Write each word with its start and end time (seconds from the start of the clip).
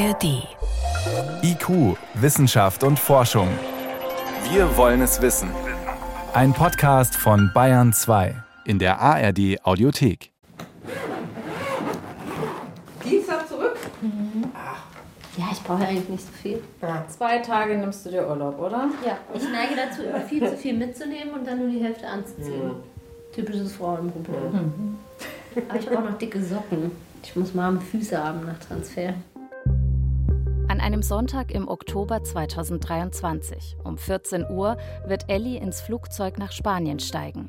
ARD. 0.00 0.48
IQ, 1.42 1.94
Wissenschaft 2.14 2.84
und 2.84 2.98
Forschung. 2.98 3.48
Wir 4.50 4.74
wollen 4.78 5.02
es 5.02 5.20
wissen. 5.20 5.50
Ein 6.32 6.54
Podcast 6.54 7.14
von 7.14 7.50
Bayern 7.52 7.92
2 7.92 8.34
in 8.64 8.78
der 8.78 8.98
ARD 8.98 9.58
Audiothek. 9.62 10.32
Dienstag 13.04 13.46
zurück? 13.46 13.76
Mhm. 14.00 14.44
Ja, 15.36 15.48
ich 15.52 15.62
brauche 15.62 15.86
eigentlich 15.86 16.08
nicht 16.08 16.24
so 16.24 16.32
viel. 16.32 16.62
Ja, 16.80 17.04
zwei 17.08 17.40
Tage 17.40 17.76
nimmst 17.76 18.06
du 18.06 18.10
dir 18.10 18.26
Urlaub, 18.26 18.58
oder? 18.58 18.88
Ja, 19.04 19.18
ich 19.34 19.42
neige 19.42 19.76
dazu, 19.76 20.02
immer 20.02 20.22
viel 20.22 20.48
zu 20.48 20.56
viel 20.56 20.78
mitzunehmen 20.78 21.34
und 21.34 21.46
dann 21.46 21.58
nur 21.58 21.68
die 21.68 21.84
Hälfte 21.84 22.06
anzuziehen. 22.06 22.68
Mhm. 22.68 23.34
Typisches 23.34 23.74
Frauenproblem. 23.74 24.52
Mhm. 24.52 24.98
Aber 25.68 25.78
ich 25.78 25.86
brauche 25.86 26.04
noch 26.04 26.16
dicke 26.16 26.42
Socken. 26.42 26.90
Ich 27.22 27.36
muss 27.36 27.54
warme 27.54 27.82
Füße 27.82 28.16
haben 28.16 28.46
nach 28.46 28.58
Transfer. 28.58 29.12
Einem 30.90 31.04
Sonntag 31.04 31.52
im 31.52 31.68
Oktober 31.68 32.24
2023 32.24 33.76
um 33.84 33.96
14 33.96 34.50
Uhr 34.50 34.76
wird 35.06 35.30
Ellie 35.30 35.56
ins 35.60 35.80
Flugzeug 35.80 36.36
nach 36.36 36.50
Spanien 36.50 36.98
steigen. 36.98 37.48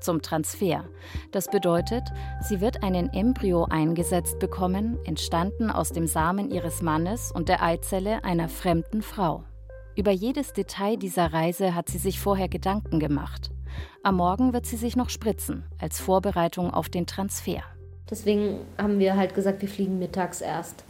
Zum 0.00 0.20
Transfer. 0.20 0.84
Das 1.30 1.48
bedeutet, 1.48 2.02
sie 2.42 2.60
wird 2.60 2.82
einen 2.82 3.10
Embryo 3.14 3.64
eingesetzt 3.64 4.38
bekommen, 4.40 4.98
entstanden 5.06 5.70
aus 5.70 5.92
dem 5.92 6.06
Samen 6.06 6.50
ihres 6.50 6.82
Mannes 6.82 7.32
und 7.32 7.48
der 7.48 7.62
Eizelle 7.62 8.24
einer 8.24 8.50
fremden 8.50 9.00
Frau. 9.00 9.44
Über 9.96 10.10
jedes 10.10 10.52
Detail 10.52 10.98
dieser 10.98 11.32
Reise 11.32 11.74
hat 11.74 11.88
sie 11.88 11.96
sich 11.96 12.20
vorher 12.20 12.50
Gedanken 12.50 13.00
gemacht. 13.00 13.52
Am 14.02 14.16
Morgen 14.16 14.52
wird 14.52 14.66
sie 14.66 14.76
sich 14.76 14.96
noch 14.96 15.08
spritzen, 15.08 15.64
als 15.80 15.98
Vorbereitung 15.98 16.70
auf 16.74 16.90
den 16.90 17.06
Transfer. 17.06 17.62
Deswegen 18.10 18.58
haben 18.76 18.98
wir 18.98 19.16
halt 19.16 19.34
gesagt, 19.34 19.62
wir 19.62 19.68
fliegen 19.70 19.98
mittags 19.98 20.42
erst. 20.42 20.84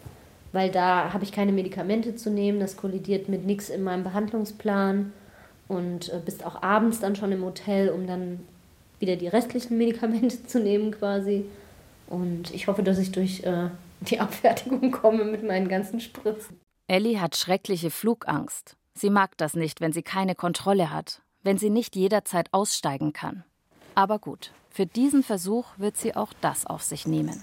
Weil 0.52 0.70
da 0.70 1.12
habe 1.12 1.24
ich 1.24 1.32
keine 1.32 1.52
Medikamente 1.52 2.14
zu 2.14 2.30
nehmen, 2.30 2.60
das 2.60 2.76
kollidiert 2.76 3.28
mit 3.28 3.46
nichts 3.46 3.70
in 3.70 3.82
meinem 3.82 4.04
Behandlungsplan 4.04 5.12
und 5.68 6.12
äh, 6.12 6.20
bist 6.24 6.44
auch 6.44 6.62
abends 6.62 7.00
dann 7.00 7.16
schon 7.16 7.32
im 7.32 7.44
Hotel, 7.44 7.88
um 7.88 8.06
dann 8.06 8.40
wieder 8.98 9.16
die 9.16 9.28
restlichen 9.28 9.78
Medikamente 9.78 10.46
zu 10.46 10.60
nehmen 10.60 10.90
quasi. 10.92 11.46
Und 12.06 12.52
ich 12.54 12.66
hoffe, 12.66 12.82
dass 12.82 12.98
ich 12.98 13.12
durch 13.12 13.42
äh, 13.44 13.68
die 14.00 14.20
Abfertigung 14.20 14.90
komme 14.90 15.24
mit 15.24 15.42
meinen 15.42 15.68
ganzen 15.68 16.00
Spritzen. 16.00 16.60
Ellie 16.86 17.20
hat 17.20 17.36
schreckliche 17.36 17.90
Flugangst. 17.90 18.76
Sie 18.94 19.08
mag 19.08 19.36
das 19.38 19.54
nicht, 19.54 19.80
wenn 19.80 19.92
sie 19.92 20.02
keine 20.02 20.34
Kontrolle 20.34 20.90
hat, 20.90 21.22
wenn 21.42 21.56
sie 21.56 21.70
nicht 21.70 21.96
jederzeit 21.96 22.48
aussteigen 22.52 23.14
kann. 23.14 23.44
Aber 23.94 24.18
gut, 24.18 24.52
für 24.68 24.84
diesen 24.84 25.22
Versuch 25.22 25.66
wird 25.78 25.96
sie 25.96 26.14
auch 26.14 26.32
das 26.40 26.66
auf 26.66 26.82
sich 26.82 27.06
nehmen. 27.06 27.42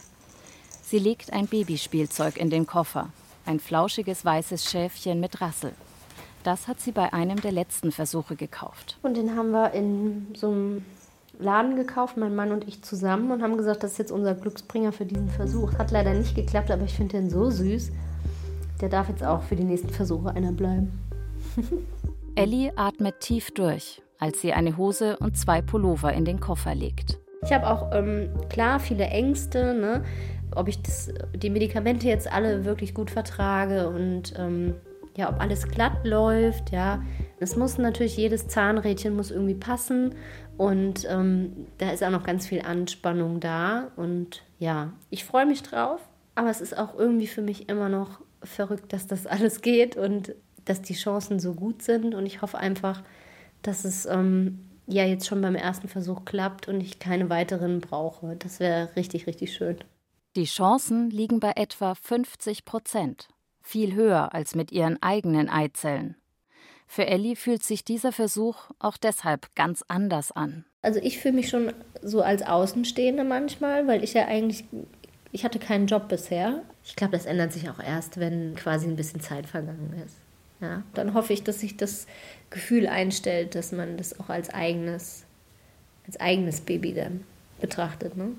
Sie 0.89 0.97
legt 0.97 1.31
ein 1.31 1.45
Babyspielzeug 1.45 2.37
in 2.37 2.49
den 2.49 2.65
Koffer, 2.65 3.09
ein 3.45 3.59
flauschiges 3.59 4.25
weißes 4.25 4.71
Schäfchen 4.71 5.19
mit 5.19 5.39
Rassel. 5.39 5.71
Das 6.41 6.67
hat 6.67 6.79
sie 6.79 6.91
bei 6.91 7.13
einem 7.13 7.39
der 7.39 7.51
letzten 7.51 7.91
Versuche 7.91 8.35
gekauft. 8.35 8.97
Und 9.03 9.15
den 9.15 9.35
haben 9.35 9.51
wir 9.51 9.73
in 9.73 10.33
so 10.35 10.47
einem 10.47 10.85
Laden 11.37 11.75
gekauft, 11.75 12.17
mein 12.17 12.35
Mann 12.35 12.51
und 12.51 12.67
ich 12.67 12.81
zusammen, 12.81 13.29
und 13.29 13.43
haben 13.43 13.55
gesagt, 13.55 13.83
das 13.83 13.91
ist 13.91 13.97
jetzt 13.99 14.11
unser 14.11 14.33
Glücksbringer 14.33 14.91
für 14.91 15.05
diesen 15.05 15.29
Versuch. 15.29 15.77
Hat 15.77 15.91
leider 15.91 16.15
nicht 16.15 16.35
geklappt, 16.35 16.71
aber 16.71 16.85
ich 16.85 16.95
finde 16.95 17.17
den 17.17 17.29
so 17.29 17.51
süß. 17.51 17.91
Der 18.81 18.89
darf 18.89 19.09
jetzt 19.09 19.23
auch 19.23 19.43
für 19.43 19.55
die 19.55 19.65
nächsten 19.65 19.89
Versuche 19.89 20.31
einer 20.31 20.53
bleiben. 20.53 20.99
Ellie 22.35 22.75
atmet 22.75 23.19
tief 23.19 23.51
durch 23.51 24.01
als 24.19 24.41
sie 24.41 24.53
eine 24.53 24.77
Hose 24.77 25.17
und 25.17 25.37
zwei 25.37 25.61
Pullover 25.61 26.13
in 26.13 26.25
den 26.25 26.39
Koffer 26.39 26.75
legt. 26.75 27.17
Ich 27.41 27.53
habe 27.53 27.67
auch 27.67 27.93
ähm, 27.93 28.29
klar 28.49 28.79
viele 28.79 29.05
Ängste, 29.05 29.73
ne? 29.73 30.03
Ob 30.55 30.67
ich 30.67 30.81
das, 30.81 31.11
die 31.35 31.49
Medikamente 31.49 32.07
jetzt 32.07 32.31
alle 32.31 32.65
wirklich 32.65 32.93
gut 32.93 33.11
vertrage 33.11 33.89
und 33.89 34.33
ähm, 34.37 34.75
ja, 35.15 35.29
ob 35.29 35.39
alles 35.41 35.67
glatt 35.67 36.05
läuft. 36.05 36.71
Ja, 36.71 37.03
es 37.39 37.55
muss 37.55 37.77
natürlich 37.77 38.17
jedes 38.17 38.47
Zahnrädchen 38.47 39.15
muss 39.15 39.31
irgendwie 39.31 39.55
passen 39.55 40.15
und 40.57 41.05
ähm, 41.09 41.67
da 41.77 41.91
ist 41.91 42.03
auch 42.03 42.09
noch 42.09 42.23
ganz 42.23 42.47
viel 42.47 42.61
Anspannung 42.61 43.39
da 43.39 43.91
und 43.95 44.43
ja, 44.59 44.93
ich 45.09 45.25
freue 45.25 45.45
mich 45.45 45.63
drauf, 45.63 46.01
aber 46.35 46.49
es 46.49 46.61
ist 46.61 46.77
auch 46.77 46.97
irgendwie 46.97 47.27
für 47.27 47.41
mich 47.41 47.69
immer 47.69 47.89
noch 47.89 48.21
verrückt, 48.43 48.93
dass 48.93 49.07
das 49.07 49.27
alles 49.27 49.61
geht 49.61 49.97
und 49.97 50.35
dass 50.65 50.81
die 50.81 50.93
Chancen 50.93 51.39
so 51.39 51.53
gut 51.53 51.81
sind 51.81 52.15
und 52.15 52.25
ich 52.25 52.41
hoffe 52.41 52.57
einfach, 52.57 53.03
dass 53.61 53.85
es 53.85 54.05
ähm, 54.05 54.59
ja 54.87 55.03
jetzt 55.03 55.27
schon 55.27 55.41
beim 55.41 55.55
ersten 55.55 55.87
Versuch 55.87 56.25
klappt 56.25 56.67
und 56.67 56.81
ich 56.81 56.99
keine 56.99 57.29
weiteren 57.29 57.79
brauche. 57.79 58.35
Das 58.37 58.59
wäre 58.59 58.89
richtig, 58.95 59.27
richtig 59.27 59.53
schön. 59.53 59.77
Die 60.39 60.45
Chancen 60.45 61.09
liegen 61.09 61.41
bei 61.41 61.51
etwa 61.57 61.95
50 61.95 62.63
Prozent, 62.63 63.27
viel 63.61 63.93
höher 63.93 64.33
als 64.33 64.55
mit 64.55 64.71
ihren 64.71 65.03
eigenen 65.03 65.49
Eizellen. 65.49 66.15
Für 66.87 67.07
Ellie 67.07 67.35
fühlt 67.35 67.61
sich 67.61 67.83
dieser 67.83 68.13
Versuch 68.13 68.71
auch 68.79 68.95
deshalb 68.95 69.53
ganz 69.55 69.83
anders 69.89 70.31
an. 70.31 70.63
Also 70.81 71.01
ich 71.03 71.19
fühle 71.19 71.33
mich 71.33 71.49
schon 71.49 71.73
so 72.01 72.21
als 72.21 72.41
Außenstehende 72.41 73.25
manchmal, 73.25 73.85
weil 73.85 74.01
ich 74.01 74.13
ja 74.13 74.27
eigentlich, 74.27 74.63
ich 75.33 75.43
hatte 75.43 75.59
keinen 75.59 75.87
Job 75.87 76.07
bisher. 76.07 76.63
Ich 76.85 76.95
glaube, 76.95 77.17
das 77.17 77.25
ändert 77.25 77.51
sich 77.51 77.69
auch 77.69 77.79
erst, 77.83 78.17
wenn 78.17 78.55
quasi 78.55 78.87
ein 78.87 78.95
bisschen 78.95 79.19
Zeit 79.19 79.45
vergangen 79.45 80.01
ist. 80.05 80.15
Ja, 80.61 80.83
dann 80.93 81.15
hoffe 81.15 81.33
ich, 81.33 81.43
dass 81.43 81.59
sich 81.59 81.75
das 81.75 82.07
Gefühl 82.49 82.87
einstellt, 82.87 83.55
dass 83.55 83.73
man 83.73 83.97
das 83.97 84.17
auch 84.21 84.29
als 84.29 84.49
eigenes, 84.51 85.25
als 86.07 86.17
eigenes 86.17 86.61
Baby 86.61 86.93
dann 86.93 87.25
betrachtet. 87.59 88.15
Ne? 88.15 88.37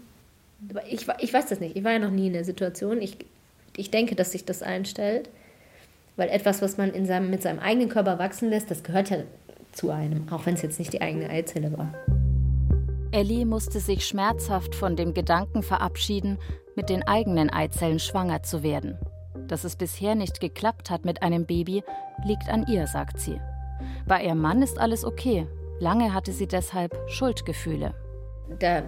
Ich, 0.88 1.06
ich 1.18 1.32
weiß 1.32 1.46
das 1.46 1.60
nicht. 1.60 1.76
Ich 1.76 1.84
war 1.84 1.92
ja 1.92 1.98
noch 1.98 2.10
nie 2.10 2.26
in 2.28 2.32
der 2.32 2.44
Situation. 2.44 3.00
Ich, 3.00 3.16
ich 3.76 3.90
denke, 3.90 4.14
dass 4.14 4.32
sich 4.32 4.44
das 4.44 4.62
einstellt, 4.62 5.30
weil 6.16 6.28
etwas, 6.28 6.60
was 6.62 6.76
man 6.76 6.90
in 6.90 7.06
seinem, 7.06 7.30
mit 7.30 7.42
seinem 7.42 7.58
eigenen 7.58 7.88
Körper 7.88 8.18
wachsen 8.18 8.50
lässt, 8.50 8.70
das 8.70 8.82
gehört 8.82 9.10
ja 9.10 9.18
zu 9.72 9.90
einem, 9.90 10.28
auch 10.30 10.46
wenn 10.46 10.54
es 10.54 10.62
jetzt 10.62 10.78
nicht 10.78 10.92
die 10.92 11.00
eigene 11.00 11.30
Eizelle 11.30 11.76
war. 11.76 11.94
Ellie 13.12 13.44
musste 13.44 13.80
sich 13.80 14.06
schmerzhaft 14.06 14.74
von 14.74 14.96
dem 14.96 15.14
Gedanken 15.14 15.62
verabschieden, 15.62 16.38
mit 16.76 16.88
den 16.90 17.02
eigenen 17.02 17.50
Eizellen 17.50 17.98
schwanger 17.98 18.42
zu 18.42 18.62
werden. 18.62 18.98
Dass 19.48 19.64
es 19.64 19.74
bisher 19.74 20.14
nicht 20.14 20.40
geklappt 20.40 20.90
hat 20.90 21.04
mit 21.04 21.22
einem 21.22 21.44
Baby, 21.44 21.82
liegt 22.24 22.48
an 22.48 22.66
ihr, 22.68 22.86
sagt 22.86 23.18
sie. 23.18 23.40
Bei 24.06 24.22
ihrem 24.22 24.40
Mann 24.40 24.62
ist 24.62 24.78
alles 24.78 25.04
okay. 25.04 25.46
Lange 25.80 26.14
hatte 26.14 26.32
sie 26.32 26.46
deshalb 26.46 26.96
Schuldgefühle. 27.08 27.94
Da 28.58 28.82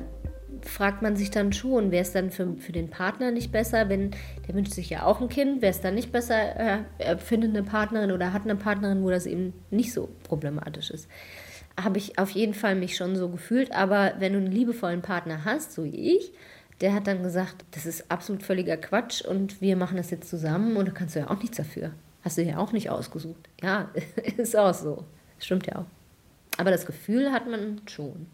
fragt 0.64 1.02
man 1.02 1.16
sich 1.16 1.30
dann 1.30 1.52
schon, 1.52 1.90
wäre 1.90 2.02
es 2.02 2.12
dann 2.12 2.30
für, 2.30 2.54
für 2.56 2.72
den 2.72 2.90
Partner 2.90 3.30
nicht 3.30 3.52
besser, 3.52 3.88
wenn 3.88 4.12
der 4.46 4.54
wünscht 4.54 4.72
sich 4.72 4.90
ja 4.90 5.04
auch 5.04 5.20
ein 5.20 5.28
Kind, 5.28 5.62
wäre 5.62 5.70
es 5.70 5.80
dann 5.80 5.94
nicht 5.94 6.12
besser, 6.12 6.56
äh, 6.56 6.78
er 6.98 7.18
findet 7.18 7.50
eine 7.50 7.62
Partnerin 7.62 8.12
oder 8.12 8.32
hat 8.32 8.42
eine 8.42 8.56
Partnerin, 8.56 9.02
wo 9.02 9.10
das 9.10 9.26
eben 9.26 9.52
nicht 9.70 9.92
so 9.92 10.08
problematisch 10.24 10.90
ist. 10.90 11.08
Habe 11.80 11.98
ich 11.98 12.18
auf 12.18 12.30
jeden 12.30 12.54
Fall 12.54 12.74
mich 12.74 12.96
schon 12.96 13.16
so 13.16 13.28
gefühlt, 13.28 13.72
aber 13.72 14.14
wenn 14.18 14.32
du 14.32 14.38
einen 14.38 14.52
liebevollen 14.52 15.02
Partner 15.02 15.44
hast, 15.44 15.72
so 15.72 15.84
wie 15.84 16.16
ich, 16.16 16.32
der 16.80 16.94
hat 16.94 17.06
dann 17.06 17.22
gesagt, 17.22 17.64
das 17.70 17.86
ist 17.86 18.10
absolut 18.10 18.42
völliger 18.42 18.76
Quatsch 18.76 19.22
und 19.22 19.60
wir 19.60 19.76
machen 19.76 19.96
das 19.96 20.10
jetzt 20.10 20.28
zusammen 20.28 20.76
und 20.76 20.88
da 20.88 20.92
kannst 20.92 21.14
du 21.14 21.20
ja 21.20 21.30
auch 21.30 21.38
nichts 21.38 21.56
dafür. 21.56 21.92
Hast 22.22 22.38
du 22.38 22.42
ja 22.42 22.58
auch 22.58 22.72
nicht 22.72 22.90
ausgesucht. 22.90 23.48
Ja, 23.62 23.90
ist 24.36 24.56
auch 24.56 24.74
so. 24.74 25.04
Stimmt 25.38 25.66
ja 25.66 25.76
auch. 25.76 25.86
Aber 26.58 26.70
das 26.70 26.86
Gefühl 26.86 27.32
hat 27.32 27.48
man 27.48 27.80
schon. 27.86 28.26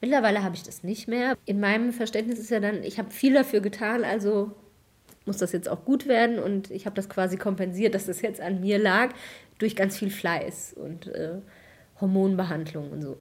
Mittlerweile 0.00 0.42
habe 0.42 0.54
ich 0.54 0.62
das 0.62 0.82
nicht 0.82 1.08
mehr. 1.08 1.36
In 1.44 1.60
meinem 1.60 1.92
Verständnis 1.92 2.38
ist 2.38 2.50
ja 2.50 2.60
dann, 2.60 2.82
ich 2.82 2.98
habe 2.98 3.10
viel 3.10 3.34
dafür 3.34 3.60
getan, 3.60 4.04
also 4.04 4.52
muss 5.24 5.38
das 5.38 5.52
jetzt 5.52 5.68
auch 5.68 5.84
gut 5.84 6.08
werden 6.08 6.38
und 6.38 6.70
ich 6.70 6.86
habe 6.86 6.96
das 6.96 7.08
quasi 7.08 7.36
kompensiert, 7.36 7.94
dass 7.94 8.06
das 8.06 8.22
jetzt 8.22 8.40
an 8.40 8.60
mir 8.60 8.78
lag, 8.78 9.10
durch 9.58 9.76
ganz 9.76 9.96
viel 9.98 10.10
Fleiß 10.10 10.74
und 10.74 11.06
äh, 11.08 11.40
Hormonbehandlung 12.00 12.90
und 12.90 13.02
so. 13.02 13.18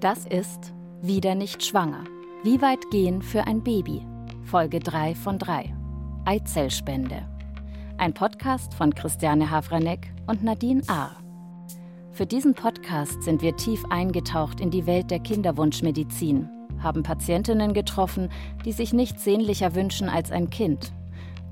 Das 0.00 0.24
ist 0.26 0.72
Wieder 1.02 1.34
nicht 1.34 1.64
schwanger. 1.64 2.04
Wie 2.44 2.60
weit 2.60 2.90
gehen 2.90 3.22
für 3.22 3.46
ein 3.46 3.64
Baby? 3.64 4.02
Folge 4.44 4.80
3 4.80 5.14
von 5.14 5.38
3. 5.38 5.79
Eizellspende. 6.24 7.26
Ein 7.98 8.14
Podcast 8.14 8.74
von 8.74 8.94
Christiane 8.94 9.50
Havranek 9.50 10.12
und 10.26 10.42
Nadine 10.42 10.82
Ahr. 10.86 11.16
Für 12.12 12.26
diesen 12.26 12.54
Podcast 12.54 13.22
sind 13.22 13.42
wir 13.42 13.56
tief 13.56 13.84
eingetaucht 13.90 14.60
in 14.60 14.70
die 14.70 14.86
Welt 14.86 15.10
der 15.10 15.20
Kinderwunschmedizin, 15.20 16.48
haben 16.82 17.02
Patientinnen 17.02 17.74
getroffen, 17.74 18.28
die 18.64 18.72
sich 18.72 18.92
nichts 18.92 19.24
sehnlicher 19.24 19.74
wünschen 19.74 20.08
als 20.08 20.30
ein 20.30 20.50
Kind, 20.50 20.92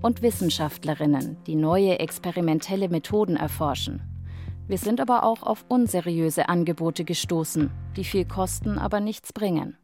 und 0.03 0.23
Wissenschaftlerinnen, 0.23 1.37
die 1.47 1.57
neue 1.57 1.99
experimentelle 1.99 2.89
Methoden 2.89 3.37
erforschen 3.37 4.03
wir 4.69 4.77
sind 4.77 5.01
aber 5.01 5.25
auch 5.25 5.43
auf 5.43 5.65
unseriöse 5.69 6.51
Angebote 6.51 7.05
gestoßen, 7.05 7.71
die 7.97 8.05
viel 8.05 8.27
kosten, 8.27 8.79
aber 8.79 9.01
nichts 9.01 9.33
bringen. 9.33 9.79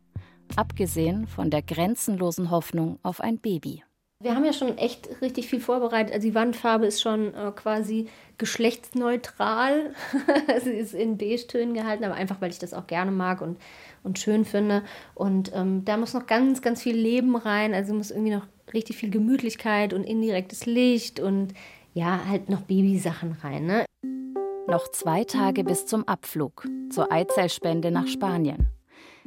Abgesehen 0.56 1.26
von 1.26 1.48
der 1.48 1.62
grenzenlosen 1.62 2.50
Hoffnung 2.50 2.98
auf 3.02 3.22
ein 3.22 3.38
Baby. 3.38 3.82
Wir 4.20 4.34
haben 4.34 4.44
ja 4.44 4.52
schon 4.52 4.78
echt 4.78 5.20
richtig 5.20 5.48
viel 5.48 5.60
vorbereitet. 5.60 6.14
Also 6.14 6.28
die 6.28 6.34
Wandfarbe 6.34 6.86
ist 6.86 7.02
schon 7.02 7.34
äh, 7.34 7.52
quasi 7.54 8.08
geschlechtsneutral. 8.38 9.92
Sie 10.62 10.70
ist 10.70 10.94
in 10.94 11.18
Beige-Tönen 11.18 11.74
gehalten, 11.74 12.04
aber 12.04 12.14
einfach, 12.14 12.40
weil 12.40 12.50
ich 12.50 12.58
das 12.58 12.74
auch 12.74 12.86
gerne 12.86 13.10
mag 13.10 13.40
und, 13.40 13.58
und 14.02 14.18
schön 14.18 14.44
finde. 14.44 14.82
Und 15.14 15.52
ähm, 15.54 15.84
da 15.84 15.96
muss 15.96 16.14
noch 16.14 16.26
ganz, 16.26 16.62
ganz 16.62 16.82
viel 16.82 16.96
Leben 16.96 17.36
rein. 17.36 17.74
Also 17.74 17.92
muss 17.92 18.10
irgendwie 18.10 18.34
noch 18.34 18.46
richtig 18.72 18.96
viel 18.96 19.10
Gemütlichkeit 19.10 19.92
und 19.92 20.04
indirektes 20.04 20.64
Licht 20.64 21.20
und 21.20 21.52
ja, 21.92 22.26
halt 22.26 22.48
noch 22.48 22.62
Babysachen 22.62 23.32
rein. 23.42 23.66
Ne? 23.66 23.84
Noch 24.66 24.88
zwei 24.90 25.24
Tage 25.24 25.64
bis 25.64 25.86
zum 25.86 26.08
Abflug, 26.08 26.66
zur 26.90 27.12
Eizellspende 27.12 27.90
nach 27.90 28.06
Spanien. 28.06 28.68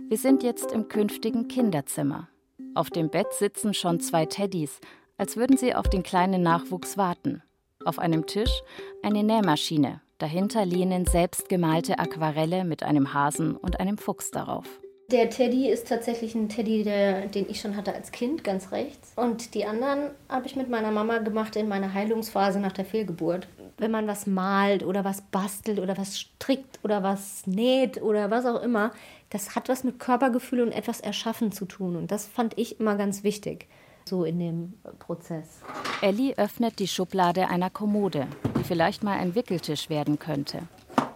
Wir 0.10 0.18
sind 0.18 0.44
jetzt 0.44 0.72
im 0.72 0.88
künftigen 0.88 1.48
Kinderzimmer. 1.48 2.30
Auf 2.76 2.90
dem 2.90 3.10
Bett 3.10 3.34
sitzen 3.34 3.74
schon 3.74 4.00
zwei 4.00 4.26
Teddys, 4.26 4.80
als 5.18 5.36
würden 5.36 5.58
sie 5.58 5.74
auf 5.74 5.90
den 5.90 6.04
kleinen 6.04 6.44
Nachwuchs 6.44 6.98
warten. 6.98 7.42
Auf 7.86 8.00
einem 8.00 8.26
Tisch 8.26 8.62
eine 9.04 9.24
Nähmaschine, 9.24 10.02
dahinter 10.18 10.66
lehnen 10.66 11.06
selbstgemalte 11.06 12.00
Aquarelle 12.00 12.66
mit 12.66 12.84
einem 12.84 13.14
Hasen 13.14 13.56
und 13.56 13.80
einem 13.80 13.98
Fuchs 13.98 14.32
darauf. 14.32 14.66
Der 15.10 15.30
Teddy 15.30 15.70
ist 15.70 15.88
tatsächlich 15.88 16.36
ein 16.36 16.50
Teddy, 16.50 16.84
der, 16.84 17.28
den 17.28 17.50
ich 17.50 17.62
schon 17.62 17.78
hatte 17.78 17.96
als 17.96 18.12
Kind, 18.12 18.44
ganz 18.44 18.74
rechts. 18.74 19.14
Und 19.16 19.54
die 19.54 19.66
anderen 19.66 20.10
habe 20.28 20.48
ich 20.48 20.58
mit 20.58 20.70
meiner 20.70 20.92
Mama 20.92 21.20
gemacht 21.20 21.56
in 21.56 21.70
meiner 21.70 21.94
Heilungsphase 21.94 22.60
nach 22.60 22.74
der 22.74 22.84
Fehlgeburt. 22.84 23.48
Wenn 23.80 23.92
man 23.92 24.08
was 24.08 24.26
malt 24.26 24.84
oder 24.84 25.06
was 25.06 25.22
bastelt 25.22 25.80
oder 25.80 25.96
was 26.00 26.20
strickt 26.20 26.80
oder 26.84 27.04
was 27.04 27.46
näht 27.46 28.02
oder 28.02 28.32
was 28.32 28.46
auch 28.46 28.64
immer, 28.64 28.92
das 29.30 29.56
hat 29.56 29.70
was 29.70 29.84
mit 29.84 30.00
Körpergefühl 30.00 30.62
und 30.62 30.72
etwas 30.72 31.00
Erschaffen 31.00 31.52
zu 31.52 31.66
tun. 31.66 31.96
Und 31.96 32.10
das 32.10 32.26
fand 32.26 32.58
ich 32.58 32.80
immer 32.80 32.96
ganz 32.96 33.24
wichtig, 33.24 33.68
so 34.06 34.24
in 34.24 34.40
dem 34.40 34.74
Prozess. 34.98 35.62
Ellie 36.02 36.36
öffnet 36.38 36.80
die 36.80 36.88
Schublade 36.88 37.50
einer 37.50 37.70
Kommode, 37.70 38.26
die 38.58 38.64
vielleicht 38.64 39.04
mal 39.04 39.20
ein 39.20 39.36
Wickeltisch 39.36 39.92
werden 39.92 40.18
könnte. 40.18 40.64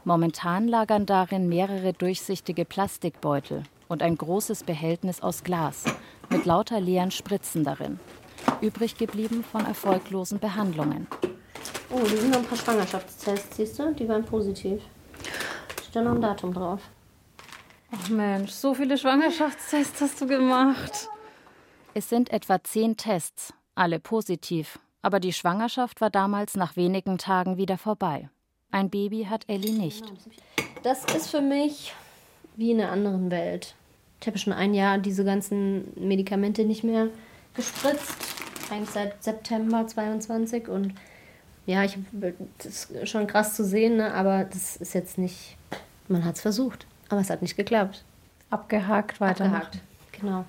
Momentan 0.04 0.68
lagern 0.68 1.08
darin 1.08 1.50
mehrere 1.50 1.94
durchsichtige 1.94 2.66
Plastikbeutel 2.66 3.64
und 3.88 4.04
ein 4.04 4.16
großes 4.16 4.66
Behältnis 4.66 5.22
aus 5.22 5.44
Glas 5.44 5.86
mit 6.30 6.46
lauter 6.46 6.80
leeren 6.80 7.12
Spritzen 7.12 7.64
darin. 7.64 8.00
Übrig 8.62 8.98
geblieben 8.98 9.44
von 9.44 9.66
erfolglosen 9.66 10.40
Behandlungen. 10.40 11.08
Oh, 11.94 12.08
hier 12.08 12.18
sind 12.18 12.32
noch 12.32 12.40
ein 12.40 12.46
paar 12.46 12.58
Schwangerschaftstests, 12.58 13.58
siehst 13.58 13.78
du? 13.78 13.94
Die 13.94 14.08
waren 14.08 14.24
positiv. 14.24 14.82
Steht 15.82 15.96
da 15.96 16.02
noch 16.02 16.16
ein 16.16 16.22
Datum 16.22 16.54
drauf. 16.54 16.80
Ach 17.92 18.10
Mensch, 18.10 18.52
so 18.52 18.74
viele 18.74 18.98
Schwangerschaftstests 18.98 20.00
hast 20.00 20.22
du 20.22 20.28
gemacht. 20.28 21.10
Es 21.94 22.08
sind 22.08 22.32
etwa 22.32 22.64
zehn 22.64 22.96
Tests, 22.96 23.54
alle 23.76 24.00
positiv. 24.00 24.80
Aber 25.02 25.20
die 25.20 25.34
Schwangerschaft 25.34 26.00
war 26.00 26.10
damals 26.10 26.56
nach 26.56 26.78
wenigen 26.78 27.18
Tagen 27.18 27.58
wieder 27.58 27.78
vorbei. 27.78 28.30
Ein 28.72 28.90
Baby 28.90 29.28
hat 29.30 29.44
Ellie 29.50 29.74
nicht. 29.74 30.06
Das 30.84 31.04
ist 31.14 31.30
für 31.30 31.42
mich 31.42 31.94
wie 32.56 32.72
in 32.72 32.80
einer 32.80 32.92
anderen 32.92 33.32
Welt. 33.32 33.76
Ich 34.22 34.28
habe 34.28 34.38
schon 34.38 34.54
ein 34.54 34.74
Jahr 34.74 34.98
diese 34.98 35.26
ganzen 35.26 35.92
Medikamente 35.96 36.64
nicht 36.64 36.86
mehr 36.86 37.10
gespritzt. 37.54 38.16
Eigentlich 38.72 38.92
seit 38.92 39.22
September 39.22 39.86
22 39.86 40.70
und 40.70 40.94
ja, 41.72 41.84
ich, 41.84 41.98
das 42.58 42.86
ist 42.86 43.10
schon 43.10 43.28
krass 43.28 43.56
zu 43.56 43.64
sehen, 43.64 43.98
ne? 43.98 44.14
aber 44.14 44.44
das 44.44 44.76
ist 44.76 44.94
jetzt 44.94 45.18
nicht, 45.18 45.56
man 46.08 46.26
hat 46.26 46.36
es 46.36 46.42
versucht, 46.42 46.86
aber 47.10 47.22
es 47.22 47.30
hat 47.30 47.42
nicht 47.42 47.56
geklappt. 47.56 48.04
Abgehakt, 48.50 49.22
weiter. 49.22 49.46
Abgehakt, 49.46 49.80
genau. 50.12 50.46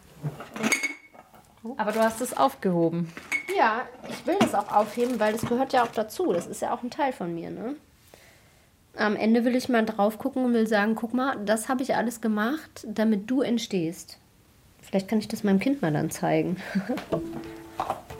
Aber 1.76 1.92
du 1.92 2.00
hast 2.00 2.20
es 2.20 2.36
aufgehoben. 2.36 3.12
Ja, 3.56 3.82
ich 4.08 4.26
will 4.26 4.34
das 4.40 4.54
auch 4.54 4.72
aufheben, 4.72 5.20
weil 5.20 5.32
das 5.32 5.42
gehört 5.42 5.72
ja 5.72 5.84
auch 5.84 5.92
dazu. 5.92 6.32
Das 6.32 6.48
ist 6.48 6.60
ja 6.60 6.74
auch 6.74 6.82
ein 6.82 6.90
Teil 6.90 7.12
von 7.12 7.32
mir, 7.32 7.50
ne? 7.50 7.76
Am 8.96 9.14
Ende 9.14 9.44
will 9.44 9.54
ich 9.54 9.68
mal 9.68 9.84
drauf 9.84 10.18
gucken 10.18 10.44
und 10.44 10.52
will 10.52 10.66
sagen, 10.66 10.96
guck 10.96 11.14
mal, 11.14 11.36
das 11.44 11.68
habe 11.68 11.82
ich 11.82 11.94
alles 11.94 12.20
gemacht, 12.20 12.84
damit 12.86 13.30
du 13.30 13.40
entstehst. 13.40 14.18
Vielleicht 14.82 15.08
kann 15.08 15.20
ich 15.20 15.28
das 15.28 15.44
meinem 15.44 15.60
Kind 15.60 15.80
mal 15.80 15.92
dann 15.92 16.10
zeigen. 16.10 16.56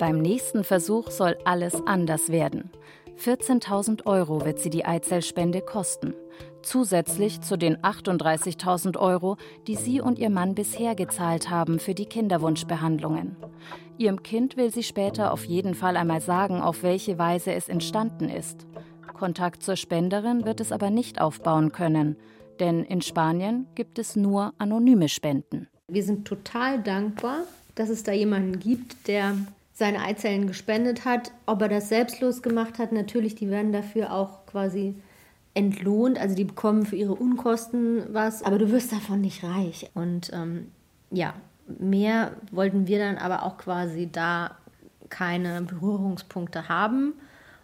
Beim 0.00 0.22
nächsten 0.22 0.64
Versuch 0.64 1.10
soll 1.10 1.36
alles 1.44 1.74
anders 1.86 2.30
werden. 2.30 2.70
14.000 3.18 4.06
Euro 4.06 4.46
wird 4.46 4.58
sie 4.58 4.70
die 4.70 4.86
Eizellspende 4.86 5.60
kosten. 5.60 6.14
Zusätzlich 6.62 7.42
zu 7.42 7.58
den 7.58 7.76
38.000 7.76 8.96
Euro, 8.96 9.36
die 9.66 9.76
sie 9.76 10.00
und 10.00 10.18
ihr 10.18 10.30
Mann 10.30 10.54
bisher 10.54 10.94
gezahlt 10.94 11.50
haben 11.50 11.78
für 11.78 11.92
die 11.92 12.06
Kinderwunschbehandlungen. 12.06 13.36
Ihrem 13.98 14.22
Kind 14.22 14.56
will 14.56 14.72
sie 14.72 14.84
später 14.84 15.34
auf 15.34 15.44
jeden 15.44 15.74
Fall 15.74 15.98
einmal 15.98 16.22
sagen, 16.22 16.62
auf 16.62 16.82
welche 16.82 17.18
Weise 17.18 17.52
es 17.52 17.68
entstanden 17.68 18.30
ist. 18.30 18.66
Kontakt 19.12 19.62
zur 19.62 19.76
Spenderin 19.76 20.46
wird 20.46 20.60
es 20.60 20.72
aber 20.72 20.88
nicht 20.88 21.20
aufbauen 21.20 21.72
können, 21.72 22.16
denn 22.58 22.84
in 22.84 23.02
Spanien 23.02 23.66
gibt 23.74 23.98
es 23.98 24.16
nur 24.16 24.54
anonyme 24.56 25.10
Spenden. 25.10 25.68
Wir 25.88 26.04
sind 26.04 26.26
total 26.26 26.82
dankbar, 26.82 27.42
dass 27.74 27.90
es 27.90 28.02
da 28.02 28.12
jemanden 28.12 28.58
gibt, 28.60 29.06
der 29.06 29.36
seine 29.80 30.02
Eizellen 30.02 30.46
gespendet 30.46 31.04
hat. 31.04 31.32
Ob 31.46 31.62
er 31.62 31.68
das 31.68 31.88
selbstlos 31.88 32.42
gemacht 32.42 32.78
hat, 32.78 32.92
natürlich, 32.92 33.34
die 33.34 33.50
werden 33.50 33.72
dafür 33.72 34.12
auch 34.12 34.46
quasi 34.46 34.94
entlohnt. 35.54 36.18
Also 36.18 36.36
die 36.36 36.44
bekommen 36.44 36.86
für 36.86 36.96
ihre 36.96 37.14
Unkosten 37.14 38.04
was, 38.12 38.44
aber 38.44 38.58
du 38.58 38.70
wirst 38.70 38.92
davon 38.92 39.22
nicht 39.22 39.42
reich. 39.42 39.90
Und 39.94 40.30
ähm, 40.32 40.70
ja, 41.10 41.34
mehr 41.78 42.32
wollten 42.52 42.86
wir 42.86 42.98
dann 42.98 43.16
aber 43.16 43.42
auch 43.42 43.56
quasi 43.56 44.08
da 44.12 44.56
keine 45.08 45.62
Berührungspunkte 45.62 46.68
haben 46.68 47.14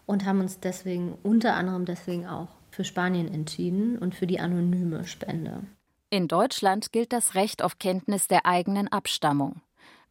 und 0.06 0.24
haben 0.24 0.40
uns 0.40 0.58
deswegen 0.58 1.18
unter 1.22 1.54
anderem 1.54 1.84
deswegen 1.84 2.26
auch 2.26 2.48
für 2.70 2.84
Spanien 2.84 3.32
entschieden 3.32 3.98
und 3.98 4.14
für 4.14 4.26
die 4.26 4.40
anonyme 4.40 5.06
Spende. 5.06 5.60
In 6.08 6.28
Deutschland 6.28 6.92
gilt 6.92 7.12
das 7.12 7.34
Recht 7.34 7.62
auf 7.62 7.78
Kenntnis 7.78 8.26
der 8.26 8.46
eigenen 8.46 8.88
Abstammung. 8.88 9.60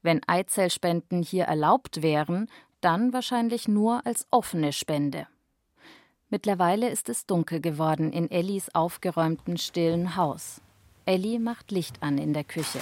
Wenn 0.06 0.22
Eizellspenden 0.28 1.24
hier 1.24 1.46
erlaubt 1.46 2.04
wären, 2.04 2.48
dann 2.80 3.12
wahrscheinlich 3.12 3.68
nur 3.68 4.06
als 4.06 4.28
offene 4.30 4.72
Spende. 4.72 5.26
Mittlerweile 6.30 6.90
ist 6.90 7.10
es 7.10 7.26
dunkel 7.26 7.60
geworden 7.60 8.14
in 8.14 8.30
Ellis 8.30 8.70
aufgeräumten, 8.76 9.58
stillen 9.58 10.16
Haus. 10.16 10.62
Ellie 11.06 11.40
macht 11.40 11.72
Licht 11.72 12.04
an 12.04 12.20
in 12.20 12.34
der 12.34 12.44
Küche. 12.44 12.78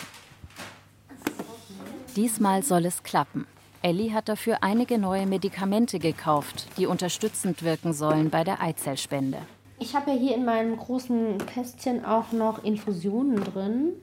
Diesmal 2.17 2.61
soll 2.61 2.85
es 2.85 3.03
klappen. 3.03 3.47
Ellie 3.81 4.11
hat 4.11 4.27
dafür 4.27 4.57
einige 4.61 4.97
neue 4.97 5.25
Medikamente 5.25 5.99
gekauft, 5.99 6.67
die 6.77 6.87
unterstützend 6.87 7.63
wirken 7.63 7.93
sollen 7.93 8.31
bei 8.31 8.43
der 8.43 8.61
Eizellspende. 8.61 9.37
Ich 9.79 9.95
habe 9.95 10.11
ja 10.11 10.17
hier 10.17 10.35
in 10.35 10.43
meinem 10.43 10.75
großen 10.75 11.37
Kästchen 11.45 12.03
auch 12.03 12.33
noch 12.33 12.65
Infusionen 12.65 13.41
drin. 13.41 13.93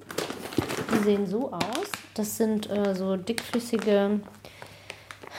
Die 0.90 1.04
sehen 1.04 1.26
so 1.26 1.52
aus. 1.52 2.00
Das 2.14 2.37
sind 2.37 2.69
äh, 2.71 2.95
so 2.95 3.17
dickflüssige 3.17 4.21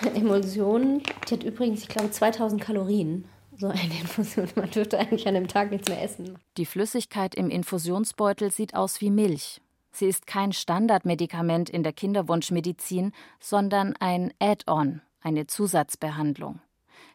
Emulsionen. 0.16 1.04
Die 1.28 1.34
hat 1.34 1.44
übrigens, 1.44 1.82
ich 1.82 1.90
glaube, 1.90 2.12
2000 2.12 2.62
Kalorien. 2.62 3.26
So 3.58 3.68
eine 3.68 3.82
Infusion. 4.02 4.48
Man 4.56 4.72
dürfte 4.72 4.98
eigentlich 4.98 5.28
an 5.28 5.36
dem 5.36 5.48
Tag 5.48 5.72
nichts 5.72 5.90
mehr 5.90 6.02
essen. 6.02 6.38
Die 6.58 6.66
Flüssigkeit 6.66 7.36
im 7.36 7.50
Infusionsbeutel 7.50 8.52
sieht 8.52 8.76
aus 8.76 9.02
wie 9.02 9.12
Milch. 9.12 9.62
Sie 9.92 10.06
ist 10.06 10.26
kein 10.26 10.54
Standardmedikament 10.54 11.70
in 11.70 11.84
der 11.84 11.94
Kinderwunschmedizin, 11.94 13.12
sondern 13.40 13.94
ein 14.00 14.34
Add-on, 14.40 15.02
eine 15.22 15.48
Zusatzbehandlung. 15.48 16.62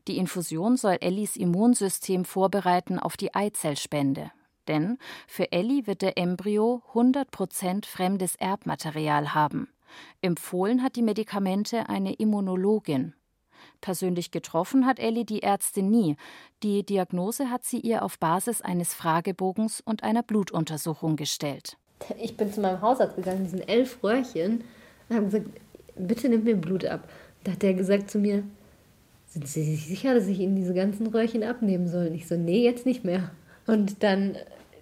Die 0.09 0.19
Infusion 0.19 0.77
soll 0.77 0.99
Ellis 1.01 1.37
Immunsystem 1.37 2.25
vorbereiten 2.25 2.99
auf 2.99 3.17
die 3.17 3.35
Eizellspende. 3.35 4.31
Denn 4.69 4.99
für 5.27 5.53
Ellie 5.53 5.87
wird 5.87 6.03
der 6.03 6.19
Embryo 6.19 6.83
100% 6.93 7.87
fremdes 7.87 8.37
Erbmaterial 8.37 9.35
haben. 9.35 9.69
Empfohlen 10.21 10.83
hat 10.83 10.97
die 10.97 11.03
Medikamente 11.03 11.89
eine 11.89 12.15
Immunologin. 12.15 13.15
Persönlich 13.81 14.31
getroffen 14.31 14.87
hat 14.87 14.99
Ellie 14.99 15.25
die 15.25 15.43
Ärztin 15.43 15.91
nie. 15.91 16.17
Die 16.63 16.85
Diagnose 16.85 17.51
hat 17.51 17.65
sie 17.65 17.81
ihr 17.81 18.03
auf 18.03 18.19
Basis 18.19 18.63
eines 18.63 18.95
Fragebogens 18.95 19.81
und 19.81 20.03
einer 20.03 20.23
Blutuntersuchung 20.23 21.17
gestellt 21.17 21.77
ich 22.19 22.37
bin 22.37 22.53
zu 22.53 22.61
meinem 22.61 22.81
Hausarzt 22.81 23.17
gegangen, 23.17 23.45
die 23.45 23.51
sind 23.51 23.69
elf 23.69 24.03
Röhrchen, 24.03 24.65
und 25.09 25.17
haben 25.17 25.27
gesagt, 25.27 25.47
bitte 25.97 26.29
nimm 26.29 26.45
mir 26.45 26.57
Blut 26.57 26.85
ab. 26.85 27.09
Da 27.45 27.53
hat 27.53 27.63
der 27.63 27.75
gesagt 27.75 28.11
zu 28.11 28.19
mir, 28.19 28.43
sind 29.29 29.47
Sie 29.47 29.63
sich 29.63 29.87
sicher, 29.87 30.15
dass 30.15 30.27
ich 30.27 30.41
Ihnen 30.41 30.57
diese 30.57 30.75
ganzen 30.75 31.07
Röhrchen 31.07 31.43
abnehmen 31.43 31.89
soll? 31.89 32.13
Ich 32.15 32.27
so, 32.27 32.37
nee, 32.37 32.65
jetzt 32.65 32.87
nicht 32.87 33.05
mehr. 33.05 33.31
Und 33.67 34.03
dann 34.03 34.37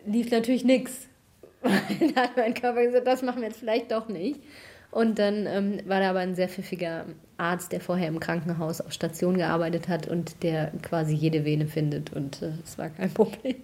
lief 0.06 0.30
natürlich 0.30 0.64
nichts. 0.64 1.08
da 1.62 2.22
hat 2.22 2.36
mein 2.36 2.54
Körper 2.54 2.84
gesagt, 2.84 3.06
das 3.06 3.22
machen 3.22 3.40
wir 3.40 3.48
jetzt 3.48 3.60
vielleicht 3.60 3.90
doch 3.90 4.08
nicht. 4.08 4.40
Und 4.90 5.18
dann 5.18 5.46
ähm, 5.46 5.80
war 5.86 6.00
da 6.00 6.10
aber 6.10 6.20
ein 6.20 6.36
sehr 6.36 6.48
pfiffiger 6.48 7.06
Arzt, 7.36 7.72
der 7.72 7.80
vorher 7.80 8.06
im 8.06 8.20
Krankenhaus 8.20 8.80
auf 8.80 8.92
Station 8.92 9.36
gearbeitet 9.36 9.88
hat 9.88 10.06
und 10.06 10.42
der 10.44 10.70
quasi 10.82 11.14
jede 11.14 11.44
Vene 11.44 11.66
findet. 11.66 12.12
Und 12.12 12.42
es 12.42 12.74
äh, 12.74 12.78
war 12.78 12.90
kein 12.90 13.10
Problem. 13.14 13.56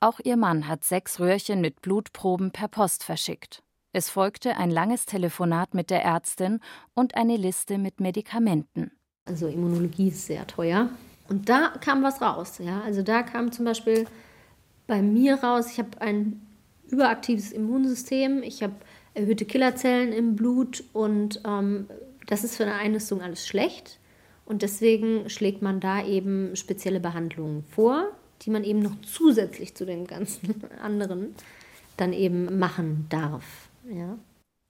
Auch 0.00 0.20
ihr 0.22 0.36
Mann 0.36 0.68
hat 0.68 0.84
sechs 0.84 1.18
Röhrchen 1.20 1.62
mit 1.62 1.80
Blutproben 1.80 2.50
per 2.50 2.68
Post 2.68 3.04
verschickt. 3.04 3.62
Es 3.92 4.10
folgte 4.10 4.58
ein 4.58 4.70
langes 4.70 5.06
Telefonat 5.06 5.72
mit 5.72 5.88
der 5.88 6.04
Ärztin 6.04 6.60
und 6.92 7.14
eine 7.14 7.36
Liste 7.36 7.78
mit 7.78 8.00
Medikamenten. 8.00 8.90
Also 9.24 9.46
Immunologie 9.46 10.08
ist 10.08 10.26
sehr 10.26 10.46
teuer. 10.46 10.90
Und 11.28 11.48
da 11.48 11.72
kam 11.80 12.02
was 12.02 12.20
raus. 12.20 12.58
Ja? 12.58 12.82
Also 12.82 13.02
da 13.02 13.22
kam 13.22 13.52
zum 13.52 13.64
Beispiel 13.64 14.06
bei 14.86 15.02
mir 15.02 15.36
raus, 15.36 15.70
ich 15.72 15.78
habe 15.78 16.00
ein 16.00 16.40
überaktives 16.88 17.52
Immunsystem, 17.52 18.42
ich 18.42 18.62
habe 18.62 18.74
erhöhte 19.14 19.44
Killerzellen 19.44 20.12
im 20.12 20.36
Blut 20.36 20.84
und 20.92 21.40
ähm, 21.46 21.86
das 22.26 22.44
ist 22.44 22.56
für 22.56 22.64
eine 22.64 22.74
Einnistung 22.74 23.22
alles 23.22 23.46
schlecht. 23.46 23.98
Und 24.46 24.62
deswegen 24.62 25.30
schlägt 25.30 25.62
man 25.62 25.80
da 25.80 26.04
eben 26.04 26.54
spezielle 26.54 27.00
Behandlungen 27.00 27.62
vor, 27.62 28.10
die 28.42 28.50
man 28.50 28.64
eben 28.64 28.80
noch 28.80 28.96
zusätzlich 29.02 29.74
zu 29.74 29.86
den 29.86 30.06
ganzen 30.06 30.62
anderen 30.82 31.34
dann 31.96 32.12
eben 32.12 32.58
machen 32.58 33.06
darf. 33.08 33.68
Ja. 33.90 34.18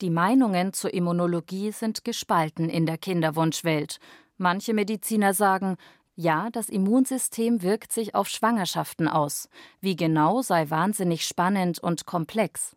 Die 0.00 0.10
Meinungen 0.10 0.72
zur 0.72 0.92
Immunologie 0.92 1.72
sind 1.72 2.04
gespalten 2.04 2.68
in 2.68 2.86
der 2.86 2.98
Kinderwunschwelt. 2.98 3.98
Manche 4.36 4.74
Mediziner 4.74 5.32
sagen, 5.32 5.76
ja, 6.16 6.48
das 6.50 6.68
Immunsystem 6.68 7.62
wirkt 7.62 7.92
sich 7.92 8.14
auf 8.14 8.28
Schwangerschaften 8.28 9.08
aus. 9.08 9.48
Wie 9.80 9.96
genau 9.96 10.42
sei 10.42 10.70
wahnsinnig 10.70 11.26
spannend 11.26 11.80
und 11.80 12.06
komplex. 12.06 12.76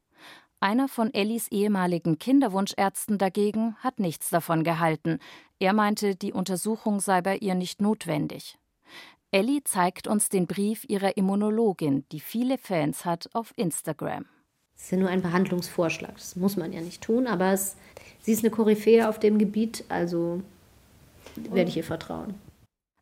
Einer 0.60 0.88
von 0.88 1.14
Ellis 1.14 1.48
ehemaligen 1.50 2.18
Kinderwunschärzten 2.18 3.20
dagegen 3.20 3.76
hat 3.76 4.00
nichts 4.00 4.32
davon 4.32 4.64
gehalten. 4.64 5.20
Er 5.60 5.74
meinte, 5.74 6.16
die 6.16 6.34
Untersuchung 6.34 7.00
sei 7.00 7.22
bei 7.22 7.38
ihr 7.38 7.54
nicht 7.54 7.80
notwendig. 7.80 8.58
Ellie 9.30 9.64
zeigt 9.64 10.08
uns 10.08 10.30
den 10.30 10.48
Brief 10.48 10.84
ihrer 10.88 11.16
Immunologin, 11.16 12.06
die 12.12 12.20
viele 12.20 12.58
Fans 12.58 13.06
hat, 13.06 13.30
auf 13.34 13.54
Instagram. 13.56 14.26
Es 14.76 14.86
ist 14.86 14.92
ja 14.92 14.98
nur 14.98 15.10
ein 15.10 15.22
Behandlungsvorschlag, 15.22 16.16
das 16.16 16.36
muss 16.36 16.56
man 16.56 16.74
ja 16.74 16.82
nicht 16.82 17.04
tun, 17.04 17.28
aber 17.28 17.52
es, 17.52 17.76
sie 18.22 18.32
ist 18.32 18.44
eine 18.44 18.52
Koryphäe 18.52 19.08
auf 19.08 19.20
dem 19.20 19.38
Gebiet, 19.38 19.84
also 19.90 20.42
werde 21.36 21.70
ich 21.70 21.78
ihr 21.78 21.84
vertrauen. 21.84 22.36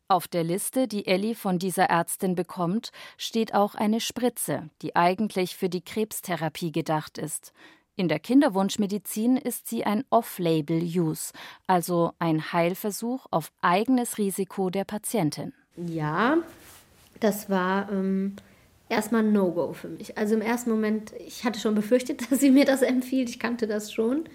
Auf 0.08 0.28
der 0.28 0.44
Liste, 0.44 0.86
die 0.86 1.08
Ellie 1.08 1.34
von 1.34 1.58
dieser 1.58 1.86
Ärztin 1.86 2.36
bekommt, 2.36 2.92
steht 3.18 3.54
auch 3.54 3.74
eine 3.74 4.00
Spritze, 4.00 4.70
die 4.80 4.94
eigentlich 4.94 5.56
für 5.56 5.68
die 5.68 5.80
Krebstherapie 5.80 6.70
gedacht 6.70 7.18
ist. 7.18 7.52
In 7.96 8.06
der 8.06 8.20
Kinderwunschmedizin 8.20 9.36
ist 9.36 9.66
sie 9.66 9.84
ein 9.84 10.04
Off-Label-Use, 10.10 11.32
also 11.66 12.12
ein 12.20 12.52
Heilversuch 12.52 13.26
auf 13.32 13.50
eigenes 13.62 14.18
Risiko 14.18 14.70
der 14.70 14.84
Patientin. 14.84 15.52
Ja, 15.76 16.36
das 17.18 17.50
war 17.50 17.90
ähm, 17.90 18.36
erstmal 18.88 19.24
ein 19.24 19.32
No-Go 19.32 19.72
für 19.72 19.88
mich. 19.88 20.16
Also 20.16 20.36
im 20.36 20.42
ersten 20.42 20.70
Moment, 20.70 21.14
ich 21.18 21.44
hatte 21.44 21.58
schon 21.58 21.74
befürchtet, 21.74 22.30
dass 22.30 22.38
sie 22.38 22.50
mir 22.52 22.64
das 22.64 22.82
empfiehlt, 22.82 23.28
ich 23.28 23.40
kannte 23.40 23.66
das 23.66 23.92
schon. 23.92 24.28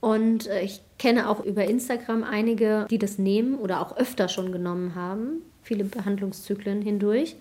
Und 0.00 0.46
äh, 0.46 0.62
ich 0.62 0.80
kenne 0.98 1.28
auch 1.28 1.44
über 1.44 1.64
Instagram 1.64 2.24
einige, 2.24 2.86
die 2.90 2.98
das 2.98 3.18
nehmen 3.18 3.56
oder 3.56 3.80
auch 3.80 3.96
öfter 3.96 4.28
schon 4.28 4.52
genommen 4.52 4.94
haben, 4.94 5.42
viele 5.62 5.84
Behandlungszyklen 5.84 6.82
hindurch. 6.82 7.36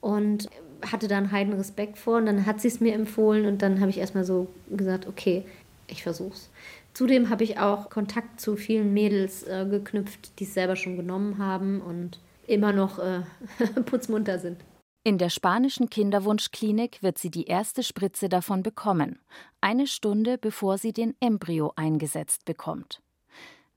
Und 0.00 0.48
hatte 0.82 1.08
da 1.08 1.16
einen 1.16 1.32
heiden 1.32 1.54
Respekt 1.54 1.98
vor. 1.98 2.18
Und 2.18 2.26
dann 2.26 2.46
hat 2.46 2.60
sie 2.60 2.68
es 2.68 2.80
mir 2.80 2.94
empfohlen 2.94 3.46
und 3.46 3.62
dann 3.62 3.80
habe 3.80 3.90
ich 3.90 3.98
erstmal 3.98 4.24
so 4.24 4.48
gesagt, 4.70 5.06
okay, 5.06 5.44
ich 5.88 6.02
versuch's. 6.02 6.50
Zudem 6.94 7.30
habe 7.30 7.44
ich 7.44 7.58
auch 7.58 7.90
Kontakt 7.90 8.40
zu 8.40 8.56
vielen 8.56 8.92
Mädels 8.92 9.44
äh, 9.44 9.66
geknüpft, 9.68 10.38
die 10.38 10.44
es 10.44 10.54
selber 10.54 10.76
schon 10.76 10.96
genommen 10.96 11.38
haben 11.38 11.80
und 11.80 12.18
immer 12.46 12.72
noch 12.72 12.98
äh, 12.98 13.20
putzmunter 13.86 14.38
sind. 14.38 14.58
In 15.04 15.16
der 15.16 15.30
spanischen 15.30 15.88
Kinderwunschklinik 15.88 17.02
wird 17.02 17.18
sie 17.18 17.30
die 17.30 17.44
erste 17.44 17.82
Spritze 17.82 18.28
davon 18.28 18.62
bekommen, 18.62 19.20
eine 19.60 19.86
Stunde 19.86 20.38
bevor 20.38 20.76
sie 20.76 20.92
den 20.92 21.14
Embryo 21.20 21.72
eingesetzt 21.76 22.44
bekommt. 22.44 23.00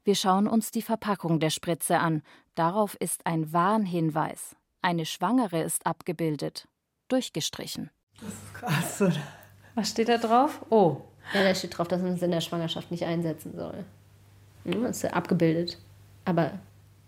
Wir 0.04 0.16
schauen 0.16 0.48
uns 0.48 0.72
die 0.72 0.82
Verpackung 0.82 1.40
der 1.40 1.52
Spritze 1.52 2.00
an. 2.00 2.24
Darauf 2.56 2.96
ist 3.00 3.28
ein 3.28 3.54
Warnhinweis. 3.54 4.56
Eine 4.82 5.06
Schwangere 5.06 5.62
ist 5.62 5.86
abgebildet. 5.86 6.68
Durchgestrichen. 7.08 7.92
Das 8.20 8.30
ist 8.30 8.54
krass, 8.56 9.02
oder? 9.02 9.22
Was 9.76 9.90
steht 9.92 10.10
da 10.10 10.18
drauf? 10.18 10.66
Oh. 10.72 10.98
Ja, 11.34 11.44
da 11.44 11.54
steht 11.54 11.78
drauf, 11.78 11.88
dass 11.88 12.02
man 12.02 12.14
es 12.14 12.22
in 12.24 12.32
der 12.32 12.42
Schwangerschaft 12.42 12.90
nicht 12.90 13.06
einsetzen 13.06 13.54
soll. 13.56 13.86
Hm, 14.66 14.82
das 14.84 15.04
ist 15.04 15.14
abgebildet. 15.14 15.78
Aber 16.26 16.60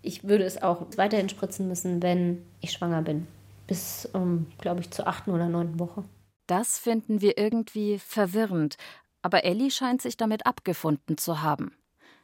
ich 0.02 0.22
würde 0.22 0.44
es 0.44 0.62
auch 0.62 0.86
weiterhin 0.96 1.28
spritzen 1.28 1.66
müssen, 1.66 2.00
wenn 2.00 2.44
ich 2.60 2.70
schwanger 2.70 3.02
bin 3.02 3.26
bis, 3.66 4.08
ähm, 4.14 4.46
glaube 4.58 4.80
ich, 4.80 4.90
zur 4.90 5.06
achten 5.06 5.30
oder 5.30 5.48
neunten 5.48 5.78
Woche. 5.78 6.04
Das 6.46 6.78
finden 6.78 7.20
wir 7.20 7.38
irgendwie 7.38 7.98
verwirrend, 7.98 8.76
aber 9.22 9.44
Ellie 9.44 9.70
scheint 9.70 10.02
sich 10.02 10.16
damit 10.16 10.46
abgefunden 10.46 11.16
zu 11.16 11.42
haben. 11.42 11.72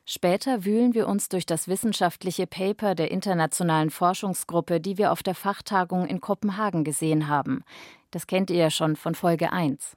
Später 0.04 0.64
wühlen 0.64 0.94
wir 0.94 1.06
uns 1.06 1.28
durch 1.28 1.46
das 1.46 1.68
wissenschaftliche 1.68 2.46
Paper 2.46 2.94
der 2.94 3.10
internationalen 3.10 3.90
Forschungsgruppe, 3.90 4.80
die 4.80 4.98
wir 4.98 5.12
auf 5.12 5.22
der 5.22 5.34
Fachtagung 5.34 6.06
in 6.06 6.20
Kopenhagen 6.20 6.84
gesehen 6.84 7.28
haben. 7.28 7.62
Das 8.10 8.26
kennt 8.26 8.50
ihr 8.50 8.56
ja 8.56 8.70
schon 8.70 8.96
von 8.96 9.14
Folge 9.14 9.52
1. 9.52 9.96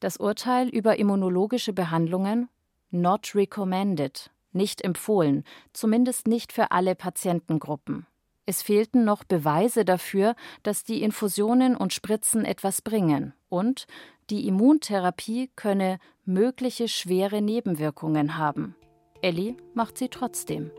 Das 0.00 0.16
Urteil 0.16 0.68
über 0.68 0.98
immunologische 0.98 1.72
Behandlungen 1.72 2.48
not 2.90 3.34
recommended, 3.34 4.30
nicht 4.52 4.82
empfohlen, 4.82 5.44
zumindest 5.72 6.26
nicht 6.26 6.52
für 6.52 6.70
alle 6.70 6.94
Patientengruppen. 6.94 8.06
Es 8.46 8.62
fehlten 8.62 9.04
noch 9.04 9.24
Beweise 9.24 9.84
dafür, 9.84 10.36
dass 10.62 10.84
die 10.84 11.02
Infusionen 11.02 11.76
und 11.76 11.92
Spritzen 11.92 12.44
etwas 12.44 12.80
bringen 12.80 13.34
und 13.48 13.86
die 14.30 14.46
Immuntherapie 14.46 15.50
könne 15.56 15.98
mögliche 16.24 16.86
schwere 16.86 17.42
Nebenwirkungen 17.42 18.38
haben. 18.38 18.76
Ellie 19.20 19.56
macht 19.74 19.98
sie 19.98 20.08
trotzdem. 20.08 20.70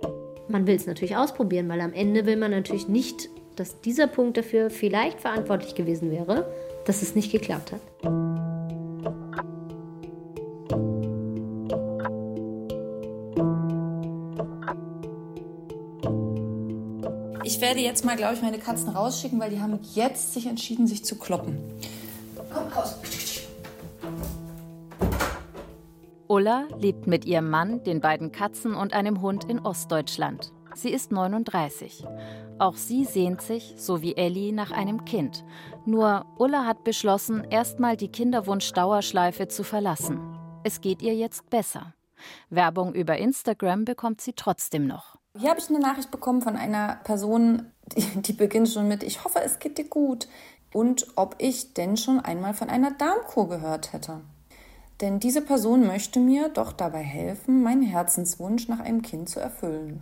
Man 0.47 0.65
will 0.65 0.75
es 0.75 0.87
natürlich 0.87 1.17
ausprobieren, 1.17 1.67
weil 1.67 1.81
am 1.81 1.91
Ende 1.91 2.25
will 2.25 2.37
man 2.37 2.51
natürlich 2.51 2.87
nicht, 2.87 3.29
dass 3.57 3.81
dieser 3.81 4.07
Punkt 4.07 4.37
dafür 4.37 4.69
vielleicht 4.69 5.19
verantwortlich 5.19 5.75
gewesen 5.75 6.09
wäre, 6.09 6.49
dass 6.85 7.01
es 7.01 7.15
nicht 7.15 7.31
geklappt 7.33 7.73
hat. 7.73 8.56
Ich 17.47 17.61
werde 17.61 17.79
jetzt 17.79 18.03
mal, 18.03 18.17
glaube 18.17 18.33
ich, 18.33 18.41
meine 18.41 18.59
Katzen 18.59 18.89
rausschicken, 18.89 19.39
weil 19.39 19.51
die 19.51 19.61
haben 19.61 19.79
jetzt 19.95 20.33
sich 20.33 20.47
entschieden, 20.47 20.85
sich 20.85 21.05
zu 21.05 21.17
kloppen. 21.17 21.57
Komm 22.53 22.67
raus. 22.73 22.97
Ulla 26.27 26.67
lebt 26.77 27.07
mit 27.07 27.23
ihrem 27.23 27.49
Mann, 27.49 27.81
den 27.85 28.01
beiden 28.01 28.33
Katzen 28.33 28.75
und 28.75 28.91
einem 28.91 29.21
Hund 29.21 29.45
in 29.45 29.59
Ostdeutschland. 29.59 30.51
Sie 30.75 30.89
ist 30.89 31.13
39. 31.13 32.03
Auch 32.59 32.75
sie 32.75 33.05
sehnt 33.05 33.41
sich, 33.41 33.75
so 33.77 34.01
wie 34.01 34.17
Ellie, 34.17 34.51
nach 34.51 34.71
einem 34.71 35.05
Kind. 35.05 35.45
Nur 35.85 36.25
Ulla 36.37 36.65
hat 36.65 36.83
beschlossen, 36.83 37.47
erstmal 37.49 37.95
die 37.95 38.09
Kinderwunsch-Dauerschleife 38.09 39.47
zu 39.47 39.63
verlassen. 39.63 40.19
Es 40.65 40.81
geht 40.81 41.01
ihr 41.01 41.15
jetzt 41.15 41.49
besser. 41.49 41.93
Werbung 42.49 42.93
über 42.93 43.15
Instagram 43.15 43.85
bekommt 43.85 44.19
sie 44.19 44.33
trotzdem 44.33 44.85
noch. 44.85 45.17
Hier 45.37 45.49
habe 45.49 45.59
ich 45.59 45.69
eine 45.69 45.79
Nachricht 45.79 46.09
bekommen 46.09 46.41
von 46.41 46.55
einer 46.55 46.99
Person, 47.03 47.71
die, 47.95 48.21
die 48.21 48.33
beginnt 48.33 48.69
schon 48.69 48.87
mit, 48.87 49.03
ich 49.03 49.23
hoffe, 49.23 49.39
es 49.43 49.59
geht 49.59 49.77
dir 49.77 49.87
gut. 49.87 50.27
Und 50.73 51.07
ob 51.15 51.35
ich 51.37 51.73
denn 51.73 51.95
schon 51.95 52.19
einmal 52.19 52.53
von 52.53 52.69
einer 52.69 52.91
Darmkur 52.91 53.47
gehört 53.47 53.93
hätte. 53.93 54.21
Denn 55.01 55.19
diese 55.19 55.41
Person 55.41 55.85
möchte 55.85 56.19
mir 56.19 56.49
doch 56.49 56.73
dabei 56.73 57.03
helfen, 57.03 57.61
meinen 57.61 57.83
Herzenswunsch 57.83 58.67
nach 58.67 58.79
einem 58.79 59.01
Kind 59.01 59.29
zu 59.29 59.39
erfüllen. 59.39 60.01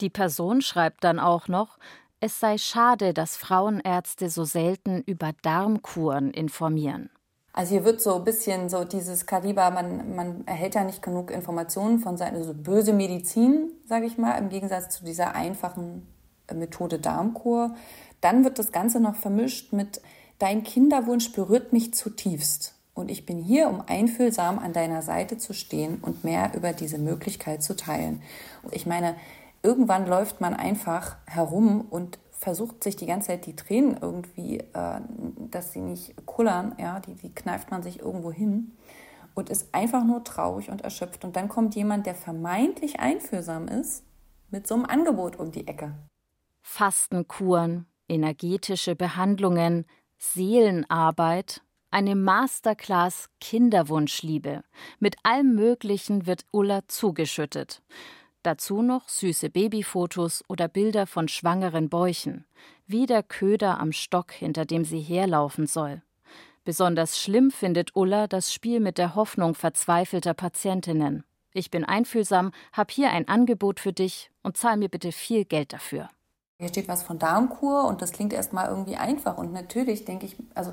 Die 0.00 0.10
Person 0.10 0.62
schreibt 0.62 1.04
dann 1.04 1.18
auch 1.18 1.46
noch, 1.46 1.78
es 2.20 2.40
sei 2.40 2.58
schade, 2.58 3.12
dass 3.12 3.36
Frauenärzte 3.36 4.30
so 4.30 4.44
selten 4.44 5.02
über 5.02 5.32
Darmkuren 5.42 6.32
informieren. 6.32 7.10
Also 7.52 7.72
hier 7.72 7.84
wird 7.84 8.00
so 8.00 8.14
ein 8.14 8.24
bisschen 8.24 8.68
so 8.68 8.84
dieses 8.84 9.26
Kaliber, 9.26 9.70
man, 9.70 10.14
man 10.14 10.46
erhält 10.46 10.74
ja 10.74 10.84
nicht 10.84 11.02
genug 11.02 11.30
Informationen 11.30 11.98
von 11.98 12.16
seiner 12.16 12.44
so 12.44 12.54
böse 12.54 12.92
Medizin, 12.92 13.70
sage 13.86 14.06
ich 14.06 14.18
mal, 14.18 14.38
im 14.38 14.48
Gegensatz 14.48 14.96
zu 14.96 15.04
dieser 15.04 15.34
einfachen 15.34 16.06
äh, 16.46 16.54
Methode 16.54 16.98
Darmkur. 16.98 17.74
Dann 18.20 18.44
wird 18.44 18.58
das 18.58 18.70
Ganze 18.70 19.00
noch 19.00 19.16
vermischt 19.16 19.72
mit 19.72 20.00
Dein 20.40 20.62
Kinderwunsch 20.62 21.32
berührt 21.32 21.74
mich 21.74 21.92
zutiefst. 21.92 22.74
Und 22.94 23.10
ich 23.10 23.26
bin 23.26 23.42
hier, 23.42 23.68
um 23.68 23.82
einfühlsam 23.86 24.58
an 24.58 24.72
deiner 24.72 25.02
Seite 25.02 25.36
zu 25.36 25.52
stehen 25.52 25.98
und 26.00 26.24
mehr 26.24 26.52
über 26.54 26.72
diese 26.72 26.96
Möglichkeit 26.96 27.62
zu 27.62 27.76
teilen. 27.76 28.22
Und 28.62 28.74
ich 28.74 28.86
meine, 28.86 29.16
irgendwann 29.62 30.06
läuft 30.06 30.40
man 30.40 30.54
einfach 30.54 31.16
herum 31.26 31.86
und 31.90 32.18
versucht 32.40 32.82
sich 32.82 32.96
die 32.96 33.06
ganze 33.06 33.28
Zeit 33.28 33.44
die 33.44 33.54
Tränen 33.54 33.98
irgendwie, 34.00 34.58
äh, 34.58 35.00
dass 35.50 35.72
sie 35.72 35.80
nicht 35.80 36.14
kullern, 36.24 36.74
ja, 36.78 36.98
die, 37.00 37.14
die 37.14 37.34
kneift 37.34 37.70
man 37.70 37.82
sich 37.82 38.00
irgendwo 38.00 38.32
hin 38.32 38.72
und 39.34 39.50
ist 39.50 39.74
einfach 39.74 40.04
nur 40.04 40.24
traurig 40.24 40.70
und 40.70 40.80
erschöpft. 40.80 41.24
Und 41.24 41.36
dann 41.36 41.48
kommt 41.48 41.74
jemand, 41.74 42.06
der 42.06 42.14
vermeintlich 42.14 42.98
einfühlsam 42.98 43.68
ist, 43.68 44.04
mit 44.50 44.66
so 44.66 44.74
einem 44.74 44.86
Angebot 44.86 45.36
um 45.36 45.52
die 45.52 45.66
Ecke. 45.66 45.94
Fastenkuren, 46.62 47.86
energetische 48.08 48.96
Behandlungen, 48.96 49.84
Seelenarbeit, 50.18 51.62
Eine 51.92 52.14
Masterclass 52.14 53.28
Kinderwunschliebe. 53.40 54.62
Mit 54.98 55.16
allem 55.24 55.56
Möglichen 55.56 56.26
wird 56.26 56.46
Ulla 56.52 56.82
zugeschüttet. 56.86 57.82
Dazu 58.42 58.80
noch 58.80 59.08
süße 59.08 59.50
Babyfotos 59.50 60.42
oder 60.48 60.66
Bilder 60.66 61.06
von 61.06 61.28
schwangeren 61.28 61.90
Bäuchen, 61.90 62.46
wie 62.86 63.04
der 63.04 63.22
Köder 63.22 63.78
am 63.78 63.92
Stock, 63.92 64.32
hinter 64.32 64.64
dem 64.64 64.84
sie 64.84 65.00
herlaufen 65.00 65.66
soll. 65.66 66.02
Besonders 66.64 67.18
schlimm 67.18 67.50
findet 67.50 67.94
Ulla 67.94 68.26
das 68.28 68.52
Spiel 68.52 68.80
mit 68.80 68.96
der 68.96 69.14
Hoffnung 69.14 69.54
verzweifelter 69.54 70.32
Patientinnen. 70.32 71.24
Ich 71.52 71.70
bin 71.70 71.84
einfühlsam, 71.84 72.52
hab 72.72 72.90
hier 72.90 73.10
ein 73.10 73.28
Angebot 73.28 73.78
für 73.78 73.92
dich 73.92 74.30
und 74.42 74.56
zahl 74.56 74.78
mir 74.78 74.88
bitte 74.88 75.12
viel 75.12 75.44
Geld 75.44 75.72
dafür. 75.72 76.08
Hier 76.58 76.68
steht 76.68 76.88
was 76.88 77.02
von 77.02 77.18
Darmkur 77.18 77.84
und 77.84 78.00
das 78.00 78.12
klingt 78.12 78.32
erstmal 78.32 78.68
irgendwie 78.68 78.96
einfach. 78.96 79.36
Und 79.36 79.52
natürlich 79.52 80.04
denke 80.04 80.26
ich, 80.26 80.36
also 80.54 80.72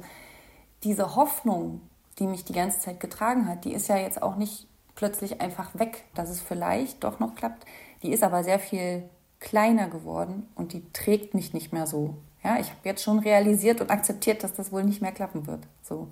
diese 0.84 1.16
Hoffnung, 1.16 1.82
die 2.20 2.28
mich 2.28 2.46
die 2.46 2.54
ganze 2.54 2.80
Zeit 2.80 3.00
getragen 3.00 3.48
hat, 3.48 3.66
die 3.66 3.74
ist 3.74 3.88
ja 3.88 3.98
jetzt 3.98 4.22
auch 4.22 4.36
nicht 4.36 4.68
plötzlich 4.98 5.40
einfach 5.40 5.70
weg, 5.80 6.04
dass 6.16 6.30
es 6.30 6.42
vielleicht 6.42 7.04
doch 7.04 7.20
noch 7.20 7.36
klappt. 7.36 7.66
Die 8.02 8.12
ist 8.12 8.24
aber 8.24 8.44
sehr 8.44 8.60
viel 8.60 9.04
kleiner 9.40 9.88
geworden 9.88 10.50
und 10.56 10.74
die 10.74 10.84
trägt 10.92 11.36
mich 11.36 11.54
nicht 11.54 11.72
mehr 11.72 11.86
so. 11.86 12.16
Ja, 12.44 12.60
ich 12.60 12.70
habe 12.70 12.80
jetzt 12.84 13.04
schon 13.04 13.20
realisiert 13.20 13.80
und 13.80 13.92
akzeptiert, 13.92 14.44
dass 14.44 14.54
das 14.54 14.72
wohl 14.72 14.84
nicht 14.84 15.02
mehr 15.02 15.12
klappen 15.12 15.46
wird. 15.48 15.62
So. 15.84 16.08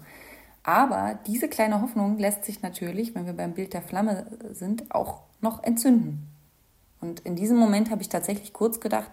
Aber 0.64 1.18
diese 1.26 1.50
kleine 1.50 1.82
Hoffnung 1.82 2.18
lässt 2.20 2.46
sich 2.46 2.62
natürlich, 2.62 3.16
wenn 3.16 3.26
wir 3.26 3.34
beim 3.34 3.54
Bild 3.54 3.74
der 3.74 3.82
Flamme 3.82 4.28
sind, 4.52 4.92
auch 4.94 5.22
noch 5.42 5.64
entzünden. 5.64 6.28
Und 7.02 7.22
in 7.22 7.36
diesem 7.36 7.58
Moment 7.58 7.90
habe 7.90 8.04
ich 8.04 8.10
tatsächlich 8.10 8.54
kurz 8.54 8.80
gedacht, 8.80 9.12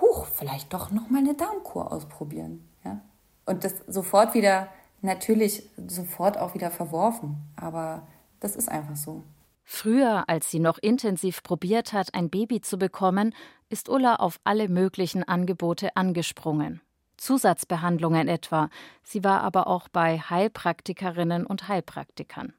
huch, 0.00 0.26
vielleicht 0.26 0.72
doch 0.72 0.90
noch 0.90 1.10
mal 1.10 1.18
eine 1.18 1.34
Darmkur 1.34 1.92
ausprobieren. 1.92 2.68
Ja? 2.84 3.00
Und 3.46 3.62
das 3.62 3.74
sofort 3.86 4.34
wieder, 4.34 4.68
natürlich 5.00 5.68
sofort 5.86 6.38
auch 6.38 6.54
wieder 6.54 6.72
verworfen. 6.72 7.36
Aber 7.56 8.02
das 8.40 8.56
ist 8.56 8.68
einfach 8.68 8.96
so. 8.96 9.22
Früher, 9.64 10.28
als 10.28 10.50
sie 10.50 10.58
noch 10.58 10.78
intensiv 10.78 11.42
probiert 11.42 11.92
hat, 11.92 12.14
ein 12.14 12.28
Baby 12.28 12.60
zu 12.60 12.78
bekommen, 12.78 13.34
ist 13.70 13.88
Ulla 13.88 14.16
auf 14.16 14.38
alle 14.44 14.68
möglichen 14.68 15.24
Angebote 15.24 15.96
angesprungen. 15.96 16.80
Zusatzbehandlungen 17.16 18.28
etwa. 18.28 18.68
Sie 19.02 19.24
war 19.24 19.40
aber 19.42 19.66
auch 19.66 19.88
bei 19.88 20.18
Heilpraktikerinnen 20.18 21.46
und 21.46 21.68
Heilpraktikern. 21.68 22.52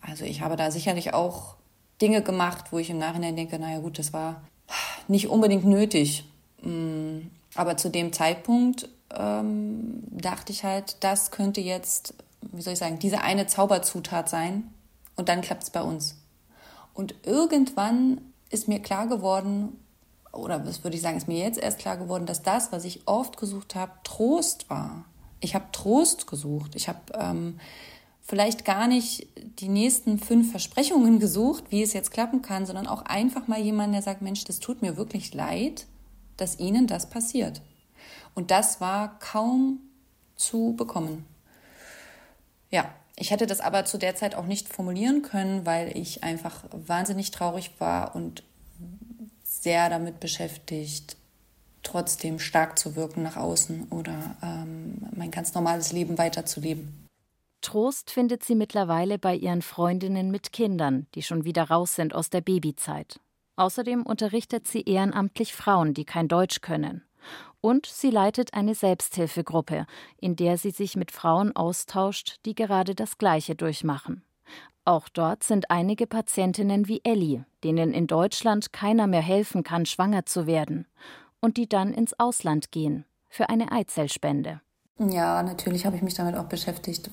Also 0.00 0.24
ich 0.24 0.42
habe 0.42 0.56
da 0.56 0.70
sicherlich 0.70 1.14
auch 1.14 1.56
Dinge 2.00 2.22
gemacht, 2.22 2.66
wo 2.72 2.78
ich 2.78 2.90
im 2.90 2.98
Nachhinein 2.98 3.36
denke, 3.36 3.58
naja 3.58 3.78
gut, 3.78 3.98
das 3.98 4.12
war 4.12 4.42
nicht 5.08 5.28
unbedingt 5.28 5.64
nötig. 5.64 6.24
Mm, 6.62 7.20
aber 7.54 7.76
zu 7.76 7.88
dem 7.90 8.12
Zeitpunkt 8.12 8.88
ähm, 9.14 10.02
dachte 10.10 10.52
ich 10.52 10.64
halt, 10.64 11.02
das 11.02 11.30
könnte 11.30 11.60
jetzt, 11.60 12.14
wie 12.52 12.62
soll 12.62 12.74
ich 12.74 12.78
sagen, 12.78 12.98
diese 12.98 13.22
eine 13.22 13.46
Zauberzutat 13.46 14.28
sein 14.28 14.64
und 15.20 15.28
dann 15.28 15.42
klappt 15.42 15.64
es 15.64 15.70
bei 15.70 15.82
uns. 15.82 16.16
Und 16.94 17.14
irgendwann 17.24 18.22
ist 18.48 18.68
mir 18.68 18.80
klar 18.80 19.06
geworden, 19.06 19.76
oder 20.32 20.66
was 20.66 20.82
würde 20.82 20.96
ich 20.96 21.02
sagen, 21.02 21.18
ist 21.18 21.28
mir 21.28 21.38
jetzt 21.38 21.58
erst 21.58 21.78
klar 21.78 21.98
geworden, 21.98 22.24
dass 22.24 22.42
das, 22.42 22.72
was 22.72 22.84
ich 22.84 23.06
oft 23.06 23.36
gesucht 23.36 23.74
habe, 23.74 23.92
Trost 24.02 24.70
war. 24.70 25.04
Ich 25.40 25.54
habe 25.54 25.66
Trost 25.72 26.26
gesucht. 26.26 26.74
Ich 26.74 26.88
habe 26.88 27.00
ähm, 27.12 27.60
vielleicht 28.22 28.64
gar 28.64 28.88
nicht 28.88 29.26
die 29.60 29.68
nächsten 29.68 30.18
fünf 30.18 30.52
Versprechungen 30.52 31.18
gesucht, 31.20 31.64
wie 31.68 31.82
es 31.82 31.92
jetzt 31.92 32.12
klappen 32.12 32.40
kann, 32.40 32.64
sondern 32.64 32.86
auch 32.86 33.02
einfach 33.02 33.46
mal 33.46 33.60
jemanden, 33.60 33.92
der 33.92 34.02
sagt, 34.02 34.22
Mensch, 34.22 34.44
das 34.44 34.58
tut 34.58 34.80
mir 34.80 34.96
wirklich 34.96 35.34
leid, 35.34 35.86
dass 36.38 36.58
Ihnen 36.58 36.86
das 36.86 37.10
passiert. 37.10 37.60
Und 38.34 38.50
das 38.50 38.80
war 38.80 39.18
kaum 39.18 39.80
zu 40.34 40.72
bekommen. 40.78 41.26
Ja, 42.70 42.90
ich 43.20 43.30
hätte 43.30 43.46
das 43.46 43.60
aber 43.60 43.84
zu 43.84 43.98
der 43.98 44.16
Zeit 44.16 44.34
auch 44.34 44.46
nicht 44.46 44.68
formulieren 44.72 45.20
können, 45.20 45.66
weil 45.66 45.96
ich 45.96 46.24
einfach 46.24 46.64
wahnsinnig 46.72 47.30
traurig 47.30 47.72
war 47.78 48.16
und 48.16 48.42
sehr 49.44 49.90
damit 49.90 50.20
beschäftigt, 50.20 51.16
trotzdem 51.82 52.38
stark 52.38 52.78
zu 52.78 52.96
wirken 52.96 53.22
nach 53.22 53.36
außen 53.36 53.88
oder 53.90 54.36
ähm, 54.42 55.06
mein 55.14 55.30
ganz 55.30 55.52
normales 55.52 55.92
Leben 55.92 56.16
weiterzuleben. 56.16 57.06
Trost 57.60 58.10
findet 58.10 58.42
sie 58.42 58.54
mittlerweile 58.54 59.18
bei 59.18 59.34
ihren 59.34 59.60
Freundinnen 59.60 60.30
mit 60.30 60.52
Kindern, 60.52 61.06
die 61.14 61.22
schon 61.22 61.44
wieder 61.44 61.64
raus 61.64 61.94
sind 61.94 62.14
aus 62.14 62.30
der 62.30 62.40
Babyzeit. 62.40 63.20
Außerdem 63.56 64.06
unterrichtet 64.06 64.66
sie 64.66 64.80
ehrenamtlich 64.80 65.52
Frauen, 65.52 65.92
die 65.92 66.06
kein 66.06 66.26
Deutsch 66.26 66.62
können. 66.62 67.02
Und 67.60 67.86
sie 67.86 68.10
leitet 68.10 68.54
eine 68.54 68.74
Selbsthilfegruppe, 68.74 69.86
in 70.18 70.36
der 70.36 70.56
sie 70.56 70.70
sich 70.70 70.96
mit 70.96 71.10
Frauen 71.10 71.54
austauscht, 71.54 72.36
die 72.46 72.54
gerade 72.54 72.94
das 72.94 73.18
Gleiche 73.18 73.54
durchmachen. 73.54 74.22
Auch 74.84 75.08
dort 75.08 75.44
sind 75.44 75.70
einige 75.70 76.06
Patientinnen 76.06 76.88
wie 76.88 77.02
Ellie, 77.04 77.44
denen 77.62 77.92
in 77.92 78.06
Deutschland 78.06 78.72
keiner 78.72 79.06
mehr 79.06 79.20
helfen 79.20 79.62
kann, 79.62 79.84
schwanger 79.84 80.24
zu 80.24 80.46
werden, 80.46 80.86
und 81.40 81.58
die 81.58 81.68
dann 81.68 81.92
ins 81.92 82.18
Ausland 82.18 82.72
gehen 82.72 83.04
für 83.28 83.48
eine 83.50 83.72
Eizellspende. 83.72 84.60
Ja, 84.98 85.42
natürlich 85.42 85.86
habe 85.86 85.96
ich 85.96 86.02
mich 86.02 86.14
damit 86.14 86.36
auch 86.36 86.44
beschäftigt. 86.44 87.10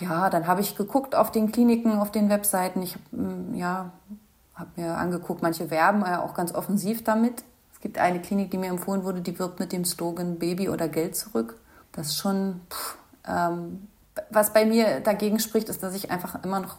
Ja, 0.00 0.30
dann 0.30 0.46
habe 0.46 0.62
ich 0.62 0.76
geguckt 0.76 1.14
auf 1.14 1.30
den 1.30 1.52
Kliniken, 1.52 1.98
auf 1.98 2.10
den 2.10 2.30
Webseiten. 2.30 2.80
Ich 2.80 2.96
mm, 3.10 3.54
ja, 3.54 3.92
habe 4.54 4.70
mir 4.76 4.96
angeguckt, 4.96 5.42
manche 5.42 5.70
werben 5.70 6.00
ja 6.00 6.22
auch 6.22 6.34
ganz 6.34 6.54
offensiv 6.54 7.04
damit. 7.04 7.44
Es 7.78 7.82
gibt 7.82 7.98
eine 7.98 8.20
Klinik, 8.20 8.50
die 8.50 8.58
mir 8.58 8.70
empfohlen 8.70 9.04
wurde, 9.04 9.20
die 9.20 9.38
wirbt 9.38 9.60
mit 9.60 9.72
dem 9.72 9.84
Slogan 9.84 10.40
Baby 10.40 10.68
oder 10.68 10.88
Geld 10.88 11.14
zurück. 11.14 11.60
Das 11.92 12.08
ist 12.08 12.16
schon, 12.16 12.60
pff, 12.70 12.98
ähm, 13.24 13.86
was 14.30 14.52
bei 14.52 14.66
mir 14.66 14.98
dagegen 14.98 15.38
spricht, 15.38 15.68
ist, 15.68 15.80
dass 15.84 15.94
ich 15.94 16.10
einfach 16.10 16.42
immer 16.42 16.58
noch 16.58 16.78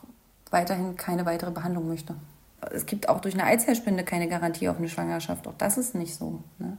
weiterhin 0.52 0.98
keine 0.98 1.26
weitere 1.26 1.52
Behandlung 1.52 1.88
möchte. 1.88 2.16
Es 2.60 2.86
gibt 2.86 3.08
auch 3.08 3.22
durch 3.22 3.34
eine 3.34 3.46
Eizellspende 3.46 4.04
keine 4.04 4.28
Garantie 4.28 4.68
auf 4.68 4.78
eine 4.78 4.90
Schwangerschaft. 4.90 5.48
Auch 5.48 5.54
das 5.58 5.78
ist 5.78 5.96
nicht 5.96 6.16
so. 6.16 6.44
Ne? 6.58 6.78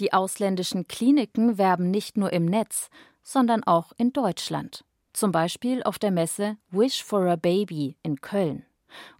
Die 0.00 0.12
ausländischen 0.12 0.88
Kliniken 0.88 1.56
werben 1.56 1.92
nicht 1.92 2.16
nur 2.16 2.32
im 2.32 2.46
Netz, 2.46 2.90
sondern 3.22 3.62
auch 3.62 3.92
in 3.96 4.12
Deutschland. 4.12 4.84
Zum 5.12 5.30
Beispiel 5.30 5.84
auf 5.84 6.00
der 6.00 6.10
Messe 6.10 6.56
Wish 6.70 7.04
for 7.04 7.26
a 7.26 7.36
Baby 7.36 7.96
in 8.02 8.20
Köln. 8.20 8.64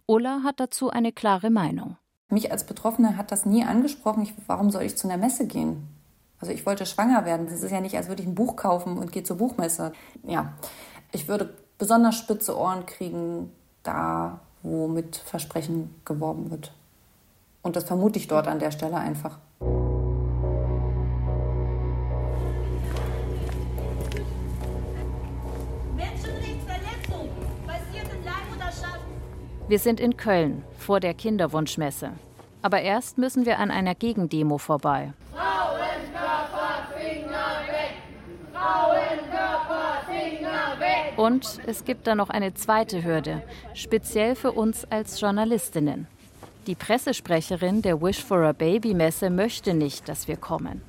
Ulla 0.05 0.41
hat 0.43 0.59
dazu 0.59 0.89
eine 0.89 1.13
klare 1.13 1.49
Meinung. 1.49 1.97
Mich 2.33 2.51
als 2.51 2.63
Betroffene 2.63 3.15
hat 3.15 3.31
das 3.31 3.45
nie 3.45 3.63
angesprochen. 3.63 4.23
Ich, 4.23 4.33
warum 4.47 4.71
soll 4.71 4.83
ich 4.83 4.97
zu 4.97 5.07
einer 5.07 5.17
Messe 5.17 5.45
gehen? 5.45 5.87
Also 6.39 6.51
ich 6.51 6.65
wollte 6.65 6.85
schwanger 6.85 7.25
werden. 7.25 7.45
Das 7.45 7.61
ist 7.61 7.71
ja 7.71 7.79
nicht, 7.79 7.95
als 7.95 8.07
würde 8.07 8.23
ich 8.23 8.27
ein 8.27 8.33
Buch 8.33 8.55
kaufen 8.55 8.97
und 8.97 9.11
gehe 9.11 9.23
zur 9.23 9.37
Buchmesse. 9.37 9.93
Ja, 10.23 10.53
ich 11.11 11.27
würde 11.27 11.53
besonders 11.77 12.15
spitze 12.15 12.57
Ohren 12.57 12.87
kriegen, 12.87 13.51
da 13.83 14.39
wo 14.63 14.87
mit 14.87 15.17
Versprechen 15.17 15.93
geworben 16.05 16.49
wird. 16.49 16.73
Und 17.61 17.75
das 17.75 17.83
vermute 17.83 18.17
ich 18.17 18.27
dort 18.27 18.47
an 18.47 18.59
der 18.59 18.71
Stelle 18.71 18.97
einfach. 18.97 19.37
Wir 29.69 29.79
sind 29.79 30.01
in 30.01 30.17
Köln 30.17 30.61
vor 30.77 30.99
der 30.99 31.13
Kinderwunschmesse. 31.13 32.11
Aber 32.61 32.81
erst 32.81 33.17
müssen 33.17 33.45
wir 33.45 33.59
an 33.59 33.71
einer 33.71 33.95
Gegendemo 33.95 34.57
vorbei. 34.57 35.13
Frauenkörper, 35.31 36.87
Finger 36.97 37.61
weg! 37.69 37.93
Frauenkörper, 38.51 40.03
Finger 40.05 40.79
weg! 40.79 41.17
Und 41.17 41.61
es 41.65 41.85
gibt 41.85 42.07
da 42.07 42.15
noch 42.15 42.29
eine 42.29 42.53
zweite 42.53 43.05
Hürde, 43.05 43.41
speziell 43.73 44.35
für 44.35 44.51
uns 44.51 44.85
als 44.91 45.21
Journalistinnen. 45.21 46.07
Die 46.67 46.75
Pressesprecherin 46.75 47.81
der 47.81 48.01
Wish 48.01 48.21
for 48.21 48.39
a 48.43 48.51
Baby 48.51 48.93
Messe 48.93 49.29
möchte 49.29 49.73
nicht, 49.73 50.09
dass 50.09 50.27
wir 50.27 50.37
kommen. 50.37 50.81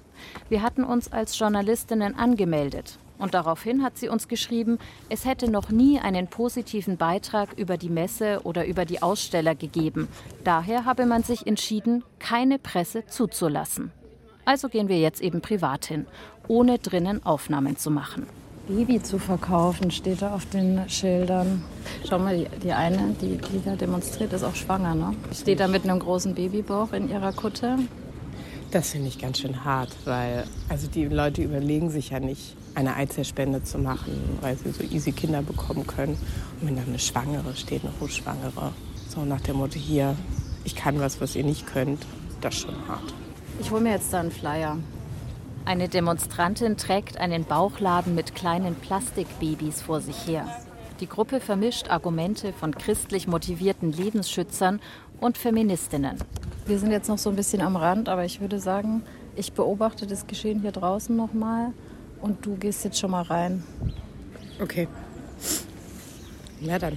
Wir 0.49 0.63
hatten 0.63 0.83
uns 0.83 1.13
als 1.13 1.39
Journalistinnen 1.39 2.17
angemeldet 2.17 2.99
und 3.19 3.35
daraufhin 3.35 3.83
hat 3.83 3.97
sie 3.97 4.09
uns 4.09 4.29
geschrieben, 4.29 4.79
es 5.09 5.25
hätte 5.25 5.51
noch 5.51 5.71
nie 5.71 6.01
einen 6.01 6.27
positiven 6.27 6.97
Beitrag 6.97 7.53
über 7.57 7.77
die 7.77 7.89
Messe 7.89 8.41
oder 8.45 8.67
über 8.67 8.85
die 8.85 9.03
Aussteller 9.03 9.55
gegeben. 9.55 10.09
Daher 10.43 10.85
habe 10.85 11.07
man 11.07 11.23
sich 11.23 11.47
entschieden, 11.47 12.05
keine 12.19 12.59
Presse 12.59 13.07
zuzulassen. 13.07 13.93
Also 14.45 14.69
gehen 14.69 14.89
wir 14.89 14.99
jetzt 14.99 15.23
eben 15.23 15.41
privat 15.41 15.87
hin, 15.87 16.07
ohne 16.49 16.79
drinnen 16.79 17.25
Aufnahmen 17.25 17.77
zu 17.77 17.91
machen. 17.91 18.27
Baby 18.67 19.03
zu 19.03 19.19
verkaufen, 19.19 19.91
steht 19.91 20.23
da 20.23 20.35
auf 20.35 20.47
den 20.47 20.89
Schildern. 20.89 21.63
Schau 22.09 22.19
mal, 22.19 22.37
die, 22.37 22.47
die 22.61 22.73
eine, 22.73 23.15
die, 23.21 23.37
die 23.37 23.63
da 23.63 23.77
demonstriert, 23.77 24.33
ist 24.33 24.43
auch 24.43 24.55
schwanger, 24.55 24.95
ne? 24.95 25.15
Steht 25.33 25.61
da 25.61 25.69
mit 25.69 25.85
einem 25.85 25.99
großen 25.99 26.35
Babybauch 26.35 26.93
in 26.93 27.11
ihrer 27.11 27.33
Kutte. 27.33 27.79
Das 28.71 28.91
finde 28.91 29.09
ich 29.09 29.19
ganz 29.19 29.39
schön 29.39 29.65
hart, 29.65 29.91
weil 30.07 30.45
also 30.69 30.89
die 30.89 31.05
Leute 31.05 31.43
überlegen 31.43 31.91
sich 31.91 32.11
ja 32.11 32.21
nicht, 32.21 32.57
eine 32.75 32.97
Eizellspende 32.97 33.63
zu 33.63 33.79
machen, 33.79 34.39
weil 34.41 34.57
sie 34.57 34.71
so 34.71 34.83
easy 34.83 35.13
Kinder 35.13 35.43
bekommen 35.43 35.87
können. 35.87 36.17
Und 36.61 36.69
wenn 36.69 36.77
dann 36.77 36.89
eine 36.89 36.99
Schwangere 36.99 37.55
steht, 37.55 37.83
eine 37.85 37.93
Hochschwangere, 38.01 38.73
so 39.09 39.25
nach 39.25 39.41
dem 39.41 39.57
Motto, 39.57 39.79
hier, 39.79 40.17
ich 40.65 40.75
kann 40.75 40.99
was, 41.01 41.21
was 41.21 41.37
ihr 41.37 41.45
nicht 41.45 41.67
könnt, 41.67 42.05
das 42.41 42.55
ist 42.55 42.63
schon 42.63 42.89
hart. 42.89 43.15
Ich 43.61 43.71
hole 43.71 43.81
mir 43.81 43.93
jetzt 43.93 44.13
da 44.13 44.21
einen 44.21 44.33
Flyer. 44.33 44.79
Eine 45.65 45.89
Demonstrantin 45.89 46.77
trägt 46.77 47.19
einen 47.19 47.45
Bauchladen 47.45 48.15
mit 48.15 48.35
kleinen 48.35 48.75
Plastikbabys 48.75 49.81
vor 49.81 50.01
sich 50.01 50.27
her. 50.27 50.47
Die 51.01 51.09
Gruppe 51.09 51.41
vermischt 51.41 51.91
Argumente 51.91 52.53
von 52.53 52.75
christlich 52.75 53.27
motivierten 53.27 53.93
Lebensschützern 53.93 54.81
und 55.21 55.39
Feministinnen. 55.39 56.19
Wir 56.67 56.79
sind 56.79 56.91
jetzt 56.91 57.09
noch 57.09 57.19
so 57.19 57.31
ein 57.31 57.37
bisschen 57.37 57.63
am 57.63 57.77
Rand, 57.77 58.09
aber 58.09 58.25
ich 58.25 58.41
würde 58.41 58.59
sagen, 58.59 59.03
ich 59.37 59.53
beobachte 59.53 60.07
das 60.07 60.27
Geschehen 60.27 60.61
hier 60.61 60.73
draußen 60.73 61.15
nochmal 61.17 61.73
und 62.25 62.47
du 62.47 62.57
gehst 62.57 62.85
jetzt 62.85 62.99
schon 62.99 63.11
mal 63.11 63.23
rein. 63.23 63.63
Okay. 64.61 64.89
Ja, 66.61 66.79
dann. 66.79 66.97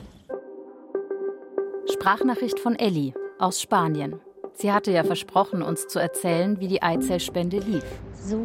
Sprachnachricht 1.92 2.60
von 2.60 2.76
Elli 2.78 3.14
aus 3.38 3.62
Spanien. 3.62 4.22
Sie 4.54 4.72
hatte 4.72 4.92
ja 4.92 5.04
versprochen, 5.04 5.62
uns 5.62 5.88
zu 5.88 6.00
erzählen, 6.00 6.60
wie 6.62 6.70
die 6.70 6.82
Eizellspende 6.82 7.60
lief. 7.60 7.84
So, 8.14 8.40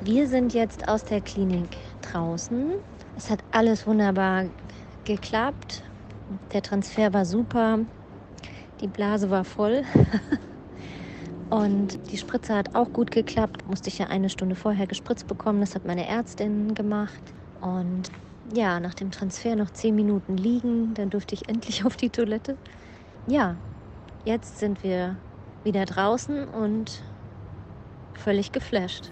wir 0.00 0.26
sind 0.26 0.52
jetzt 0.52 0.88
aus 0.88 1.04
der 1.04 1.20
Klinik 1.20 1.68
draußen. 2.02 2.72
Es 3.16 3.30
hat 3.30 3.44
alles 3.52 3.86
wunderbar 3.86 4.46
geklappt. 5.04 5.84
Der 6.52 6.60
Transfer 6.60 7.14
war 7.14 7.24
super. 7.24 7.78
Die 8.80 8.88
Blase 8.88 9.30
war 9.30 9.44
voll. 9.44 9.84
Und 11.50 11.98
die 12.10 12.18
Spritze 12.18 12.54
hat 12.54 12.74
auch 12.74 12.92
gut 12.92 13.10
geklappt. 13.10 13.68
Musste 13.68 13.88
ich 13.88 13.98
ja 13.98 14.06
eine 14.06 14.28
Stunde 14.30 14.56
vorher 14.56 14.86
gespritzt 14.86 15.28
bekommen. 15.28 15.60
Das 15.60 15.74
hat 15.74 15.84
meine 15.84 16.06
Ärztin 16.06 16.74
gemacht. 16.74 17.20
Und 17.60 18.10
ja, 18.52 18.80
nach 18.80 18.94
dem 18.94 19.10
Transfer 19.10 19.54
noch 19.56 19.70
zehn 19.70 19.94
Minuten 19.94 20.36
liegen. 20.36 20.94
Dann 20.94 21.10
durfte 21.10 21.34
ich 21.34 21.48
endlich 21.48 21.84
auf 21.84 21.96
die 21.96 22.10
Toilette. 22.10 22.56
Ja, 23.26 23.56
jetzt 24.24 24.58
sind 24.58 24.82
wir 24.82 25.16
wieder 25.64 25.84
draußen 25.84 26.46
und 26.48 27.02
völlig 28.14 28.52
geflasht. 28.52 29.10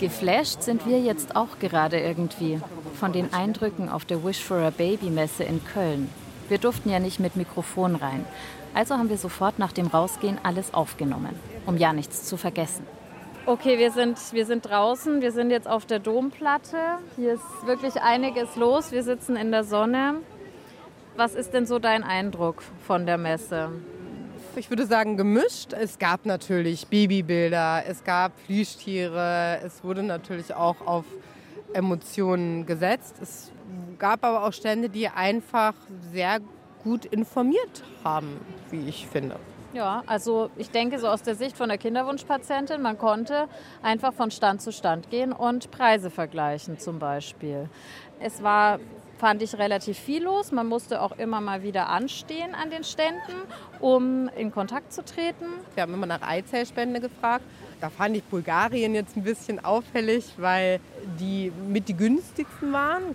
Geflasht 0.00 0.62
sind 0.62 0.86
wir 0.86 1.00
jetzt 1.00 1.36
auch 1.36 1.58
gerade 1.58 1.98
irgendwie 2.00 2.60
von 2.94 3.12
den 3.12 3.32
Eindrücken 3.32 3.88
auf 3.88 4.04
der 4.04 4.24
Wish 4.24 4.42
for 4.42 4.58
a 4.58 4.70
Baby 4.70 5.10
Messe 5.10 5.44
in 5.44 5.64
Köln. 5.64 6.08
Wir 6.48 6.58
durften 6.58 6.90
ja 6.90 6.98
nicht 6.98 7.20
mit 7.20 7.36
Mikrofon 7.36 7.94
rein. 7.94 8.24
Also 8.74 8.96
haben 8.96 9.10
wir 9.10 9.18
sofort 9.18 9.58
nach 9.58 9.72
dem 9.72 9.86
Rausgehen 9.86 10.38
alles 10.42 10.72
aufgenommen, 10.74 11.34
um 11.66 11.76
ja 11.76 11.92
nichts 11.92 12.24
zu 12.24 12.36
vergessen. 12.36 12.86
Okay, 13.46 13.78
wir 13.78 13.90
sind, 13.92 14.18
wir 14.32 14.44
sind 14.44 14.68
draußen, 14.68 15.22
wir 15.22 15.32
sind 15.32 15.50
jetzt 15.50 15.66
auf 15.66 15.86
der 15.86 16.00
Domplatte. 16.00 16.76
Hier 17.16 17.34
ist 17.34 17.66
wirklich 17.66 18.00
einiges 18.02 18.56
los. 18.56 18.92
Wir 18.92 19.02
sitzen 19.02 19.36
in 19.36 19.50
der 19.50 19.64
Sonne. 19.64 20.16
Was 21.16 21.34
ist 21.34 21.52
denn 21.54 21.66
so 21.66 21.78
dein 21.78 22.04
Eindruck 22.04 22.62
von 22.86 23.06
der 23.06 23.18
Messe? 23.18 23.70
Ich 24.54 24.70
würde 24.70 24.86
sagen 24.86 25.16
gemischt. 25.16 25.72
Es 25.72 25.98
gab 25.98 26.26
natürlich 26.26 26.88
Babybilder, 26.88 27.84
es 27.88 28.04
gab 28.04 28.32
Plüschtiere, 28.44 29.60
es 29.64 29.82
wurde 29.82 30.02
natürlich 30.02 30.54
auch 30.54 30.86
auf 30.86 31.04
Emotionen 31.72 32.66
gesetzt. 32.66 33.16
Es 33.22 33.50
gab 33.98 34.24
aber 34.24 34.44
auch 34.44 34.52
Stände, 34.52 34.88
die 34.88 35.08
einfach 35.08 35.74
sehr 36.12 36.40
gut 36.82 37.04
informiert 37.04 37.82
haben, 38.04 38.40
wie 38.70 38.88
ich 38.88 39.06
finde. 39.06 39.36
Ja, 39.74 40.02
also 40.06 40.50
ich 40.56 40.70
denke 40.70 40.98
so 40.98 41.08
aus 41.08 41.22
der 41.22 41.34
Sicht 41.34 41.56
von 41.56 41.68
der 41.68 41.76
Kinderwunschpatientin, 41.76 42.80
man 42.80 42.96
konnte 42.96 43.48
einfach 43.82 44.14
von 44.14 44.30
Stand 44.30 44.62
zu 44.62 44.72
Stand 44.72 45.10
gehen 45.10 45.32
und 45.32 45.70
Preise 45.70 46.10
vergleichen 46.10 46.78
zum 46.78 46.98
Beispiel. 46.98 47.68
Es 48.18 48.42
war 48.42 48.78
fand 49.18 49.42
ich 49.42 49.58
relativ 49.58 49.98
viel 49.98 50.22
los. 50.22 50.52
Man 50.52 50.68
musste 50.68 51.02
auch 51.02 51.12
immer 51.18 51.40
mal 51.40 51.62
wieder 51.62 51.88
anstehen 51.88 52.54
an 52.54 52.70
den 52.70 52.84
Ständen, 52.84 53.34
um 53.80 54.28
in 54.36 54.52
Kontakt 54.52 54.92
zu 54.92 55.04
treten. 55.04 55.46
Wir 55.74 55.82
haben 55.82 55.92
immer 55.92 56.06
nach 56.06 56.22
Eizellspende 56.22 57.00
gefragt. 57.00 57.44
Da 57.80 57.90
fand 57.90 58.16
ich 58.16 58.24
Bulgarien 58.24 58.94
jetzt 58.94 59.16
ein 59.16 59.22
bisschen 59.22 59.64
auffällig, 59.64 60.24
weil 60.36 60.80
die 61.20 61.52
mit 61.68 61.88
die 61.88 61.96
günstigsten 61.96 62.72
waren 62.72 63.14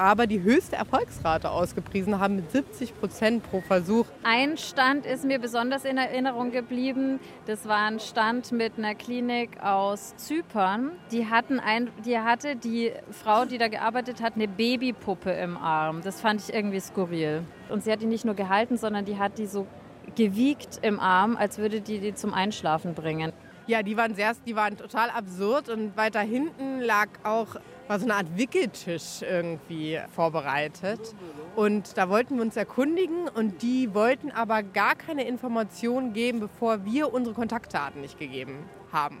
aber 0.00 0.26
die 0.26 0.42
höchste 0.42 0.76
Erfolgsrate 0.76 1.50
ausgepriesen 1.50 2.18
haben 2.18 2.36
mit 2.36 2.50
70 2.50 2.98
Prozent 2.98 3.42
pro 3.42 3.60
Versuch. 3.60 4.06
Ein 4.22 4.56
Stand 4.56 5.04
ist 5.04 5.24
mir 5.26 5.38
besonders 5.38 5.84
in 5.84 5.98
Erinnerung 5.98 6.52
geblieben. 6.52 7.20
Das 7.46 7.68
war 7.68 7.86
ein 7.86 8.00
Stand 8.00 8.50
mit 8.50 8.78
einer 8.78 8.94
Klinik 8.94 9.62
aus 9.62 10.16
Zypern. 10.16 10.92
Die, 11.12 11.26
hatten 11.26 11.60
ein, 11.60 11.90
die 12.06 12.18
hatte 12.18 12.56
die 12.56 12.92
Frau, 13.10 13.44
die 13.44 13.58
da 13.58 13.68
gearbeitet 13.68 14.22
hat, 14.22 14.36
eine 14.36 14.48
Babypuppe 14.48 15.32
im 15.32 15.58
Arm. 15.58 16.00
Das 16.02 16.20
fand 16.20 16.40
ich 16.40 16.54
irgendwie 16.54 16.80
skurril. 16.80 17.42
Und 17.68 17.84
sie 17.84 17.92
hat 17.92 18.00
die 18.00 18.06
nicht 18.06 18.24
nur 18.24 18.34
gehalten, 18.34 18.78
sondern 18.78 19.04
die 19.04 19.18
hat 19.18 19.36
die 19.36 19.46
so 19.46 19.66
gewiegt 20.16 20.78
im 20.82 20.98
Arm, 20.98 21.36
als 21.36 21.58
würde 21.58 21.82
die 21.82 21.98
die 21.98 22.14
zum 22.14 22.32
Einschlafen 22.32 22.94
bringen. 22.94 23.32
Ja, 23.70 23.84
die 23.84 23.96
waren 23.96 24.16
sehr, 24.16 24.34
die 24.44 24.56
waren 24.56 24.76
total 24.76 25.10
absurd 25.10 25.68
und 25.68 25.96
weiter 25.96 26.18
hinten 26.18 26.80
lag 26.80 27.06
auch 27.22 27.54
war 27.86 28.00
so 28.00 28.04
eine 28.04 28.16
Art 28.16 28.36
Wickeltisch 28.36 29.22
irgendwie 29.22 30.00
vorbereitet. 30.12 31.14
Und 31.54 31.96
da 31.96 32.08
wollten 32.08 32.34
wir 32.34 32.42
uns 32.42 32.56
erkundigen 32.56 33.28
und 33.28 33.62
die 33.62 33.94
wollten 33.94 34.32
aber 34.32 34.64
gar 34.64 34.96
keine 34.96 35.24
Informationen 35.24 36.12
geben, 36.12 36.40
bevor 36.40 36.84
wir 36.84 37.12
unsere 37.12 37.34
Kontaktdaten 37.34 38.00
nicht 38.00 38.18
gegeben 38.18 38.64
haben. 38.92 39.18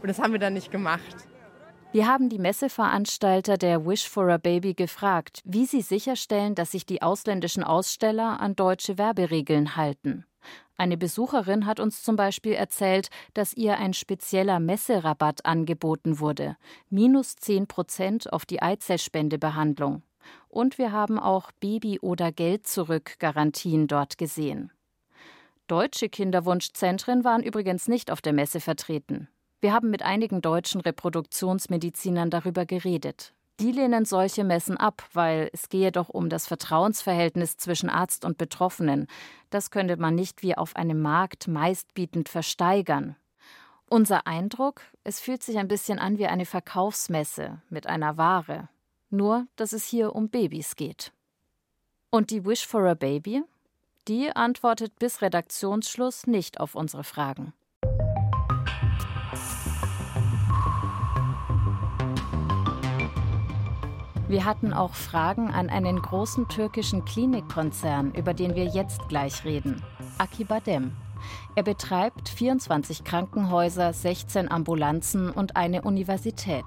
Und 0.00 0.08
das 0.08 0.20
haben 0.20 0.32
wir 0.32 0.38
dann 0.38 0.54
nicht 0.54 0.70
gemacht. 0.70 1.16
Wir 1.90 2.06
haben 2.06 2.28
die 2.28 2.38
Messeveranstalter 2.38 3.56
der 3.56 3.84
Wish 3.84 4.08
for 4.08 4.28
a 4.30 4.36
Baby 4.36 4.74
gefragt, 4.74 5.40
wie 5.44 5.66
sie 5.66 5.82
sicherstellen, 5.82 6.54
dass 6.54 6.70
sich 6.70 6.86
die 6.86 7.02
ausländischen 7.02 7.64
Aussteller 7.64 8.38
an 8.38 8.54
deutsche 8.54 8.96
Werberegeln 8.96 9.74
halten. 9.74 10.24
Eine 10.76 10.96
Besucherin 10.96 11.66
hat 11.66 11.80
uns 11.80 12.02
zum 12.02 12.14
Beispiel 12.14 12.52
erzählt, 12.52 13.08
dass 13.34 13.52
ihr 13.52 13.78
ein 13.78 13.94
spezieller 13.94 14.60
Messerabatt 14.60 15.44
angeboten 15.44 16.20
wurde. 16.20 16.56
Minus 16.88 17.34
10 17.36 17.66
Prozent 17.66 18.32
auf 18.32 18.46
die 18.46 18.62
Eizellspendebehandlung. 18.62 20.02
Und 20.48 20.78
wir 20.78 20.92
haben 20.92 21.18
auch 21.18 21.50
Baby- 21.52 21.98
oder 22.00 22.30
Geld-zurück-Garantien 22.30 23.88
dort 23.88 24.18
gesehen. 24.18 24.70
Deutsche 25.66 26.08
Kinderwunschzentren 26.08 27.24
waren 27.24 27.42
übrigens 27.42 27.88
nicht 27.88 28.10
auf 28.10 28.22
der 28.22 28.32
Messe 28.32 28.60
vertreten. 28.60 29.28
Wir 29.60 29.72
haben 29.72 29.90
mit 29.90 30.02
einigen 30.02 30.40
deutschen 30.40 30.80
Reproduktionsmedizinern 30.80 32.30
darüber 32.30 32.64
geredet. 32.64 33.34
Die 33.60 33.72
lehnen 33.72 34.04
solche 34.04 34.44
Messen 34.44 34.76
ab, 34.76 35.02
weil 35.12 35.50
es 35.52 35.68
gehe 35.68 35.90
doch 35.90 36.08
um 36.08 36.28
das 36.28 36.46
Vertrauensverhältnis 36.46 37.56
zwischen 37.56 37.90
Arzt 37.90 38.24
und 38.24 38.38
Betroffenen. 38.38 39.08
Das 39.50 39.72
könnte 39.72 39.96
man 39.96 40.14
nicht 40.14 40.42
wie 40.42 40.56
auf 40.56 40.76
einem 40.76 41.02
Markt 41.02 41.48
meistbietend 41.48 42.28
versteigern. 42.28 43.16
Unser 43.90 44.26
Eindruck, 44.28 44.82
es 45.02 45.18
fühlt 45.18 45.42
sich 45.42 45.58
ein 45.58 45.66
bisschen 45.66 45.98
an 45.98 46.18
wie 46.18 46.26
eine 46.26 46.46
Verkaufsmesse 46.46 47.60
mit 47.68 47.88
einer 47.88 48.16
Ware. 48.16 48.68
Nur, 49.10 49.46
dass 49.56 49.72
es 49.72 49.84
hier 49.84 50.14
um 50.14 50.28
Babys 50.28 50.76
geht. 50.76 51.12
Und 52.10 52.30
die 52.30 52.44
Wish 52.44 52.66
for 52.66 52.86
a 52.86 52.94
Baby? 52.94 53.42
Die 54.06 54.34
antwortet 54.34 54.98
bis 54.98 55.20
Redaktionsschluss 55.20 56.26
nicht 56.26 56.60
auf 56.60 56.74
unsere 56.74 57.02
Fragen. 57.02 57.54
Wir 64.28 64.44
hatten 64.44 64.74
auch 64.74 64.92
Fragen 64.92 65.50
an 65.50 65.70
einen 65.70 66.02
großen 66.02 66.48
türkischen 66.48 67.06
Klinikkonzern, 67.06 68.12
über 68.12 68.34
den 68.34 68.54
wir 68.54 68.66
jetzt 68.66 69.08
gleich 69.08 69.42
reden. 69.46 69.82
Akibadem. 70.18 70.92
Er 71.54 71.62
betreibt 71.62 72.28
24 72.28 73.04
Krankenhäuser, 73.04 73.94
16 73.94 74.50
Ambulanzen 74.50 75.30
und 75.30 75.56
eine 75.56 75.80
Universität. 75.80 76.66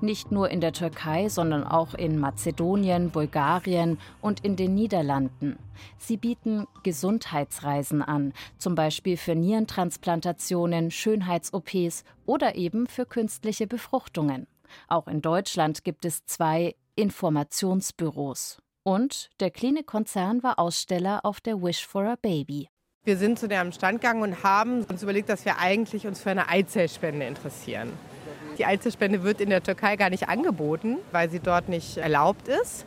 Nicht 0.00 0.32
nur 0.32 0.48
in 0.48 0.62
der 0.62 0.72
Türkei, 0.72 1.28
sondern 1.28 1.64
auch 1.64 1.92
in 1.92 2.18
Mazedonien, 2.18 3.10
Bulgarien 3.10 3.98
und 4.22 4.42
in 4.42 4.56
den 4.56 4.74
Niederlanden. 4.74 5.58
Sie 5.98 6.16
bieten 6.16 6.66
Gesundheitsreisen 6.84 8.00
an, 8.00 8.32
zum 8.56 8.74
Beispiel 8.74 9.18
für 9.18 9.34
Nierentransplantationen, 9.34 10.90
Schönheits-OPs 10.90 12.02
oder 12.24 12.54
eben 12.54 12.86
für 12.86 13.04
künstliche 13.04 13.66
Befruchtungen. 13.66 14.46
Auch 14.88 15.06
in 15.06 15.20
Deutschland 15.20 15.84
gibt 15.84 16.06
es 16.06 16.24
zwei 16.24 16.74
Informationsbüros. 16.96 18.58
Und 18.82 19.30
der 19.40 19.50
Klinikkonzern 19.50 20.42
war 20.42 20.58
Aussteller 20.58 21.20
auf 21.24 21.40
der 21.40 21.62
Wish 21.62 21.86
for 21.86 22.04
a 22.04 22.16
Baby. 22.20 22.68
Wir 23.04 23.16
sind 23.16 23.38
zu 23.38 23.48
dem 23.48 23.72
Stand 23.72 24.00
gegangen 24.00 24.22
und 24.22 24.42
haben 24.42 24.84
uns 24.84 25.02
überlegt, 25.02 25.28
dass 25.28 25.44
wir 25.44 25.58
eigentlich 25.58 26.06
uns 26.06 26.20
für 26.20 26.30
eine 26.30 26.48
Eizellspende 26.48 27.26
interessieren. 27.26 27.92
Die 28.56 28.64
Eizellspende 28.64 29.22
wird 29.22 29.40
in 29.40 29.50
der 29.50 29.62
Türkei 29.62 29.96
gar 29.96 30.10
nicht 30.10 30.28
angeboten, 30.28 30.98
weil 31.12 31.28
sie 31.28 31.40
dort 31.40 31.68
nicht 31.68 31.96
erlaubt 31.96 32.48
ist. 32.48 32.86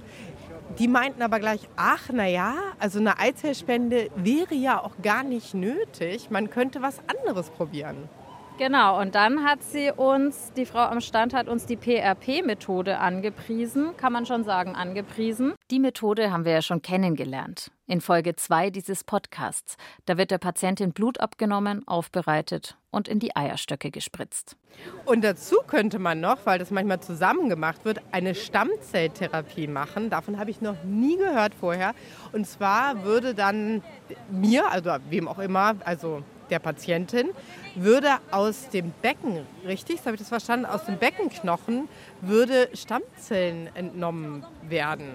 Die 0.79 0.87
meinten 0.87 1.21
aber 1.21 1.39
gleich, 1.39 1.61
ach 1.75 2.09
na 2.11 2.27
ja, 2.27 2.55
also 2.79 2.99
eine 2.99 3.19
Eizellspende 3.19 4.09
wäre 4.15 4.55
ja 4.55 4.83
auch 4.83 4.93
gar 5.01 5.23
nicht 5.23 5.53
nötig. 5.53 6.29
Man 6.29 6.49
könnte 6.49 6.81
was 6.81 6.99
anderes 7.07 7.49
probieren. 7.49 8.09
Genau, 8.57 8.99
und 8.99 9.13
dann 9.13 9.43
hat 9.43 9.61
sie 9.61 9.91
uns, 9.91 10.51
die 10.53 10.65
Frau 10.65 10.79
am 10.79 10.99
Stand 10.99 11.35
hat 11.35 11.47
uns 11.47 11.67
die 11.67 11.75
PRP-Methode 11.75 12.97
angepriesen, 12.97 13.95
kann 13.97 14.11
man 14.11 14.25
schon 14.25 14.43
sagen, 14.43 14.75
angepriesen. 14.75 15.53
Die 15.69 15.77
Methode 15.77 16.31
haben 16.31 16.43
wir 16.43 16.53
ja 16.53 16.61
schon 16.63 16.81
kennengelernt. 16.81 17.69
In 17.85 18.01
Folge 18.01 18.35
2 18.35 18.71
dieses 18.71 19.03
Podcasts. 19.03 19.77
Da 20.07 20.17
wird 20.17 20.31
der 20.31 20.39
Patientin 20.39 20.91
Blut 20.91 21.19
abgenommen, 21.19 21.87
aufbereitet 21.87 22.77
und 22.89 23.07
in 23.07 23.19
die 23.19 23.35
Eierstöcke 23.35 23.91
gespritzt. 23.91 24.57
Und 25.05 25.23
dazu 25.23 25.57
könnte 25.67 25.99
man 25.99 26.19
noch, 26.19 26.39
weil 26.45 26.57
das 26.57 26.71
manchmal 26.71 26.99
zusammen 26.99 27.49
gemacht 27.49 27.85
wird, 27.85 28.01
eine 28.11 28.33
Stammzelltherapie 28.33 29.67
machen. 29.67 30.09
Davon 30.09 30.39
habe 30.39 30.49
ich 30.49 30.61
noch 30.61 30.83
nie 30.83 31.15
gehört 31.15 31.53
vorher. 31.53 31.93
Und 32.31 32.47
zwar 32.47 33.03
würde 33.03 33.35
dann 33.35 33.83
mir, 34.31 34.71
also 34.71 34.95
wem 35.09 35.27
auch 35.27 35.39
immer, 35.39 35.75
also 35.85 36.23
der 36.49 36.59
Patientin, 36.59 37.29
würde 37.75 38.09
aus 38.31 38.69
dem 38.69 38.91
Becken, 39.01 39.45
richtig, 39.65 39.99
habe 40.05 40.15
ich 40.15 40.19
das 40.19 40.29
verstanden, 40.29 40.65
aus 40.65 40.85
dem 40.85 40.97
Beckenknochen 40.97 41.87
würde 42.21 42.69
Stammzellen 42.73 43.69
entnommen 43.75 44.45
werden. 44.67 45.07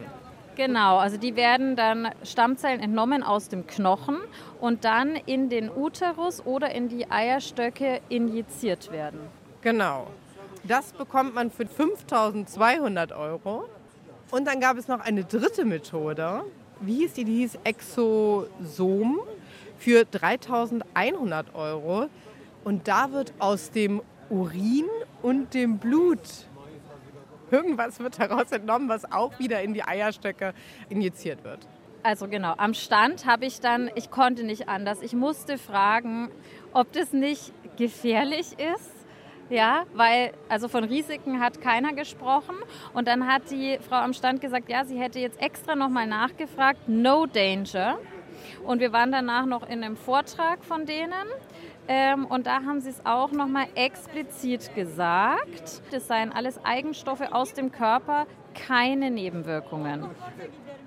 Genau, 0.55 0.99
also 0.99 1.17
die 1.17 1.35
werden 1.35 1.77
dann 1.77 2.11
Stammzellen 2.25 2.81
entnommen 2.81 3.23
aus 3.23 3.49
dem 3.49 3.67
Knochen 3.67 4.19
und 4.61 4.85
dann 4.85 5.17
in 5.27 5.49
den 5.49 5.71
Uterus 5.71 6.45
oder 6.45 6.71
in 6.73 6.89
die 6.89 7.11
Eierstöcke 7.11 8.01
injiziert 8.11 8.93
werden. 8.93 9.21
Genau. 9.63 10.09
Das 10.65 10.93
bekommt 10.93 11.35
man 11.35 11.51
für 11.51 11.67
5200 11.67 13.13
Euro. 13.13 13.65
Und 14.31 14.47
dann 14.47 14.61
gab 14.61 14.77
es 14.77 14.89
noch 14.89 15.01
eine 15.01 15.25
dritte 15.25 15.65
Methode. 15.65 16.43
Wie 16.81 16.97
hieß 16.97 17.15
die? 17.15 17.25
Die 17.25 17.39
hieß 17.39 17.59
Exosom 17.65 19.21
für 19.83 20.05
3100 20.05 21.55
Euro. 21.55 22.09
Und 22.65 22.87
da 22.87 23.13
wird 23.13 23.35
aus 23.39 23.71
dem 23.73 24.01
Urin 24.31 24.87
und 25.23 25.55
dem 25.55 25.79
Blut 25.79 26.21
irgendwas 27.51 28.01
wird 28.01 28.19
daraus 28.19 28.51
entnommen, 28.51 28.89
was 28.89 29.11
auch 29.11 29.39
wieder 29.39 29.61
in 29.63 29.75
die 29.75 29.85
Eierstöcke 29.85 30.55
injiziert 30.89 31.45
wird. 31.45 31.59
Also 32.03 32.27
genau, 32.27 32.55
am 32.57 32.75
Stand 32.75 33.27
habe 33.27 33.45
ich 33.45 33.61
dann, 33.61 33.91
ich 33.95 34.11
konnte 34.11 34.43
nicht 34.45 34.69
anders. 34.69 35.03
Ich 35.03 35.13
musste 35.13 35.59
fragen, 35.59 36.31
ob 36.73 36.93
das 36.93 37.13
nicht 37.13 37.53
gefährlich 37.77 38.59
ist. 38.59 38.91
Ja, 39.51 39.85
weil 39.93 40.33
also 40.49 40.69
von 40.69 40.85
Risiken 40.85 41.41
hat 41.41 41.61
keiner 41.61 41.93
gesprochen. 41.93 42.57
Und 42.95 43.07
dann 43.07 43.27
hat 43.27 43.51
die 43.51 43.79
Frau 43.87 43.97
am 43.97 44.15
Stand 44.15 44.41
gesagt, 44.41 44.71
ja, 44.71 44.85
sie 44.85 44.99
hätte 44.99 45.19
jetzt 45.19 45.41
extra 45.43 45.77
nochmal 45.77 46.07
nachgefragt, 46.07 46.89
no 46.89 47.27
danger. 47.27 47.99
Und 48.65 48.81
wir 48.81 48.93
waren 48.93 49.13
danach 49.13 49.47
noch 49.47 49.63
in 49.63 49.83
einem 49.83 49.97
Vortrag 49.97 50.65
von 50.65 50.87
denen. 50.87 51.27
Ähm, 51.89 52.27
und 52.27 52.47
da 52.47 52.63
haben 52.63 52.81
sie 52.81 52.91
es 52.91 53.05
auch 53.05 53.33
nochmal 53.33 53.67
explizit 53.75 54.75
gesagt. 54.75 55.83
Das 55.91 56.07
seien 56.07 56.33
alles 56.33 56.65
Eigenstoffe 56.65 57.33
aus 57.33 57.55
dem 57.55 57.73
Körper, 57.73 58.27
keine 58.55 59.11
Nebenwirkungen. 59.11 60.07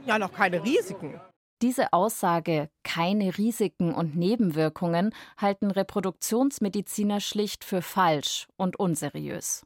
Ja, 0.06 0.18
noch 0.18 0.32
keine 0.32 0.64
Risiken. 0.64 1.20
Diese 1.62 1.94
Aussage 1.94 2.70
keine 2.84 3.38
Risiken 3.38 3.94
und 3.94 4.16
Nebenwirkungen 4.16 5.14
halten 5.38 5.72
Reproduktionsmediziner 5.72 7.20
schlicht 7.20 7.64
für 7.64 7.82
falsch 7.82 8.48
und 8.58 8.78
unseriös. 8.78 9.66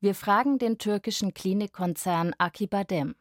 Wir 0.00 0.14
fragen 0.14 0.58
den 0.58 0.78
türkischen 0.78 1.34
Klinikkonzern 1.34 2.34
Akibadem. 2.38 3.14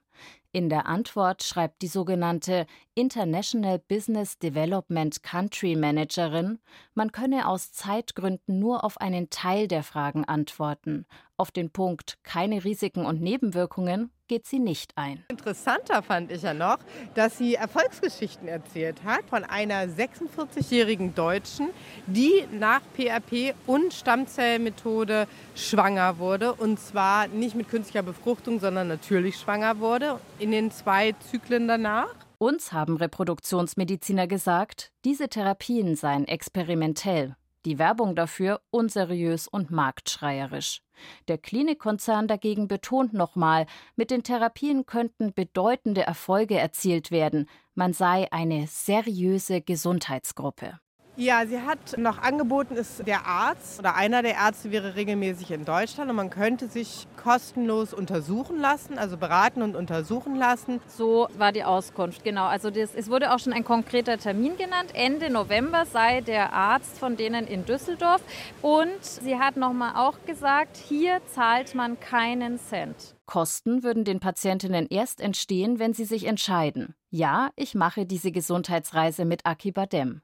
In 0.55 0.69
der 0.69 0.85
Antwort 0.85 1.43
schreibt 1.43 1.81
die 1.81 1.89
sogenannte 1.89 2.65
International 2.93 3.77
Business 3.77 4.39
Development 4.39 5.21
Country 5.21 5.75
Managerin, 5.75 6.59
man 6.93 7.11
könne 7.11 7.49
aus 7.49 7.73
Zeitgründen 7.73 8.57
nur 8.57 8.85
auf 8.85 9.01
einen 9.01 9.29
Teil 9.29 9.67
der 9.67 9.83
Fragen 9.83 10.23
antworten. 10.23 11.07
Auf 11.35 11.51
den 11.51 11.71
Punkt 11.71 12.19
keine 12.23 12.63
Risiken 12.63 13.05
und 13.05 13.19
Nebenwirkungen 13.19 14.11
geht 14.27 14.45
sie 14.45 14.59
nicht 14.59 14.91
ein. 14.95 15.23
Interessanter 15.29 16.01
fand 16.01 16.31
ich 16.31 16.41
ja 16.41 16.53
noch, 16.53 16.77
dass 17.13 17.37
sie 17.37 17.55
Erfolgsgeschichten 17.55 18.47
erzählt 18.47 19.03
hat 19.03 19.29
von 19.29 19.43
einer 19.43 19.87
46-jährigen 19.87 21.15
Deutschen, 21.15 21.69
die 22.07 22.45
nach 22.51 22.81
PRP 22.95 23.53
und 23.67 23.93
Stammzellmethode 23.93 25.27
schwanger 25.55 26.17
wurde. 26.19 26.53
Und 26.53 26.79
zwar 26.79 27.27
nicht 27.27 27.55
mit 27.55 27.69
künstlicher 27.69 28.03
Befruchtung, 28.03 28.59
sondern 28.59 28.87
natürlich 28.87 29.37
schwanger 29.37 29.79
wurde 29.79 30.19
in 30.39 30.51
den 30.51 30.71
zwei 30.71 31.13
Zyklen 31.31 31.67
danach. 31.67 32.13
Uns 32.37 32.73
haben 32.73 32.97
Reproduktionsmediziner 32.97 34.27
gesagt, 34.27 34.91
diese 35.05 35.29
Therapien 35.29 35.95
seien 35.95 36.27
experimentell, 36.27 37.35
die 37.65 37.79
Werbung 37.79 38.15
dafür 38.15 38.61
unseriös 38.69 39.47
und 39.47 39.71
marktschreierisch. 39.71 40.81
Der 41.27 41.37
Klinikkonzern 41.37 42.27
dagegen 42.27 42.67
betont 42.67 43.13
nochmal, 43.13 43.65
mit 43.95 44.11
den 44.11 44.23
Therapien 44.23 44.85
könnten 44.85 45.33
bedeutende 45.33 46.03
Erfolge 46.03 46.57
erzielt 46.57 47.11
werden, 47.11 47.49
man 47.73 47.91
sei 47.93 48.31
eine 48.31 48.67
seriöse 48.67 49.61
Gesundheitsgruppe. 49.61 50.79
Ja, 51.17 51.45
sie 51.47 51.61
hat 51.61 51.97
noch 51.97 52.17
angeboten, 52.17 52.75
ist 52.75 53.07
der 53.07 53.25
Arzt 53.25 53.79
oder 53.79 53.95
einer 53.95 54.21
der 54.21 54.33
Ärzte 54.33 54.71
wäre 54.71 54.95
regelmäßig 54.95 55.51
in 55.51 55.63
Deutschland 55.63 56.09
und 56.09 56.17
man 56.17 56.29
könnte 56.29 56.67
sich 56.67 57.07
kostenlos 57.15 57.93
untersuchen 57.93 58.59
lassen, 58.59 58.97
also 58.97 59.15
beraten 59.15 59.61
und 59.61 59.77
untersuchen 59.77 60.35
lassen. 60.35 60.81
So 60.87 61.29
war 61.37 61.53
die 61.53 61.63
Auskunft, 61.63 62.25
genau. 62.25 62.45
Also 62.45 62.69
das, 62.69 62.93
es 62.93 63.09
wurde 63.09 63.33
auch 63.33 63.39
schon 63.39 63.53
ein 63.53 63.63
konkreter 63.63 64.17
Termin 64.17 64.57
genannt. 64.57 64.91
Ende 64.93 65.29
November 65.29 65.85
sei 65.85 66.19
der 66.19 66.51
Arzt 66.51 66.97
von 66.97 67.15
denen 67.15 67.47
in 67.47 67.63
Düsseldorf 67.63 68.21
und 68.61 69.01
sie 69.01 69.37
hat 69.37 69.55
nochmal 69.55 69.93
auch 69.95 70.17
gesagt, 70.25 70.75
hier 70.75 71.21
zahlt 71.33 71.75
man 71.75 71.97
keinen 71.97 72.59
Cent. 72.59 73.15
Kosten 73.25 73.83
würden 73.83 74.03
den 74.03 74.19
Patientinnen 74.19 74.87
erst 74.89 75.21
entstehen, 75.21 75.79
wenn 75.79 75.93
sie 75.93 76.05
sich 76.05 76.25
entscheiden. 76.25 76.93
Ja, 77.09 77.51
ich 77.55 77.73
mache 77.73 78.05
diese 78.05 78.33
Gesundheitsreise 78.33 79.23
mit 79.23 79.45
Akibadem. 79.45 80.21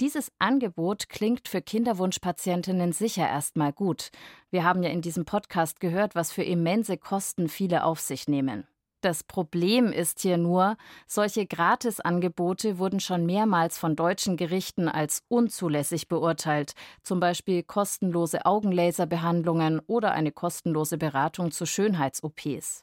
Dieses 0.00 0.32
Angebot 0.38 1.08
klingt 1.08 1.48
für 1.48 1.62
Kinderwunschpatientinnen 1.62 2.92
sicher 2.92 3.28
erstmal 3.28 3.72
gut. 3.72 4.10
Wir 4.50 4.64
haben 4.64 4.82
ja 4.82 4.90
in 4.90 5.02
diesem 5.02 5.24
Podcast 5.24 5.80
gehört, 5.80 6.14
was 6.14 6.32
für 6.32 6.42
immense 6.42 6.96
Kosten 6.96 7.48
viele 7.48 7.84
auf 7.84 8.00
sich 8.00 8.28
nehmen. 8.28 8.66
Das 9.00 9.24
Problem 9.24 9.92
ist 9.92 10.20
hier 10.20 10.36
nur, 10.36 10.76
solche 11.06 11.46
Gratisangebote 11.46 12.78
wurden 12.78 13.00
schon 13.00 13.24
mehrmals 13.24 13.78
von 13.78 13.96
deutschen 13.96 14.36
Gerichten 14.36 14.88
als 14.88 15.22
unzulässig 15.28 16.06
beurteilt, 16.06 16.74
zum 17.02 17.18
Beispiel 17.18 17.62
kostenlose 17.62 18.44
Augenlaserbehandlungen 18.44 19.80
oder 19.86 20.12
eine 20.12 20.32
kostenlose 20.32 20.98
Beratung 20.98 21.50
zu 21.50 21.64
Schönheits-OPs. 21.64 22.82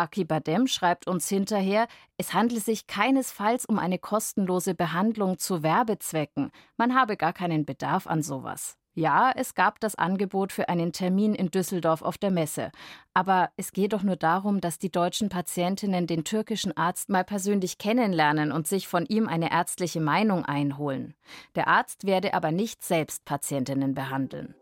Akibadem 0.00 0.66
schreibt 0.66 1.06
uns 1.06 1.28
hinterher, 1.28 1.86
es 2.16 2.34
handle 2.34 2.58
sich 2.58 2.86
keinesfalls 2.86 3.66
um 3.66 3.78
eine 3.78 3.98
kostenlose 3.98 4.74
Behandlung 4.74 5.38
zu 5.38 5.62
Werbezwecken. 5.62 6.50
Man 6.76 6.94
habe 6.94 7.16
gar 7.16 7.32
keinen 7.32 7.64
Bedarf 7.64 8.06
an 8.06 8.22
sowas. 8.22 8.76
Ja, 8.94 9.32
es 9.36 9.54
gab 9.54 9.78
das 9.78 9.94
Angebot 9.94 10.52
für 10.52 10.68
einen 10.68 10.92
Termin 10.92 11.34
in 11.34 11.50
Düsseldorf 11.50 12.02
auf 12.02 12.18
der 12.18 12.32
Messe. 12.32 12.72
Aber 13.14 13.50
es 13.56 13.72
geht 13.72 13.92
doch 13.92 14.02
nur 14.02 14.16
darum, 14.16 14.60
dass 14.60 14.78
die 14.78 14.90
deutschen 14.90 15.28
Patientinnen 15.28 16.08
den 16.08 16.24
türkischen 16.24 16.76
Arzt 16.76 17.08
mal 17.08 17.24
persönlich 17.24 17.78
kennenlernen 17.78 18.50
und 18.50 18.66
sich 18.66 18.88
von 18.88 19.06
ihm 19.06 19.28
eine 19.28 19.52
ärztliche 19.52 20.00
Meinung 20.00 20.44
einholen. 20.44 21.14
Der 21.54 21.68
Arzt 21.68 22.04
werde 22.04 22.34
aber 22.34 22.50
nicht 22.50 22.82
selbst 22.82 23.24
Patientinnen 23.24 23.94
behandeln. 23.94 24.56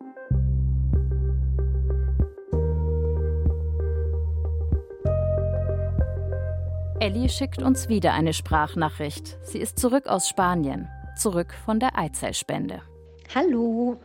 Ellie 7.00 7.28
schickt 7.28 7.62
uns 7.62 7.88
wieder 7.88 8.12
eine 8.12 8.32
Sprachnachricht. 8.32 9.38
Sie 9.42 9.58
ist 9.58 9.78
zurück 9.78 10.08
aus 10.08 10.28
Spanien, 10.28 10.88
zurück 11.16 11.54
von 11.64 11.78
der 11.78 11.96
Eizellspende. 11.96 12.82
Hallo, 13.32 14.00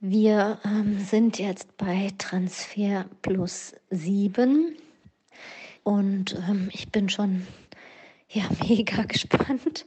wir 0.00 0.58
ähm, 0.64 0.98
sind 0.98 1.38
jetzt 1.38 1.76
bei 1.76 2.10
Transfer 2.18 3.04
plus 3.22 3.74
7 3.90 4.76
und 5.84 6.36
ähm, 6.48 6.68
ich 6.72 6.90
bin 6.90 7.08
schon 7.08 7.46
ja, 8.28 8.42
mega 8.68 9.04
gespannt. 9.04 9.86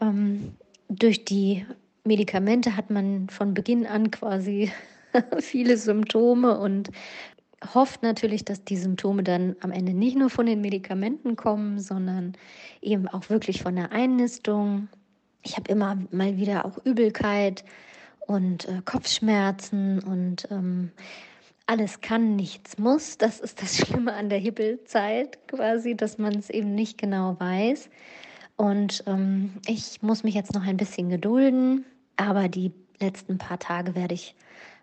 Ähm, 0.00 0.54
durch 0.88 1.24
die 1.24 1.66
Medikamente 2.04 2.76
hat 2.76 2.90
man 2.90 3.28
von 3.28 3.54
Beginn 3.54 3.86
an 3.86 4.12
quasi 4.12 4.70
viele 5.40 5.76
Symptome 5.78 6.58
und 6.58 6.90
hofft 7.74 8.02
natürlich, 8.02 8.44
dass 8.44 8.64
die 8.64 8.76
Symptome 8.76 9.22
dann 9.22 9.56
am 9.60 9.72
Ende 9.72 9.94
nicht 9.94 10.16
nur 10.16 10.30
von 10.30 10.46
den 10.46 10.60
Medikamenten 10.60 11.36
kommen, 11.36 11.78
sondern 11.78 12.34
eben 12.82 13.08
auch 13.08 13.30
wirklich 13.30 13.62
von 13.62 13.76
der 13.76 13.92
Einnistung. 13.92 14.88
Ich 15.42 15.56
habe 15.56 15.70
immer 15.70 15.96
mal 16.10 16.36
wieder 16.36 16.64
auch 16.64 16.78
Übelkeit 16.84 17.64
und 18.26 18.68
äh, 18.68 18.82
Kopfschmerzen 18.84 20.00
und 20.00 20.48
ähm, 20.50 20.90
alles 21.66 22.00
kann, 22.00 22.36
nichts 22.36 22.78
muss. 22.78 23.18
Das 23.18 23.40
ist 23.40 23.62
das 23.62 23.76
Schlimme 23.78 24.12
an 24.12 24.28
der 24.28 24.38
Hippelzeit 24.38 25.48
quasi, 25.48 25.96
dass 25.96 26.18
man 26.18 26.34
es 26.34 26.50
eben 26.50 26.74
nicht 26.74 26.98
genau 26.98 27.38
weiß. 27.38 27.88
Und 28.56 29.04
ähm, 29.06 29.54
ich 29.66 30.02
muss 30.02 30.24
mich 30.24 30.34
jetzt 30.34 30.54
noch 30.54 30.66
ein 30.66 30.76
bisschen 30.76 31.08
gedulden, 31.08 31.84
aber 32.16 32.48
die 32.48 32.72
letzten 33.00 33.38
paar 33.38 33.58
Tage 33.58 33.94
werde 33.94 34.14
ich 34.14 34.34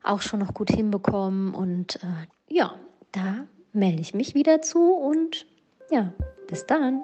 auch 0.03 0.21
schon 0.21 0.39
noch 0.39 0.53
gut 0.53 0.69
hinbekommen. 0.69 1.53
Und 1.53 1.95
äh, 1.97 2.27
ja, 2.49 2.75
da 3.11 3.45
melde 3.71 4.01
ich 4.01 4.13
mich 4.13 4.35
wieder 4.35 4.61
zu 4.61 4.93
und 4.93 5.45
ja, 5.89 6.13
bis 6.47 6.65
dann. 6.65 7.03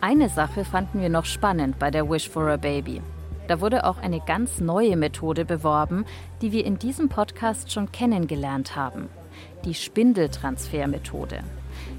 Eine 0.00 0.28
Sache 0.28 0.64
fanden 0.64 1.00
wir 1.00 1.08
noch 1.08 1.24
spannend 1.24 1.78
bei 1.78 1.90
der 1.90 2.10
Wish 2.10 2.28
for 2.28 2.48
a 2.48 2.56
Baby. 2.56 3.00
Da 3.46 3.60
wurde 3.60 3.84
auch 3.84 3.98
eine 3.98 4.20
ganz 4.20 4.60
neue 4.60 4.96
Methode 4.96 5.44
beworben, 5.44 6.04
die 6.40 6.52
wir 6.52 6.64
in 6.64 6.78
diesem 6.78 7.08
Podcast 7.08 7.70
schon 7.70 7.92
kennengelernt 7.92 8.74
haben. 8.74 9.08
Die 9.64 9.74
Spindeltransfermethode. 9.74 11.44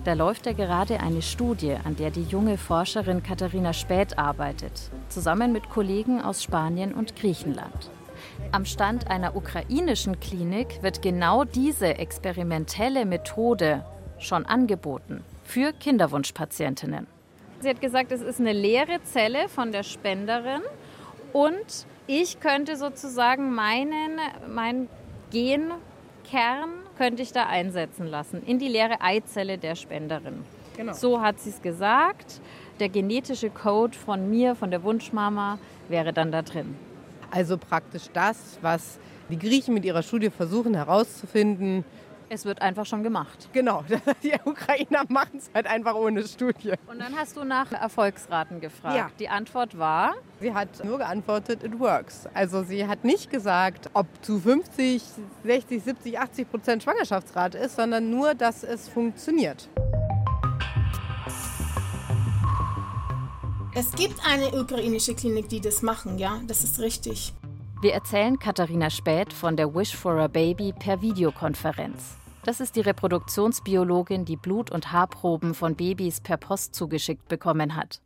Da 0.03 0.13
läuft 0.13 0.45
ja 0.45 0.53
gerade 0.53 0.99
eine 0.99 1.21
Studie, 1.21 1.75
an 1.83 1.95
der 1.95 2.11
die 2.11 2.23
junge 2.23 2.57
Forscherin 2.57 3.23
Katharina 3.23 3.73
Späth 3.73 4.17
arbeitet, 4.17 4.91
zusammen 5.09 5.53
mit 5.53 5.69
Kollegen 5.69 6.21
aus 6.21 6.43
Spanien 6.43 6.93
und 6.93 7.15
Griechenland. 7.15 7.89
Am 8.51 8.65
Stand 8.65 9.09
einer 9.09 9.35
ukrainischen 9.35 10.19
Klinik 10.19 10.83
wird 10.83 11.01
genau 11.01 11.43
diese 11.43 11.97
experimentelle 11.97 13.05
Methode 13.05 13.85
schon 14.19 14.45
angeboten 14.45 15.23
für 15.43 15.73
Kinderwunschpatientinnen. 15.73 17.07
Sie 17.59 17.69
hat 17.69 17.81
gesagt, 17.81 18.11
es 18.11 18.21
ist 18.21 18.39
eine 18.39 18.53
leere 18.53 19.01
Zelle 19.03 19.47
von 19.47 19.71
der 19.71 19.83
Spenderin 19.83 20.61
und 21.31 21.87
ich 22.07 22.39
könnte 22.39 22.75
sozusagen 22.75 23.53
meinen, 23.55 24.19
mein 24.53 24.89
Genkern 25.31 26.82
könnte 26.97 27.21
ich 27.21 27.31
da 27.31 27.47
einsetzen 27.47 28.07
lassen 28.07 28.43
in 28.45 28.59
die 28.59 28.67
leere 28.67 29.01
Eizelle 29.01 29.57
der 29.57 29.75
Spenderin. 29.75 30.43
Genau. 30.77 30.93
So 30.93 31.21
hat 31.21 31.39
sie 31.39 31.51
es 31.51 31.61
gesagt. 31.61 32.41
Der 32.79 32.89
genetische 32.89 33.49
Code 33.49 33.95
von 33.95 34.29
mir, 34.29 34.55
von 34.55 34.71
der 34.71 34.83
Wunschmama, 34.83 35.59
wäre 35.89 36.13
dann 36.13 36.31
da 36.31 36.41
drin. 36.41 36.75
Also 37.29 37.57
praktisch 37.57 38.09
das, 38.13 38.57
was 38.61 38.97
die 39.29 39.37
Griechen 39.37 39.73
mit 39.73 39.85
ihrer 39.85 40.03
Studie 40.03 40.29
versuchen 40.29 40.73
herauszufinden, 40.73 41.83
es 42.33 42.45
wird 42.45 42.61
einfach 42.61 42.85
schon 42.85 43.03
gemacht. 43.03 43.49
Genau, 43.53 43.83
die 44.23 44.33
Ukrainer 44.45 45.03
machen 45.07 45.37
es 45.37 45.49
halt 45.53 45.67
einfach 45.67 45.95
ohne 45.95 46.25
Studie. 46.27 46.73
Und 46.87 46.99
dann 46.99 47.15
hast 47.15 47.37
du 47.37 47.43
nach 47.43 47.71
Erfolgsraten 47.71 48.59
gefragt. 48.59 48.95
Ja. 48.95 49.11
Die 49.19 49.29
Antwort 49.29 49.77
war? 49.77 50.13
Sie 50.39 50.53
hat 50.53 50.83
nur 50.83 50.97
geantwortet, 50.97 51.63
it 51.63 51.79
works. 51.79 52.27
Also 52.33 52.63
sie 52.63 52.87
hat 52.87 53.03
nicht 53.03 53.29
gesagt, 53.29 53.89
ob 53.93 54.07
zu 54.21 54.39
50, 54.39 55.01
60, 55.43 55.83
70, 55.83 56.19
80 56.19 56.49
Prozent 56.49 56.83
Schwangerschaftsrate 56.83 57.57
ist, 57.57 57.75
sondern 57.75 58.09
nur, 58.09 58.33
dass 58.33 58.63
es 58.63 58.89
funktioniert. 58.89 59.69
Es 63.75 63.91
gibt 63.93 64.19
eine 64.25 64.51
ukrainische 64.53 65.15
Klinik, 65.15 65.49
die 65.49 65.59
das 65.59 65.81
machen, 65.81 66.19
ja, 66.19 66.39
das 66.47 66.63
ist 66.63 66.79
richtig. 66.79 67.33
Wir 67.81 67.93
erzählen 67.93 68.37
Katharina 68.39 68.89
Späth 68.89 69.33
von 69.33 69.57
der 69.57 69.73
Wish 69.73 69.95
for 69.95 70.13
a 70.19 70.27
Baby 70.27 70.73
per 70.77 71.01
Videokonferenz. 71.01 72.17
Das 72.45 72.59
ist 72.59 72.75
die 72.75 72.81
Reproduktionsbiologin, 72.81 74.25
die 74.25 74.35
Blut- 74.35 74.69
und 74.69 74.91
Haarproben 74.91 75.53
von 75.53 75.75
Babys 75.75 76.19
per 76.19 76.35
Post 76.35 76.75
zugeschickt 76.75 77.29
bekommen 77.29 77.75
hat. 77.77 78.01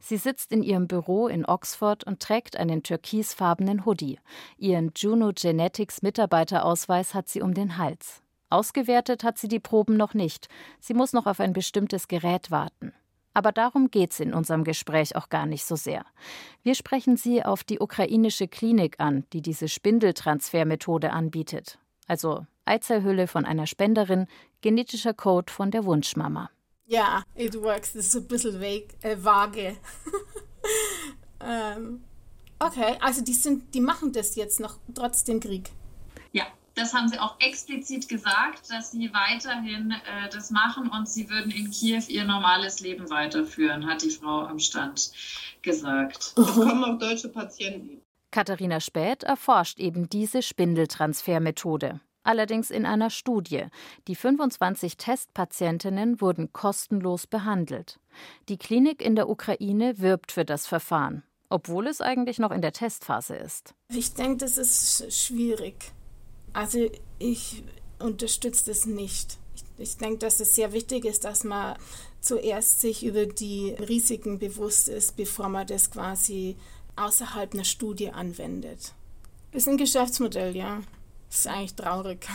Sie 0.00 0.16
sitzt 0.16 0.50
in 0.50 0.62
ihrem 0.62 0.88
Büro 0.88 1.28
in 1.28 1.44
Oxford 1.44 2.04
und 2.04 2.20
trägt 2.20 2.56
einen 2.56 2.82
türkisfarbenen 2.82 3.84
Hoodie. 3.84 4.18
Ihren 4.56 4.92
Juno 4.96 5.32
Genetics 5.34 6.00
Mitarbeiterausweis 6.00 7.12
hat 7.12 7.28
sie 7.28 7.42
um 7.42 7.52
den 7.52 7.76
Hals. 7.76 8.22
Ausgewertet 8.48 9.24
hat 9.24 9.36
sie 9.36 9.48
die 9.48 9.60
Proben 9.60 9.96
noch 9.96 10.14
nicht. 10.14 10.48
Sie 10.80 10.94
muss 10.94 11.12
noch 11.12 11.26
auf 11.26 11.40
ein 11.40 11.52
bestimmtes 11.52 12.08
Gerät 12.08 12.50
warten. 12.50 12.92
Aber 13.34 13.52
darum 13.52 13.90
geht's 13.90 14.20
in 14.20 14.34
unserem 14.34 14.64
Gespräch 14.64 15.16
auch 15.16 15.28
gar 15.28 15.46
nicht 15.46 15.64
so 15.64 15.76
sehr. 15.76 16.04
Wir 16.62 16.74
sprechen 16.74 17.16
sie 17.16 17.44
auf 17.44 17.64
die 17.64 17.80
ukrainische 17.80 18.48
Klinik 18.48 19.00
an, 19.00 19.24
die 19.32 19.40
diese 19.40 19.68
Spindeltransfermethode 19.68 21.12
anbietet. 21.12 21.78
Also 22.06 22.46
Eizellhülle 22.64 23.26
von 23.26 23.44
einer 23.44 23.66
Spenderin, 23.66 24.26
genetischer 24.60 25.14
Code 25.14 25.52
von 25.52 25.70
der 25.70 25.84
Wunschmama. 25.84 26.50
Ja, 26.86 27.24
yeah, 27.36 27.46
it 27.46 27.54
works. 27.54 27.92
Das 27.92 28.06
ist 28.06 28.16
ein 28.16 28.26
bisschen 28.26 28.60
vague, 28.60 28.88
äh, 29.02 29.16
vage. 29.16 29.76
ähm, 31.40 32.02
okay, 32.58 32.96
also 33.00 33.22
die, 33.22 33.34
sind, 33.34 33.74
die 33.74 33.80
machen 33.80 34.12
das 34.12 34.34
jetzt 34.36 34.60
noch 34.60 34.78
trotz 34.94 35.24
dem 35.24 35.40
Krieg. 35.40 35.70
Ja, 36.32 36.46
das 36.74 36.92
haben 36.92 37.08
sie 37.08 37.18
auch 37.18 37.36
explizit 37.40 38.08
gesagt, 38.08 38.70
dass 38.70 38.92
sie 38.92 39.12
weiterhin 39.12 39.92
äh, 39.92 40.28
das 40.30 40.50
machen 40.50 40.88
und 40.88 41.08
sie 41.08 41.28
würden 41.30 41.50
in 41.50 41.70
Kiew 41.70 42.02
ihr 42.08 42.24
normales 42.24 42.80
Leben 42.80 43.08
weiterführen, 43.10 43.86
hat 43.86 44.02
die 44.02 44.10
Frau 44.10 44.46
am 44.46 44.58
Stand 44.58 45.12
gesagt. 45.62 46.34
Es 46.36 46.52
kommen 46.54 46.84
auch 46.84 46.98
deutsche 46.98 47.28
Patienten. 47.28 48.02
Katharina 48.32 48.80
Späth 48.80 49.22
erforscht 49.22 49.78
eben 49.78 50.08
diese 50.08 50.42
Spindeltransfermethode 50.42 52.00
allerdings 52.24 52.70
in 52.70 52.86
einer 52.86 53.10
Studie. 53.10 53.66
Die 54.08 54.14
25 54.14 54.96
Testpatientinnen 54.96 56.20
wurden 56.20 56.52
kostenlos 56.52 57.26
behandelt. 57.26 57.98
Die 58.48 58.58
Klinik 58.58 59.02
in 59.02 59.16
der 59.16 59.28
Ukraine 59.28 59.98
wirbt 59.98 60.32
für 60.32 60.44
das 60.44 60.66
Verfahren, 60.66 61.22
obwohl 61.48 61.86
es 61.86 62.00
eigentlich 62.00 62.38
noch 62.38 62.50
in 62.50 62.62
der 62.62 62.72
Testphase 62.72 63.36
ist. 63.36 63.74
Ich 63.92 64.14
denke, 64.14 64.38
das 64.38 64.58
ist 64.58 65.12
schwierig. 65.12 65.92
Also 66.52 66.90
ich 67.18 67.64
unterstütze 67.98 68.66
das 68.66 68.86
nicht. 68.86 69.38
Ich, 69.54 69.64
ich 69.78 69.96
denke, 69.96 70.18
dass 70.18 70.40
es 70.40 70.54
sehr 70.54 70.72
wichtig 70.72 71.04
ist, 71.04 71.24
dass 71.24 71.44
man 71.44 71.76
zuerst 72.20 72.80
sich 72.80 73.04
über 73.04 73.26
die 73.26 73.70
Risiken 73.70 74.38
bewusst 74.38 74.88
ist, 74.88 75.16
bevor 75.16 75.48
man 75.48 75.66
das 75.66 75.90
quasi 75.90 76.56
außerhalb 76.96 77.54
einer 77.54 77.64
Studie 77.64 78.10
anwendet. 78.10 78.94
Ist 79.52 79.68
ein 79.68 79.76
Geschäftsmodell, 79.76 80.56
ja. 80.56 80.80
Das 81.28 81.40
ist 81.40 81.46
eigentlich 81.46 81.74
traurig. 81.74 82.26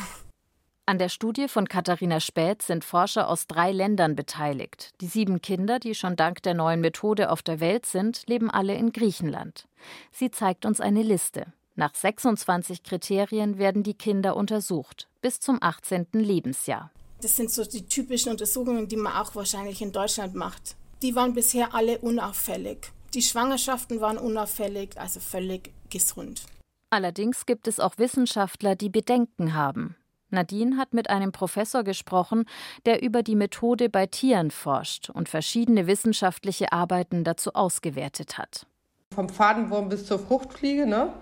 An 0.90 1.00
der 1.00 1.10
Studie 1.10 1.50
von 1.50 1.68
Katharina 1.68 2.22
Späth 2.22 2.62
sind 2.62 2.86
Forscher 2.86 3.28
aus 3.28 3.46
drei 3.46 3.74
Ländern 3.74 4.16
beteiligt. 4.16 4.94
Die 5.02 5.08
sieben 5.08 5.42
Kinder, 5.42 5.80
die 5.80 5.94
schon 5.96 6.16
dank 6.16 6.42
der 6.44 6.54
neuen 6.54 6.80
Methode 6.80 7.30
auf 7.30 7.42
der 7.42 7.60
Welt 7.60 7.86
sind, 7.86 8.24
leben 8.28 8.50
alle 8.50 8.74
in 8.76 8.94
Griechenland. 8.94 9.68
Sie 10.12 10.32
zeigt 10.32 10.66
uns 10.66 10.80
eine 10.80 11.04
Liste. 11.04 11.52
Nach 11.76 11.94
26 11.94 12.84
Kriterien 12.84 13.58
werden 13.58 13.84
die 13.84 13.96
Kinder 13.96 14.38
untersucht, 14.38 15.10
bis 15.22 15.42
zum 15.42 15.58
18. 15.62 16.08
Lebensjahr. 16.14 16.90
Das 17.22 17.36
sind 17.36 17.52
so 17.52 17.66
die 17.66 17.86
typischen 17.86 18.32
Untersuchungen, 18.32 18.88
die 18.88 18.96
man 18.96 19.14
auch 19.14 19.36
wahrscheinlich 19.36 19.82
in 19.82 19.92
Deutschland 19.92 20.36
macht. 20.36 20.78
Die 21.02 21.16
waren 21.16 21.34
bisher 21.34 21.76
alle 21.76 21.98
unauffällig. 22.00 22.92
Die 23.14 23.22
Schwangerschaften 23.22 24.02
waren 24.02 24.18
unauffällig, 24.18 25.00
also 25.00 25.20
völlig 25.20 25.72
gesund. 25.90 26.42
Allerdings 26.90 27.46
gibt 27.46 27.68
es 27.68 27.80
auch 27.80 27.98
Wissenschaftler, 27.98 28.76
die 28.76 28.90
Bedenken 28.90 29.54
haben. 29.54 29.96
Nadine 30.30 30.78
hat 30.78 30.94
mit 30.94 31.10
einem 31.10 31.32
Professor 31.32 31.84
gesprochen, 31.84 32.46
der 32.86 33.02
über 33.02 33.24
die 33.24 33.36
Methode 33.36 33.90
bei 33.90 34.08
Tieren 34.08 34.52
forscht 34.52 35.10
und 35.10 35.30
verschiedene 35.30 35.88
wissenschaftliche 35.88 36.74
Arbeiten 36.74 37.24
dazu 37.24 37.54
ausgewertet 37.54 38.38
hat. 38.38 38.68
Vom 39.14 39.30
Fadenwurm 39.30 39.88
bis 39.90 40.06
zur 40.06 40.20
Fruchtfliege, 40.20 40.86
ne? 40.86 41.14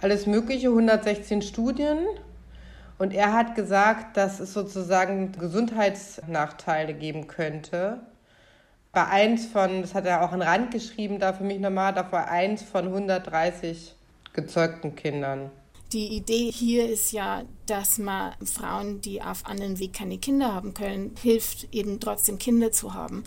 Alles 0.00 0.26
Mögliche, 0.26 0.68
116 0.68 1.42
Studien. 1.42 1.98
Und 2.98 3.12
er 3.12 3.32
hat 3.32 3.56
gesagt, 3.56 4.16
dass 4.16 4.38
es 4.38 4.52
sozusagen 4.52 5.32
Gesundheitsnachteile 5.32 6.94
geben 6.94 7.26
könnte. 7.26 8.00
Bei 8.94 9.06
eins 9.08 9.46
von, 9.46 9.82
das 9.82 9.92
hat 9.92 10.06
er 10.06 10.22
auch 10.22 10.30
an 10.30 10.40
Rand 10.40 10.70
geschrieben, 10.70 11.18
da 11.18 11.32
für 11.32 11.42
mich 11.42 11.58
normal, 11.58 11.92
da 11.94 12.10
war 12.12 12.28
eins 12.28 12.62
von 12.62 12.86
130 12.86 13.94
gezeugten 14.32 14.94
Kindern. 14.94 15.50
Die 15.92 16.14
Idee 16.16 16.50
hier 16.50 16.88
ist 16.88 17.12
ja, 17.12 17.42
dass 17.66 17.98
man 17.98 18.34
Frauen, 18.44 19.00
die 19.00 19.20
auf 19.20 19.46
anderen 19.46 19.78
Weg 19.80 19.94
keine 19.94 20.18
Kinder 20.18 20.54
haben 20.54 20.74
können, 20.74 21.14
hilft, 21.20 21.74
eben 21.74 21.98
trotzdem 21.98 22.38
Kinder 22.38 22.70
zu 22.70 22.94
haben. 22.94 23.24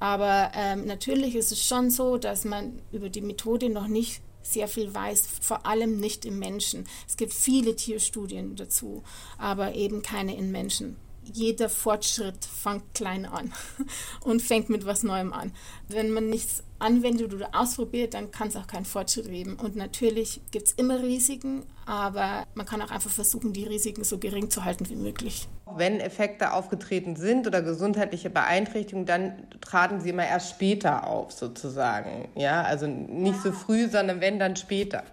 Aber 0.00 0.52
ähm, 0.54 0.86
natürlich 0.86 1.34
ist 1.34 1.52
es 1.52 1.66
schon 1.66 1.90
so, 1.90 2.18
dass 2.18 2.44
man 2.44 2.80
über 2.92 3.08
die 3.08 3.20
Methode 3.20 3.70
noch 3.70 3.86
nicht 3.86 4.22
sehr 4.42 4.68
viel 4.68 4.94
weiß, 4.94 5.26
vor 5.40 5.66
allem 5.66 5.98
nicht 5.98 6.24
im 6.24 6.38
Menschen. 6.38 6.86
Es 7.06 7.16
gibt 7.16 7.32
viele 7.32 7.76
Tierstudien 7.76 8.56
dazu, 8.56 9.02
aber 9.38 9.74
eben 9.74 10.02
keine 10.02 10.36
in 10.36 10.50
Menschen 10.50 10.96
jeder 11.32 11.68
Fortschritt 11.68 12.44
fängt 12.44 12.94
klein 12.94 13.26
an 13.26 13.52
und 14.24 14.42
fängt 14.42 14.68
mit 14.68 14.86
was 14.86 15.02
Neuem 15.02 15.32
an. 15.32 15.52
Wenn 15.88 16.10
man 16.10 16.28
nichts 16.28 16.62
anwendet 16.78 17.34
oder 17.34 17.50
ausprobiert, 17.52 18.14
dann 18.14 18.30
kann 18.30 18.48
es 18.48 18.56
auch 18.56 18.66
keinen 18.66 18.84
Fortschritt 18.84 19.28
geben. 19.28 19.56
Und 19.56 19.76
natürlich 19.76 20.40
gibt 20.50 20.68
es 20.68 20.72
immer 20.72 21.02
Risiken, 21.02 21.64
aber 21.86 22.44
man 22.54 22.66
kann 22.66 22.80
auch 22.82 22.90
einfach 22.90 23.10
versuchen, 23.10 23.52
die 23.52 23.64
Risiken 23.64 24.04
so 24.04 24.18
gering 24.18 24.50
zu 24.50 24.64
halten 24.64 24.88
wie 24.88 24.96
möglich. 24.96 25.48
Wenn 25.76 26.00
Effekte 26.00 26.52
aufgetreten 26.52 27.16
sind 27.16 27.46
oder 27.46 27.62
gesundheitliche 27.62 28.30
Beeinträchtigungen, 28.30 29.06
dann 29.06 29.46
traten 29.60 30.00
sie 30.00 30.10
immer 30.10 30.26
erst 30.26 30.50
später 30.50 31.06
auf, 31.06 31.32
sozusagen. 31.32 32.28
Ja, 32.34 32.62
also 32.62 32.86
nicht 32.86 33.40
so 33.42 33.52
früh, 33.52 33.88
sondern 33.88 34.20
wenn 34.20 34.38
dann 34.38 34.56
später. 34.56 35.04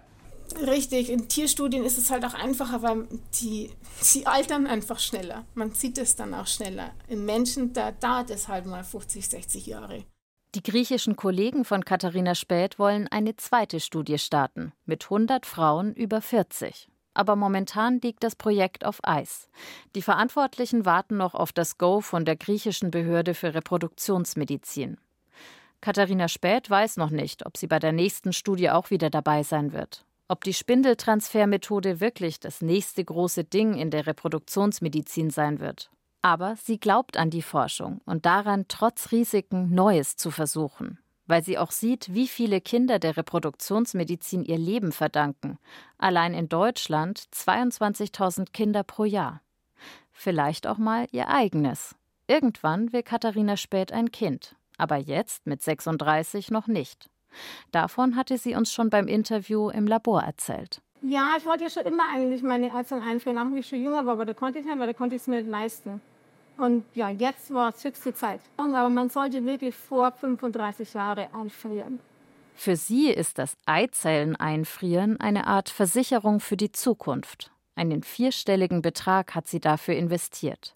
Richtig, 0.66 1.10
in 1.10 1.28
Tierstudien 1.28 1.84
ist 1.84 1.98
es 1.98 2.10
halt 2.10 2.24
auch 2.24 2.34
einfacher, 2.34 2.82
weil 2.82 3.06
die, 3.40 3.70
sie 4.00 4.26
altern 4.26 4.66
einfach 4.66 4.98
schneller. 4.98 5.44
Man 5.54 5.72
sieht 5.72 5.98
es 5.98 6.16
dann 6.16 6.34
auch 6.34 6.46
schneller. 6.46 6.90
Im 7.08 7.24
Menschen, 7.24 7.72
da 7.72 7.92
dauert 7.92 8.30
es 8.30 8.48
halt 8.48 8.66
mal 8.66 8.84
50, 8.84 9.28
60 9.28 9.66
Jahre. 9.66 10.04
Die 10.54 10.62
griechischen 10.62 11.14
Kollegen 11.14 11.64
von 11.64 11.84
Katharina 11.84 12.34
Späth 12.34 12.78
wollen 12.78 13.06
eine 13.06 13.36
zweite 13.36 13.80
Studie 13.80 14.18
starten 14.18 14.72
mit 14.86 15.04
100 15.04 15.44
Frauen 15.44 15.92
über 15.94 16.22
40. 16.22 16.88
Aber 17.12 17.36
momentan 17.36 18.00
liegt 18.00 18.24
das 18.24 18.34
Projekt 18.34 18.84
auf 18.86 19.00
Eis. 19.02 19.48
Die 19.94 20.02
Verantwortlichen 20.02 20.86
warten 20.86 21.16
noch 21.16 21.34
auf 21.34 21.52
das 21.52 21.76
Go 21.76 22.00
von 22.00 22.24
der 22.24 22.36
griechischen 22.36 22.90
Behörde 22.90 23.34
für 23.34 23.54
Reproduktionsmedizin. 23.54 24.98
Katharina 25.80 26.28
Späth 26.28 26.70
weiß 26.70 26.96
noch 26.96 27.10
nicht, 27.10 27.44
ob 27.44 27.56
sie 27.56 27.66
bei 27.66 27.78
der 27.78 27.92
nächsten 27.92 28.32
Studie 28.32 28.70
auch 28.70 28.90
wieder 28.90 29.10
dabei 29.10 29.42
sein 29.42 29.72
wird. 29.72 30.04
Ob 30.30 30.44
die 30.44 30.52
Spindeltransfermethode 30.52 32.00
wirklich 32.00 32.38
das 32.38 32.60
nächste 32.60 33.02
große 33.02 33.44
Ding 33.44 33.72
in 33.74 33.90
der 33.90 34.06
Reproduktionsmedizin 34.06 35.30
sein 35.30 35.58
wird. 35.58 35.90
Aber 36.20 36.56
sie 36.56 36.78
glaubt 36.78 37.16
an 37.16 37.30
die 37.30 37.40
Forschung 37.40 38.02
und 38.04 38.26
daran, 38.26 38.66
trotz 38.68 39.10
Risiken 39.10 39.74
Neues 39.74 40.16
zu 40.16 40.30
versuchen, 40.30 40.98
weil 41.26 41.42
sie 41.42 41.56
auch 41.56 41.70
sieht, 41.70 42.12
wie 42.12 42.28
viele 42.28 42.60
Kinder 42.60 42.98
der 42.98 43.16
Reproduktionsmedizin 43.16 44.44
ihr 44.44 44.58
Leben 44.58 44.92
verdanken. 44.92 45.58
Allein 45.96 46.34
in 46.34 46.50
Deutschland 46.50 47.24
22.000 47.32 48.52
Kinder 48.52 48.82
pro 48.82 49.04
Jahr. 49.04 49.40
Vielleicht 50.12 50.66
auch 50.66 50.78
mal 50.78 51.06
ihr 51.10 51.28
eigenes. 51.28 51.94
Irgendwann 52.26 52.92
will 52.92 53.02
Katharina 53.02 53.56
Spät 53.56 53.92
ein 53.92 54.10
Kind, 54.10 54.56
aber 54.76 54.96
jetzt 54.96 55.46
mit 55.46 55.62
36 55.62 56.50
noch 56.50 56.66
nicht. 56.66 57.08
Davon 57.72 58.16
hatte 58.16 58.38
sie 58.38 58.54
uns 58.54 58.72
schon 58.72 58.90
beim 58.90 59.06
Interview 59.06 59.70
im 59.70 59.86
Labor 59.86 60.22
erzählt. 60.22 60.80
Ja, 61.02 61.34
ich 61.38 61.46
wollte 61.46 61.64
ja 61.64 61.70
schon 61.70 61.84
immer 61.84 62.04
eigentlich 62.12 62.42
meine 62.42 62.74
Eizellen 62.74 63.02
einführen, 63.02 63.38
auch 63.38 63.54
wie 63.54 63.60
ich 63.60 63.68
schon 63.68 63.82
jünger 63.82 64.04
war, 64.04 64.14
aber 64.14 64.26
da 64.26 64.34
konnte 64.34 64.58
ich 64.58 64.64
nicht, 64.64 64.78
weil 64.78 64.86
da 64.86 64.92
konnte 64.92 65.14
ich 65.14 65.22
es 65.22 65.28
mir 65.28 65.36
nicht 65.36 65.50
leisten. 65.50 66.00
Und 66.56 66.84
ja, 66.94 67.08
jetzt 67.08 67.54
war 67.54 67.68
es 67.68 67.84
höchste 67.84 68.12
Zeit. 68.12 68.40
Aber 68.56 68.88
man 68.88 69.08
sollte 69.08 69.44
wirklich 69.44 69.76
vor 69.76 70.10
35 70.10 70.92
Jahre 70.92 71.28
einfrieren. 71.32 72.00
Für 72.54 72.74
sie 72.74 73.10
ist 73.10 73.38
das 73.38 73.56
Eizellen 73.66 74.34
einfrieren 74.34 75.20
eine 75.20 75.46
Art 75.46 75.68
Versicherung 75.68 76.40
für 76.40 76.56
die 76.56 76.72
Zukunft. 76.72 77.52
Einen 77.76 78.02
vierstelligen 78.02 78.82
Betrag 78.82 79.36
hat 79.36 79.46
sie 79.46 79.60
dafür 79.60 79.94
investiert. 79.94 80.74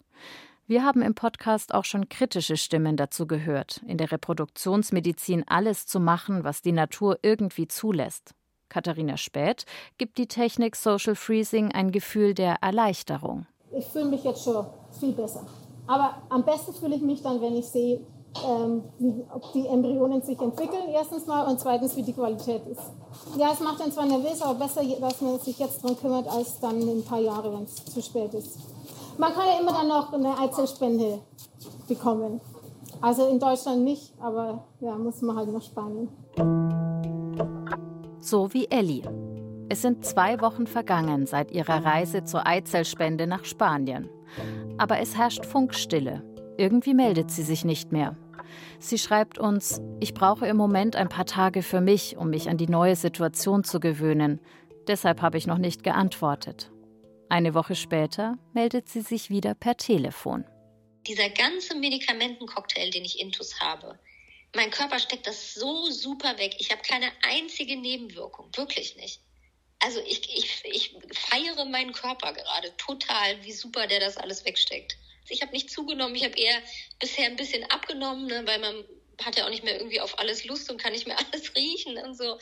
Wir 0.65 0.85
haben 0.85 1.01
im 1.01 1.13
Podcast 1.13 1.73
auch 1.73 1.83
schon 1.83 2.07
kritische 2.07 2.55
Stimmen 2.55 2.95
dazu 2.95 3.27
gehört, 3.27 3.81
in 3.85 3.97
der 3.97 4.13
Reproduktionsmedizin 4.13 5.43
alles 5.45 5.87
zu 5.87 5.99
machen, 5.99 6.45
was 6.45 6.61
die 6.61 6.71
Natur 6.71 7.19
irgendwie 7.21 7.67
zulässt. 7.67 8.33
Katharina 8.69 9.17
Späth 9.17 9.65
gibt 9.97 10.17
die 10.17 10.27
Technik 10.27 10.77
Social 10.77 11.15
Freezing 11.15 11.73
ein 11.73 11.91
Gefühl 11.91 12.33
der 12.33 12.59
Erleichterung. 12.61 13.45
Ich 13.77 13.85
fühle 13.87 14.05
mich 14.05 14.23
jetzt 14.23 14.45
schon 14.45 14.65
viel 14.97 15.11
besser. 15.11 15.45
Aber 15.85 16.21
am 16.29 16.45
besten 16.45 16.73
fühle 16.73 16.95
ich 16.95 17.01
mich 17.01 17.21
dann, 17.21 17.41
wenn 17.41 17.57
ich 17.57 17.65
sehe, 17.65 17.99
ähm, 18.47 18.83
wie, 18.99 19.21
ob 19.33 19.51
die 19.51 19.67
Embryonen 19.67 20.21
sich 20.21 20.39
entwickeln, 20.39 20.87
erstens 20.93 21.27
mal, 21.27 21.45
und 21.45 21.59
zweitens, 21.59 21.93
wie 21.97 22.03
die 22.03 22.13
Qualität 22.13 22.65
ist. 22.67 22.81
Ja, 23.37 23.51
es 23.51 23.59
macht 23.59 23.81
dann 23.81 23.91
zwar 23.91 24.05
nervös, 24.05 24.41
aber 24.41 24.57
besser, 24.59 24.81
dass 25.01 25.19
man 25.19 25.39
sich 25.39 25.59
jetzt 25.59 25.83
darum 25.83 25.97
kümmert, 25.97 26.27
als 26.27 26.57
dann 26.61 26.81
in 26.81 26.99
ein 26.99 27.03
paar 27.03 27.19
Jahre, 27.19 27.53
wenn 27.53 27.63
es 27.63 27.75
zu 27.75 28.01
spät 28.01 28.33
ist. 28.33 28.59
Man 29.17 29.33
kann 29.33 29.45
ja 29.47 29.59
immer 29.59 29.73
dann 29.73 29.87
noch 29.87 30.11
eine 30.11 30.37
Eizellspende 30.39 31.19
bekommen. 31.87 32.41
Also 33.01 33.27
in 33.27 33.39
Deutschland 33.39 33.83
nicht, 33.83 34.13
aber 34.19 34.63
ja, 34.79 34.95
muss 34.95 35.21
man 35.21 35.35
halt 35.35 35.51
nach 35.51 35.61
Spanien. 35.61 36.09
So 38.19 38.53
wie 38.53 38.67
Ellie. 38.71 39.03
Es 39.69 39.81
sind 39.81 40.05
zwei 40.05 40.39
Wochen 40.41 40.67
vergangen 40.67 41.25
seit 41.25 41.51
ihrer 41.51 41.83
Reise 41.83 42.23
zur 42.23 42.47
Eizellspende 42.47 43.27
nach 43.27 43.45
Spanien. 43.45 44.09
Aber 44.77 44.99
es 44.99 45.17
herrscht 45.17 45.45
Funkstille. 45.45 46.23
Irgendwie 46.57 46.93
meldet 46.93 47.31
sie 47.31 47.43
sich 47.43 47.65
nicht 47.65 47.91
mehr. 47.91 48.15
Sie 48.79 48.97
schreibt 48.97 49.39
uns, 49.39 49.81
ich 49.99 50.13
brauche 50.13 50.47
im 50.47 50.57
Moment 50.57 50.95
ein 50.95 51.09
paar 51.09 51.25
Tage 51.25 51.63
für 51.63 51.81
mich, 51.81 52.17
um 52.17 52.29
mich 52.29 52.49
an 52.49 52.57
die 52.57 52.69
neue 52.69 52.95
Situation 52.95 53.63
zu 53.63 53.79
gewöhnen. 53.79 54.39
Deshalb 54.87 55.21
habe 55.21 55.37
ich 55.37 55.47
noch 55.47 55.57
nicht 55.57 55.83
geantwortet. 55.83 56.72
Eine 57.29 57.53
Woche 57.53 57.75
später 57.75 58.37
meldet 58.53 58.89
sie 58.89 59.01
sich 59.01 59.29
wieder 59.29 59.55
per 59.55 59.77
Telefon. 59.77 60.45
Dieser 61.07 61.29
ganze 61.29 61.75
Medikamentencocktail, 61.75 62.89
den 62.91 63.05
ich 63.05 63.19
intus 63.19 63.59
habe, 63.59 63.99
mein 64.55 64.69
Körper 64.69 64.99
steckt 64.99 65.25
das 65.25 65.55
so 65.55 65.89
super 65.89 66.37
weg. 66.37 66.55
Ich 66.59 66.71
habe 66.71 66.81
keine 66.81 67.11
einzige 67.23 67.75
Nebenwirkung, 67.75 68.49
wirklich 68.55 68.95
nicht. 68.97 69.19
Also 69.79 69.99
ich, 70.01 70.21
ich, 70.33 70.63
ich 70.63 70.95
feiere 71.11 71.65
meinen 71.65 71.91
Körper 71.91 72.33
gerade 72.33 72.75
total, 72.77 73.43
wie 73.43 73.51
super 73.51 73.87
der 73.87 73.99
das 73.99 74.17
alles 74.17 74.45
wegsteckt. 74.45 74.95
Ich 75.27 75.41
habe 75.41 75.51
nicht 75.51 75.71
zugenommen, 75.71 76.15
ich 76.15 76.23
habe 76.23 76.37
eher 76.37 76.61
bisher 76.99 77.25
ein 77.25 77.35
bisschen 77.35 77.63
abgenommen, 77.69 78.27
ne, 78.27 78.43
weil 78.45 78.59
man 78.59 78.85
hat 79.23 79.37
ja 79.37 79.45
auch 79.45 79.49
nicht 79.49 79.63
mehr 79.63 79.77
irgendwie 79.77 79.99
auf 79.99 80.19
alles 80.19 80.45
Lust 80.45 80.69
und 80.69 80.81
kann 80.81 80.93
nicht 80.93 81.07
mehr 81.07 81.17
alles 81.31 81.55
riechen 81.55 81.97
und 81.97 82.15
so. 82.15 82.37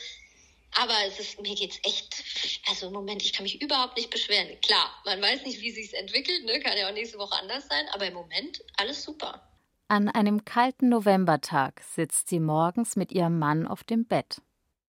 Aber 0.74 0.94
es 1.06 1.20
ist, 1.20 1.40
mir 1.40 1.54
geht's 1.54 1.78
echt, 1.82 2.22
also 2.68 2.86
im 2.86 2.94
Moment, 2.94 3.22
ich 3.22 3.32
kann 3.32 3.42
mich 3.42 3.60
überhaupt 3.60 3.96
nicht 3.96 4.10
beschweren. 4.10 4.58
Klar, 4.62 4.90
man 5.04 5.20
weiß 5.20 5.44
nicht, 5.44 5.60
wie 5.60 5.70
sich's 5.70 5.92
entwickelt, 5.92 6.44
ne? 6.44 6.60
kann 6.60 6.78
ja 6.78 6.88
auch 6.88 6.94
nächste 6.94 7.18
Woche 7.18 7.38
anders 7.38 7.68
sein, 7.68 7.86
aber 7.92 8.06
im 8.06 8.14
Moment 8.14 8.62
alles 8.76 9.02
super. 9.02 9.46
An 9.88 10.08
einem 10.08 10.46
kalten 10.46 10.88
Novembertag 10.88 11.82
sitzt 11.82 12.30
sie 12.30 12.40
morgens 12.40 12.96
mit 12.96 13.12
ihrem 13.12 13.38
Mann 13.38 13.66
auf 13.66 13.84
dem 13.84 14.06
Bett. 14.06 14.40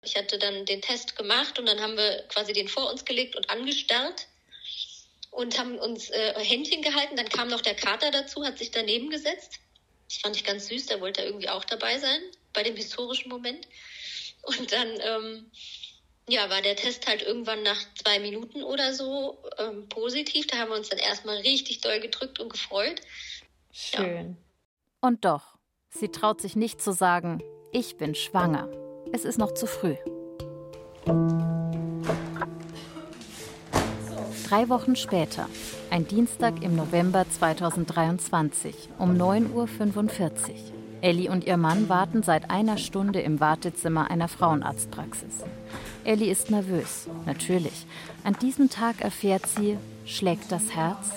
Ich 0.02 0.16
hatte 0.16 0.38
dann 0.38 0.66
den 0.66 0.82
Test 0.82 1.16
gemacht 1.16 1.58
und 1.58 1.66
dann 1.66 1.80
haben 1.80 1.96
wir 1.96 2.24
quasi 2.28 2.52
den 2.52 2.68
vor 2.68 2.90
uns 2.90 3.04
gelegt 3.04 3.36
und 3.36 3.48
angestarrt 3.48 4.26
und 5.30 5.58
haben 5.58 5.78
uns 5.78 6.10
äh, 6.10 6.34
Händchen 6.44 6.82
gehalten. 6.82 7.16
Dann 7.16 7.28
kam 7.28 7.48
noch 7.48 7.60
der 7.62 7.74
Kater 7.74 8.10
dazu, 8.10 8.44
hat 8.44 8.58
sich 8.58 8.70
daneben 8.70 9.08
gesetzt. 9.08 9.60
Das 10.08 10.18
fand 10.18 10.36
ich 10.36 10.44
ganz 10.44 10.66
süß, 10.68 10.86
der 10.86 11.00
wollte 11.00 11.22
irgendwie 11.22 11.48
auch 11.48 11.64
dabei 11.64 11.98
sein 11.98 12.20
bei 12.52 12.62
dem 12.62 12.76
historischen 12.76 13.28
Moment. 13.28 13.66
Und 14.42 14.72
dann 14.72 14.88
ähm, 15.00 15.50
ja, 16.28 16.48
war 16.48 16.62
der 16.62 16.76
Test 16.76 17.06
halt 17.06 17.22
irgendwann 17.22 17.62
nach 17.62 17.78
zwei 18.02 18.18
Minuten 18.20 18.62
oder 18.62 18.94
so 18.94 19.38
ähm, 19.58 19.88
positiv. 19.88 20.46
Da 20.46 20.58
haben 20.58 20.70
wir 20.70 20.76
uns 20.76 20.88
dann 20.88 20.98
erstmal 20.98 21.38
richtig 21.38 21.80
doll 21.80 22.00
gedrückt 22.00 22.38
und 22.38 22.50
gefreut. 22.50 23.00
Schön. 23.72 24.30
Ja. 24.30 25.08
Und 25.08 25.24
doch, 25.24 25.56
sie 25.90 26.08
traut 26.08 26.40
sich 26.40 26.56
nicht 26.56 26.80
zu 26.80 26.92
sagen, 26.92 27.42
ich 27.72 27.96
bin 27.96 28.14
schwanger. 28.14 28.68
Es 29.12 29.24
ist 29.24 29.38
noch 29.38 29.54
zu 29.54 29.66
früh. 29.66 29.96
Drei 34.48 34.68
Wochen 34.68 34.96
später, 34.96 35.48
ein 35.90 36.06
Dienstag 36.06 36.62
im 36.62 36.74
November 36.74 37.24
2023 37.28 38.74
um 38.98 39.16
9.45 39.16 39.52
Uhr. 39.54 40.79
Ellie 41.02 41.30
und 41.30 41.44
ihr 41.44 41.56
Mann 41.56 41.88
warten 41.88 42.22
seit 42.22 42.50
einer 42.50 42.76
Stunde 42.76 43.20
im 43.20 43.40
Wartezimmer 43.40 44.10
einer 44.10 44.28
Frauenarztpraxis. 44.28 45.44
Ellie 46.04 46.30
ist 46.30 46.50
nervös, 46.50 47.08
natürlich. 47.26 47.86
An 48.24 48.34
diesem 48.40 48.70
Tag 48.70 49.00
erfährt 49.00 49.46
sie, 49.46 49.78
schlägt 50.04 50.52
das 50.52 50.74
Herz. 50.74 51.12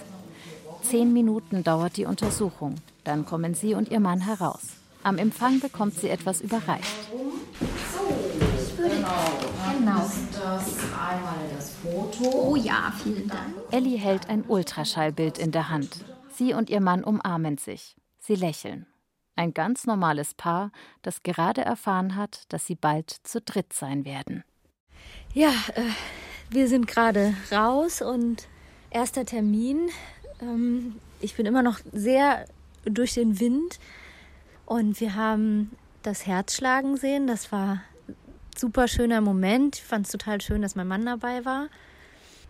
Zehn 0.81 1.13
Minuten 1.13 1.63
dauert 1.63 1.97
die 1.97 2.05
Untersuchung. 2.05 2.75
Dann 3.03 3.25
kommen 3.25 3.53
sie 3.53 3.73
und 3.73 3.89
ihr 3.89 3.99
Mann 3.99 4.21
heraus. 4.21 4.61
Am 5.03 5.17
Empfang 5.17 5.59
bekommt 5.59 5.95
sie 5.95 6.09
etwas 6.09 6.41
überreicht. 6.41 7.09
Genau. 8.77 10.05
Ist 10.05 10.33
das 10.33 10.77
einmal 10.93 11.35
das 11.55 11.71
Foto? 11.75 12.29
Oh 12.31 12.55
ja, 12.55 12.93
vielen 13.01 13.27
Dank. 13.27 13.53
Ellie 13.71 13.97
hält 13.97 14.29
ein 14.29 14.43
Ultraschallbild 14.47 15.37
in 15.37 15.51
der 15.51 15.69
Hand. 15.69 16.05
Sie 16.35 16.53
und 16.53 16.69
ihr 16.69 16.81
Mann 16.81 17.03
umarmen 17.03 17.57
sich. 17.57 17.95
Sie 18.19 18.35
lächeln. 18.35 18.85
Ein 19.35 19.53
ganz 19.53 19.85
normales 19.85 20.33
Paar, 20.33 20.71
das 21.01 21.23
gerade 21.23 21.61
erfahren 21.61 22.15
hat, 22.15 22.43
dass 22.49 22.67
sie 22.67 22.75
bald 22.75 23.09
zu 23.09 23.41
dritt 23.41 23.73
sein 23.73 24.05
werden. 24.05 24.43
Ja, 25.33 25.49
äh, 25.75 25.81
wir 26.49 26.67
sind 26.67 26.85
gerade 26.85 27.33
raus 27.51 28.01
und 28.01 28.47
erster 28.91 29.25
Termin. 29.25 29.89
Ähm, 30.39 30.99
ich 31.19 31.35
bin 31.35 31.45
immer 31.45 31.63
noch 31.63 31.79
sehr 31.91 32.45
durch 32.85 33.15
den 33.15 33.39
Wind 33.39 33.79
und 34.65 34.99
wir 34.99 35.15
haben 35.15 35.71
das 36.03 36.27
Herz 36.27 36.55
schlagen 36.55 36.97
sehen. 36.97 37.25
Das 37.25 37.51
war 37.51 37.81
ein 38.07 38.15
super 38.55 38.87
schöner 38.87 39.21
Moment. 39.21 39.77
Ich 39.77 39.83
fand 39.83 40.05
es 40.05 40.11
total 40.11 40.41
schön, 40.41 40.61
dass 40.61 40.75
mein 40.75 40.87
Mann 40.87 41.05
dabei 41.05 41.43
war. 41.45 41.69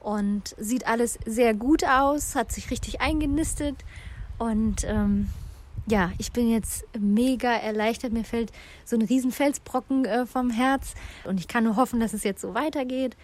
Und 0.01 0.53
sieht 0.57 0.85
alles 0.85 1.17
sehr 1.25 1.53
gut 1.53 1.85
aus, 1.85 2.35
hat 2.35 2.51
sich 2.51 2.71
richtig 2.71 2.99
eingenistet 2.99 3.77
und 4.37 4.83
ähm, 4.83 5.29
ja, 5.85 6.11
ich 6.17 6.31
bin 6.31 6.49
jetzt 6.49 6.85
mega 6.97 7.53
erleichtert. 7.53 8.13
Mir 8.13 8.23
fällt 8.23 8.51
so 8.85 8.95
ein 8.95 9.01
riesen 9.01 9.31
Felsbrocken 9.31 10.05
äh, 10.05 10.25
vom 10.25 10.49
Herz 10.49 10.93
und 11.25 11.39
ich 11.39 11.47
kann 11.47 11.63
nur 11.65 11.75
hoffen, 11.75 11.99
dass 11.99 12.13
es 12.13 12.23
jetzt 12.23 12.41
so 12.41 12.53
weitergeht. 12.53 13.17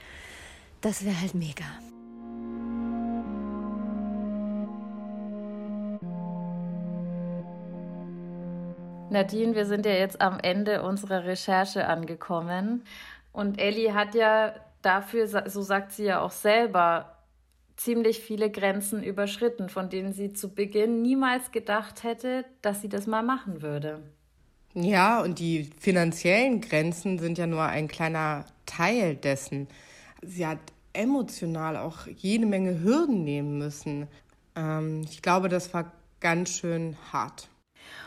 Das 0.81 1.05
wäre 1.05 1.19
halt 1.19 1.35
mega. 1.35 1.65
Nadine, 9.09 9.55
wir 9.55 9.65
sind 9.65 9.85
ja 9.85 9.93
jetzt 9.93 10.21
am 10.21 10.39
Ende 10.39 10.83
unserer 10.83 11.25
Recherche 11.25 11.87
angekommen. 11.87 12.83
Und 13.31 13.59
Ellie 13.59 13.93
hat 13.93 14.13
ja 14.13 14.53
dafür, 14.81 15.27
so 15.27 15.61
sagt 15.61 15.93
sie 15.93 16.05
ja 16.05 16.21
auch 16.21 16.31
selber, 16.31 17.18
ziemlich 17.79 18.19
viele 18.19 18.51
Grenzen 18.51 19.03
überschritten, 19.03 19.69
von 19.69 19.89
denen 19.89 20.13
sie 20.13 20.33
zu 20.33 20.53
Beginn 20.53 21.01
niemals 21.01 21.51
gedacht 21.51 22.03
hätte, 22.03 22.45
dass 22.61 22.81
sie 22.81 22.89
das 22.89 23.07
mal 23.07 23.23
machen 23.23 23.61
würde. 23.61 24.01
Ja, 24.73 25.21
und 25.21 25.39
die 25.39 25.69
finanziellen 25.79 26.61
Grenzen 26.61 27.17
sind 27.17 27.37
ja 27.37 27.47
nur 27.47 27.63
ein 27.63 27.87
kleiner 27.87 28.45
Teil 28.65 29.15
dessen. 29.15 29.67
Sie 30.21 30.45
hat 30.45 30.59
emotional 30.93 31.77
auch 31.77 32.05
jede 32.07 32.45
Menge 32.45 32.81
Hürden 32.81 33.23
nehmen 33.23 33.57
müssen. 33.57 34.07
Ähm, 34.55 35.01
ich 35.09 35.21
glaube, 35.21 35.49
das 35.49 35.73
war 35.73 35.91
ganz 36.19 36.49
schön 36.49 36.97
hart. 37.11 37.47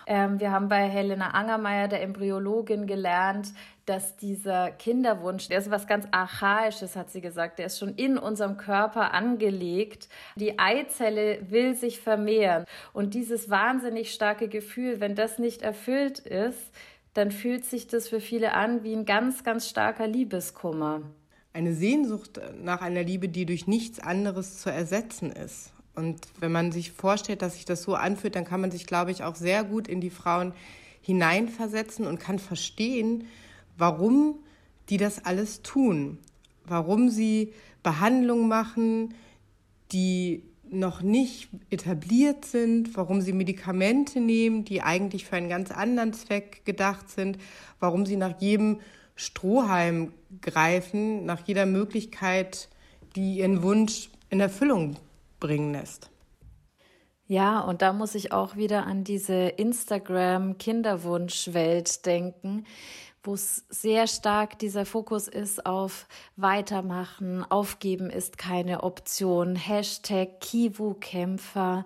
Ähm, 0.06 0.40
wir 0.40 0.50
haben 0.50 0.68
bei 0.68 0.88
Helena 0.88 1.30
Angermeier, 1.30 1.88
der 1.88 2.02
Embryologin, 2.02 2.86
gelernt, 2.86 3.52
dass 3.86 4.16
dieser 4.16 4.70
Kinderwunsch, 4.70 5.48
der 5.48 5.58
ist 5.58 5.70
was 5.70 5.86
ganz 5.86 6.06
Archaisches, 6.12 6.94
hat 6.94 7.10
sie 7.10 7.20
gesagt, 7.20 7.58
der 7.58 7.66
ist 7.66 7.78
schon 7.78 7.94
in 7.94 8.16
unserem 8.16 8.56
Körper 8.56 9.12
angelegt. 9.12 10.08
Die 10.36 10.58
Eizelle 10.58 11.38
will 11.50 11.74
sich 11.74 12.00
vermehren. 12.00 12.64
Und 12.92 13.14
dieses 13.14 13.50
wahnsinnig 13.50 14.12
starke 14.12 14.48
Gefühl, 14.48 15.00
wenn 15.00 15.14
das 15.14 15.38
nicht 15.38 15.62
erfüllt 15.62 16.20
ist, 16.20 16.70
dann 17.14 17.30
fühlt 17.30 17.64
sich 17.64 17.88
das 17.88 18.08
für 18.08 18.20
viele 18.20 18.54
an 18.54 18.84
wie 18.84 18.94
ein 18.94 19.04
ganz, 19.04 19.44
ganz 19.44 19.68
starker 19.68 20.06
Liebeskummer. 20.06 21.02
Eine 21.52 21.74
Sehnsucht 21.74 22.40
nach 22.62 22.80
einer 22.80 23.02
Liebe, 23.02 23.28
die 23.28 23.44
durch 23.44 23.66
nichts 23.66 23.98
anderes 23.98 24.58
zu 24.60 24.70
ersetzen 24.70 25.30
ist. 25.30 25.72
Und 25.94 26.20
wenn 26.40 26.52
man 26.52 26.72
sich 26.72 26.92
vorstellt, 26.92 27.42
dass 27.42 27.54
sich 27.54 27.66
das 27.66 27.82
so 27.82 27.94
anfühlt, 27.94 28.34
dann 28.34 28.46
kann 28.46 28.62
man 28.62 28.70
sich, 28.70 28.86
glaube 28.86 29.10
ich, 29.10 29.24
auch 29.24 29.34
sehr 29.34 29.62
gut 29.64 29.88
in 29.88 30.00
die 30.00 30.08
Frauen 30.08 30.54
hineinversetzen 31.02 32.06
und 32.06 32.18
kann 32.18 32.38
verstehen, 32.38 33.28
warum 33.76 34.36
die 34.88 34.96
das 34.96 35.24
alles 35.24 35.62
tun, 35.62 36.18
warum 36.64 37.08
sie 37.08 37.52
Behandlungen 37.82 38.48
machen, 38.48 39.14
die 39.92 40.44
noch 40.70 41.02
nicht 41.02 41.50
etabliert 41.70 42.44
sind, 42.44 42.96
warum 42.96 43.20
sie 43.20 43.32
Medikamente 43.32 44.20
nehmen, 44.20 44.64
die 44.64 44.82
eigentlich 44.82 45.26
für 45.26 45.36
einen 45.36 45.50
ganz 45.50 45.70
anderen 45.70 46.12
Zweck 46.14 46.64
gedacht 46.64 47.10
sind, 47.10 47.38
warum 47.78 48.06
sie 48.06 48.16
nach 48.16 48.40
jedem 48.40 48.80
Strohhalm 49.14 50.12
greifen, 50.40 51.26
nach 51.26 51.46
jeder 51.46 51.66
Möglichkeit, 51.66 52.70
die 53.14 53.36
ihren 53.38 53.62
Wunsch 53.62 54.10
in 54.30 54.40
Erfüllung 54.40 54.96
bringen 55.38 55.72
lässt. 55.72 56.10
Ja, 57.26 57.60
und 57.60 57.82
da 57.82 57.92
muss 57.92 58.14
ich 58.14 58.32
auch 58.32 58.56
wieder 58.56 58.86
an 58.86 59.04
diese 59.04 59.34
Instagram-Kinderwunsch-Welt 59.34 62.06
denken, 62.06 62.64
wo 63.22 63.34
es 63.34 63.64
sehr 63.68 64.06
stark 64.06 64.58
dieser 64.58 64.84
Fokus 64.84 65.28
ist 65.28 65.64
auf 65.64 66.06
Weitermachen, 66.36 67.44
Aufgeben 67.48 68.10
ist 68.10 68.36
keine 68.36 68.82
Option, 68.82 69.54
Hashtag 69.54 70.40
Kivu-Kämpfer 70.40 71.84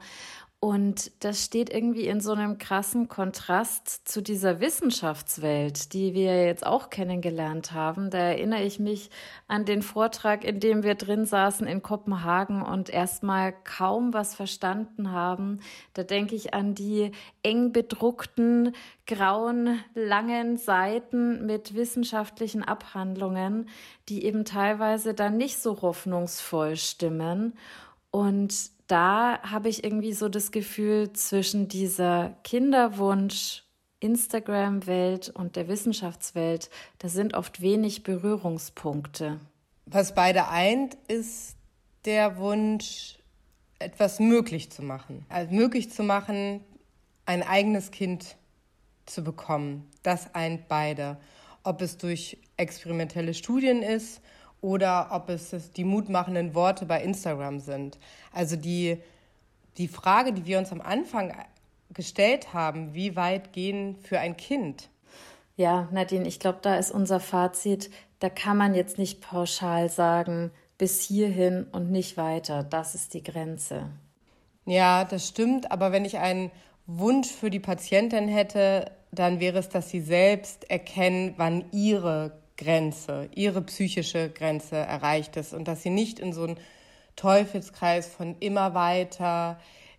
und 0.59 1.13
das 1.23 1.45
steht 1.45 1.69
irgendwie 1.71 2.07
in 2.07 2.21
so 2.21 2.33
einem 2.33 2.57
krassen 2.57 3.09
Kontrast 3.09 4.09
zu 4.09 4.23
dieser 4.23 4.59
Wissenschaftswelt, 4.59 5.93
die 5.93 6.15
wir 6.15 6.47
jetzt 6.47 6.65
auch 6.65 6.89
kennengelernt 6.89 7.73
haben. 7.73 8.09
Da 8.09 8.19
erinnere 8.19 8.63
ich 8.63 8.81
mich 8.81 9.11
an 9.49 9.67
den 9.67 9.83
Vortrag, 9.83 10.45
in 10.45 10.59
dem 10.59 10.83
wir 10.83 10.95
drin 10.95 11.27
saßen 11.27 11.67
in 11.67 11.83
Kopenhagen 11.83 12.63
und 12.63 12.89
erstmal 12.89 13.53
kaum 13.65 14.15
was 14.15 14.35
verstanden 14.35 15.13
haben. 15.13 15.61
Da 15.93 16.05
denke 16.05 16.35
ich 16.35 16.55
an 16.55 16.75
die 16.75 17.13
eng 17.43 17.73
bedruckten, 17.73 18.75
grauen, 19.07 19.79
langen 19.95 20.57
Seiten 20.57 21.45
mit 21.45 21.75
wissenschaftlichen 21.75 22.65
Abhandlungen, 22.65 23.69
die 24.09 24.25
eben 24.25 24.47
teilweise 24.47 25.13
dann 25.13 25.37
nicht 25.37 25.59
so 25.59 25.83
hoffnungsvoll 25.83 26.77
stimmen. 26.77 27.53
Und 28.11 28.75
da 28.87 29.41
habe 29.43 29.69
ich 29.69 29.85
irgendwie 29.85 30.13
so 30.13 30.29
das 30.29 30.51
Gefühl, 30.51 31.13
zwischen 31.13 31.69
dieser 31.69 32.37
Kinderwunsch, 32.45 33.65
Instagram-Welt 34.01 35.31
und 35.31 35.57
der 35.57 35.69
Wissenschaftswelt, 35.69 36.71
da 36.99 37.09
sind 37.09 37.35
oft 37.35 37.61
wenig 37.61 38.03
Berührungspunkte. 38.03 39.41
Was 39.87 40.15
beide 40.15 40.49
eint, 40.49 40.97
ist 41.09 41.57
der 42.05 42.37
Wunsch, 42.39 43.19
etwas 43.79 44.21
möglich 44.21 44.71
zu 44.71 44.83
machen. 44.83 45.27
Also 45.29 45.55
möglich 45.55 45.91
zu 45.91 46.03
machen, 46.03 46.65
ein 47.27 47.43
eigenes 47.43 47.91
Kind 47.91 48.37
zu 49.07 49.23
bekommen. 49.23 49.89
Das 50.03 50.35
eint 50.35 50.69
beide. 50.69 51.19
Ob 51.63 51.83
es 51.83 51.99
durch 51.99 52.39
experimentelle 52.57 53.35
Studien 53.35 53.83
ist 53.83 54.21
oder 54.61 55.09
ob 55.13 55.29
es 55.29 55.55
die 55.77 55.85
mutmachenden 55.85 56.55
Worte 56.55 56.87
bei 56.87 57.03
Instagram 57.03 57.61
sind. 57.61 57.99
Also 58.33 58.57
die, 58.57 58.99
die 59.77 59.89
Frage, 59.89 60.33
die 60.33 60.47
wir 60.47 60.59
uns 60.59 60.73
am 60.73 60.81
Anfang 60.81 61.33
gestellt 61.93 62.53
haben, 62.53 62.95
wie 62.95 63.17
weit 63.17 63.53
gehen 63.53 63.97
für 64.03 64.19
ein 64.19 64.37
Kind? 64.37 64.89
Ja, 65.57 65.89
Nadine, 65.93 66.27
ich 66.27 66.41
glaube, 66.41 66.59
da 66.63 66.77
ist 66.77 66.91
unser 66.91 67.21
Fazit, 67.21 67.91
da 68.19 68.29
kann 68.29 68.57
man 68.57 68.75
jetzt 68.75 68.99
nicht 68.99 69.21
pauschal 69.21 69.89
sagen, 69.89 70.51
bis 70.79 71.01
hierhin 71.01 71.67
und 71.73 71.91
nicht 71.91 72.17
weiter. 72.17 72.63
Das 72.63 72.95
ist 72.95 73.15
die 73.15 73.23
Grenze. 73.23 73.89
Ja, 74.67 75.05
das 75.05 75.29
stimmt. 75.29 75.71
Aber 75.71 75.93
wenn 75.93 76.05
ich 76.05 76.19
einen 76.19 76.51
Wunsch 76.87 77.29
für 77.29 77.51
die 77.51 77.61
Patientin 77.61 78.29
hätte, 78.29 78.91
dann 79.13 79.41
wäre 79.41 79.59
es, 79.59 79.69
dass 79.69 79.89
sie 79.89 80.01
selbst 80.01 80.71
erkennen, 80.71 81.35
wann 81.37 81.65
ihre 81.73 82.39
Grenze, 82.57 83.29
ihre 83.35 83.63
psychische 83.63 84.31
Grenze 84.31 84.77
erreicht 84.77 85.37
ist 85.37 85.53
und 85.53 85.69
dass 85.69 85.83
sie 85.83 85.91
nicht 85.91 86.19
in 86.19 86.33
so 86.33 86.45
einen 86.45 86.59
Teufelskreis 87.17 88.07
von 88.09 88.37
immer 88.41 88.75
weiter, 88.75 89.59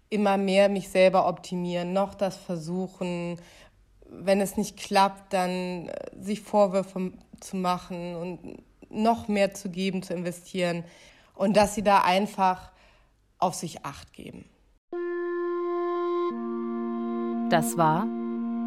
immer 0.10 0.38
mehr 0.38 0.70
mich 0.70 0.90
selber 0.90 1.28
optimieren, 1.28 1.94
noch 1.94 2.14
das 2.14 2.38
versuchen, 2.38 3.40
wenn 4.10 4.42
es 4.42 4.58
nicht 4.58 4.78
klappt, 4.78 5.34
dann 5.34 5.90
äh, 5.90 5.94
sich 6.20 6.42
Vorwürfe 6.42 7.12
zu 7.40 7.58
machen 7.58 8.16
und 8.16 8.64
noch 8.90 9.28
mehr 9.28 9.54
zu 9.54 9.70
geben, 9.70 10.02
zu 10.02 10.14
investieren 10.14 10.84
und 11.36 11.58
dass 11.58 11.76
sie 11.76 11.84
da 11.84 12.02
einfach 12.02 12.72
auf 13.38 13.54
sich 13.54 13.86
acht 13.86 14.14
geben. 14.14 14.46
Das 17.50 17.78
war 17.78 18.08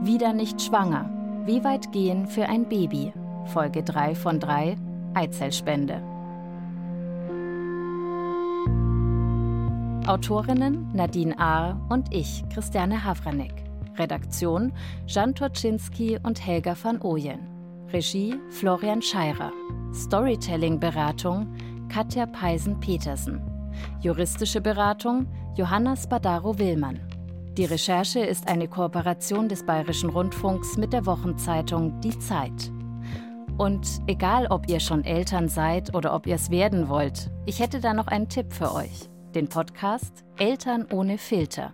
Wieder 0.03 0.33
nicht 0.33 0.63
schwanger. 0.63 1.11
Wie 1.45 1.63
weit 1.63 1.93
gehen 1.93 2.27
für 2.27 2.47
ein 2.47 2.71
Baby? 2.71 3.13
Folge 3.47 3.83
3 3.83 4.15
von 4.15 4.39
3 4.39 4.77
Eizellspende. 5.15 6.03
Autorinnen 10.07 10.91
Nadine 10.93 11.39
Ahr 11.39 11.81
und 11.89 12.13
ich, 12.15 12.45
Christiane 12.53 13.05
Havranek. 13.05 13.65
Redaktion 13.97 14.73
Jan 15.07 15.35
Toczynski 15.35 16.19
und 16.23 16.45
Helga 16.45 16.75
van 16.81 17.03
Ooyen. 17.03 17.41
Regie 17.93 18.35
Florian 18.51 19.03
Scheirer. 19.03 19.53
Storytelling-Beratung 19.93 21.47
Katja 21.89 22.27
Peisen-Petersen. 22.27 23.41
Juristische 24.01 24.61
Beratung 24.61 25.27
Johanna 25.57 25.97
Spadaro-Willmann. 25.97 27.01
Die 27.57 27.65
Recherche 27.65 28.21
ist 28.21 28.49
eine 28.49 28.69
Kooperation 28.69 29.49
des 29.49 29.67
Bayerischen 29.67 30.11
Rundfunks 30.11 30.77
mit 30.77 30.93
der 30.93 31.05
Wochenzeitung 31.05 32.01
Die 32.01 32.19
Zeit. 32.19 32.71
Und 33.59 33.87
egal, 34.07 34.47
ob 34.49 34.69
ihr 34.69 34.81
schon 34.81 35.05
Eltern 35.05 35.49
seid 35.49 35.95
oder 35.95 36.15
ob 36.15 36.27
ihr 36.27 36.35
es 36.35 36.51
werden 36.51 36.89
wollt, 36.89 37.31
ich 37.47 37.61
hätte 37.61 37.81
da 37.81 37.95
noch 37.95 38.07
einen 38.07 38.29
Tipp 38.29 38.53
für 38.53 38.75
euch. 38.75 39.11
Den 39.35 39.49
Podcast 39.49 40.25
Eltern 40.39 40.87
ohne 40.91 41.19
Filter. 41.19 41.73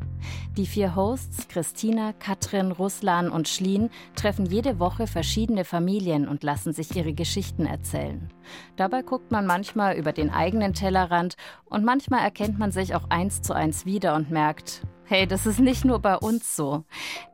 Die 0.57 0.67
vier 0.67 0.95
Hosts 0.97 1.49
Christina, 1.49 2.13
Katrin, 2.13 2.73
Ruslan 2.73 3.31
und 3.31 3.49
Schlien 3.49 3.91
treffen 4.15 4.47
jede 4.47 4.79
Woche 4.79 5.07
verschiedene 5.07 5.65
Familien 5.65 6.29
und 6.29 6.43
lassen 6.43 6.73
sich 6.73 6.95
ihre 6.97 7.13
Geschichten 7.13 7.65
erzählen. 7.65 8.33
Dabei 8.77 9.03
guckt 9.03 9.31
man 9.31 9.47
manchmal 9.47 9.97
über 9.97 10.13
den 10.13 10.31
eigenen 10.31 10.75
Tellerrand 10.75 11.37
und 11.65 11.85
manchmal 11.85 12.21
erkennt 12.21 12.59
man 12.59 12.73
sich 12.73 12.95
auch 12.95 13.09
eins 13.11 13.41
zu 13.43 13.55
eins 13.55 13.87
wieder 13.87 14.15
und 14.17 14.31
merkt, 14.31 14.83
Hey, 15.09 15.25
das 15.25 15.47
ist 15.47 15.61
nicht 15.61 15.85
nur 15.85 16.01
bei 16.01 16.17
uns 16.17 16.57
so. 16.57 16.83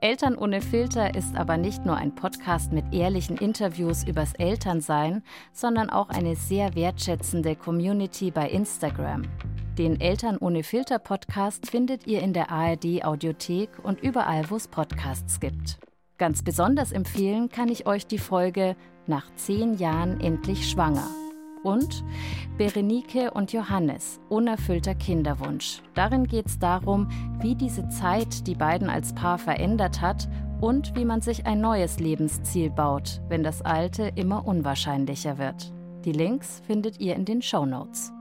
Eltern 0.03 0.37
ohne 0.37 0.61
Filter 0.61 1.15
ist 1.15 1.35
aber 1.37 1.57
nicht 1.57 1.87
nur 1.87 1.97
ein 1.97 2.15
Podcast 2.15 2.71
mit 2.71 2.93
ehrlichen 2.93 3.39
Interviews 3.39 4.05
übers 4.05 4.35
Elternsein, 4.35 5.23
sondern 5.55 5.89
auch 5.89 6.11
eine 6.11 6.37
sehr 6.37 6.75
wertschätzende 6.75 7.57
Community 7.57 8.31
bei 8.31 8.51
Instagram. 8.51 9.23
Den 9.79 10.03
Eltern 10.03 10.37
ohne 10.37 10.65
Filter 10.65 10.99
Podcast 10.99 11.71
findet 11.71 12.07
ihr 12.07 12.21
in 12.21 12.35
der 12.35 12.51
ARD 12.51 13.05
Audiothek 13.05 13.71
und 13.83 14.03
überall, 14.03 14.51
wo 14.51 14.57
es 14.57 14.69
Podcasts 14.69 15.41
gibt. 15.41 15.79
Ganz 16.19 16.43
besonders 16.43 16.93
empfehlen 16.93 17.49
kann 17.49 17.71
ich 17.71 17.87
euch 17.87 18.07
die 18.07 18.19
Folge 18.19 18.77
Nach 19.07 19.35
zehn 19.37 19.79
Jahren 19.79 20.21
endlich 20.21 20.69
schwanger 20.69 21.09
und 21.63 22.05
Berenike 22.59 23.31
und 23.33 23.53
Johannes, 23.53 24.21
unerfüllter 24.29 24.95
Kinderwunsch. 24.95 25.83
Darin 25.95 26.27
geht 26.27 26.47
es 26.47 26.59
darum, 26.59 27.09
wie 27.41 27.55
diese 27.55 27.89
Zeit 27.89 28.47
die 28.47 28.55
beiden 28.55 28.89
als 28.89 29.15
Paar 29.15 29.39
verändert 29.39 30.01
hat 30.01 30.29
und 30.61 30.95
wie 30.97 31.05
man 31.05 31.21
sich 31.21 31.47
ein 31.47 31.61
neues 31.61 31.99
Lebensziel 31.99 32.71
baut, 32.71 33.21
wenn 33.29 33.43
das 33.43 33.63
alte 33.63 34.13
immer 34.15 34.47
unwahrscheinlicher 34.47 35.39
wird. 35.39 35.73
Die 36.05 36.13
Links 36.13 36.63
findet 36.67 37.01
ihr 37.01 37.15
in 37.17 37.25
den 37.25 37.43
Show 37.43 37.67
Notes. 37.67 38.13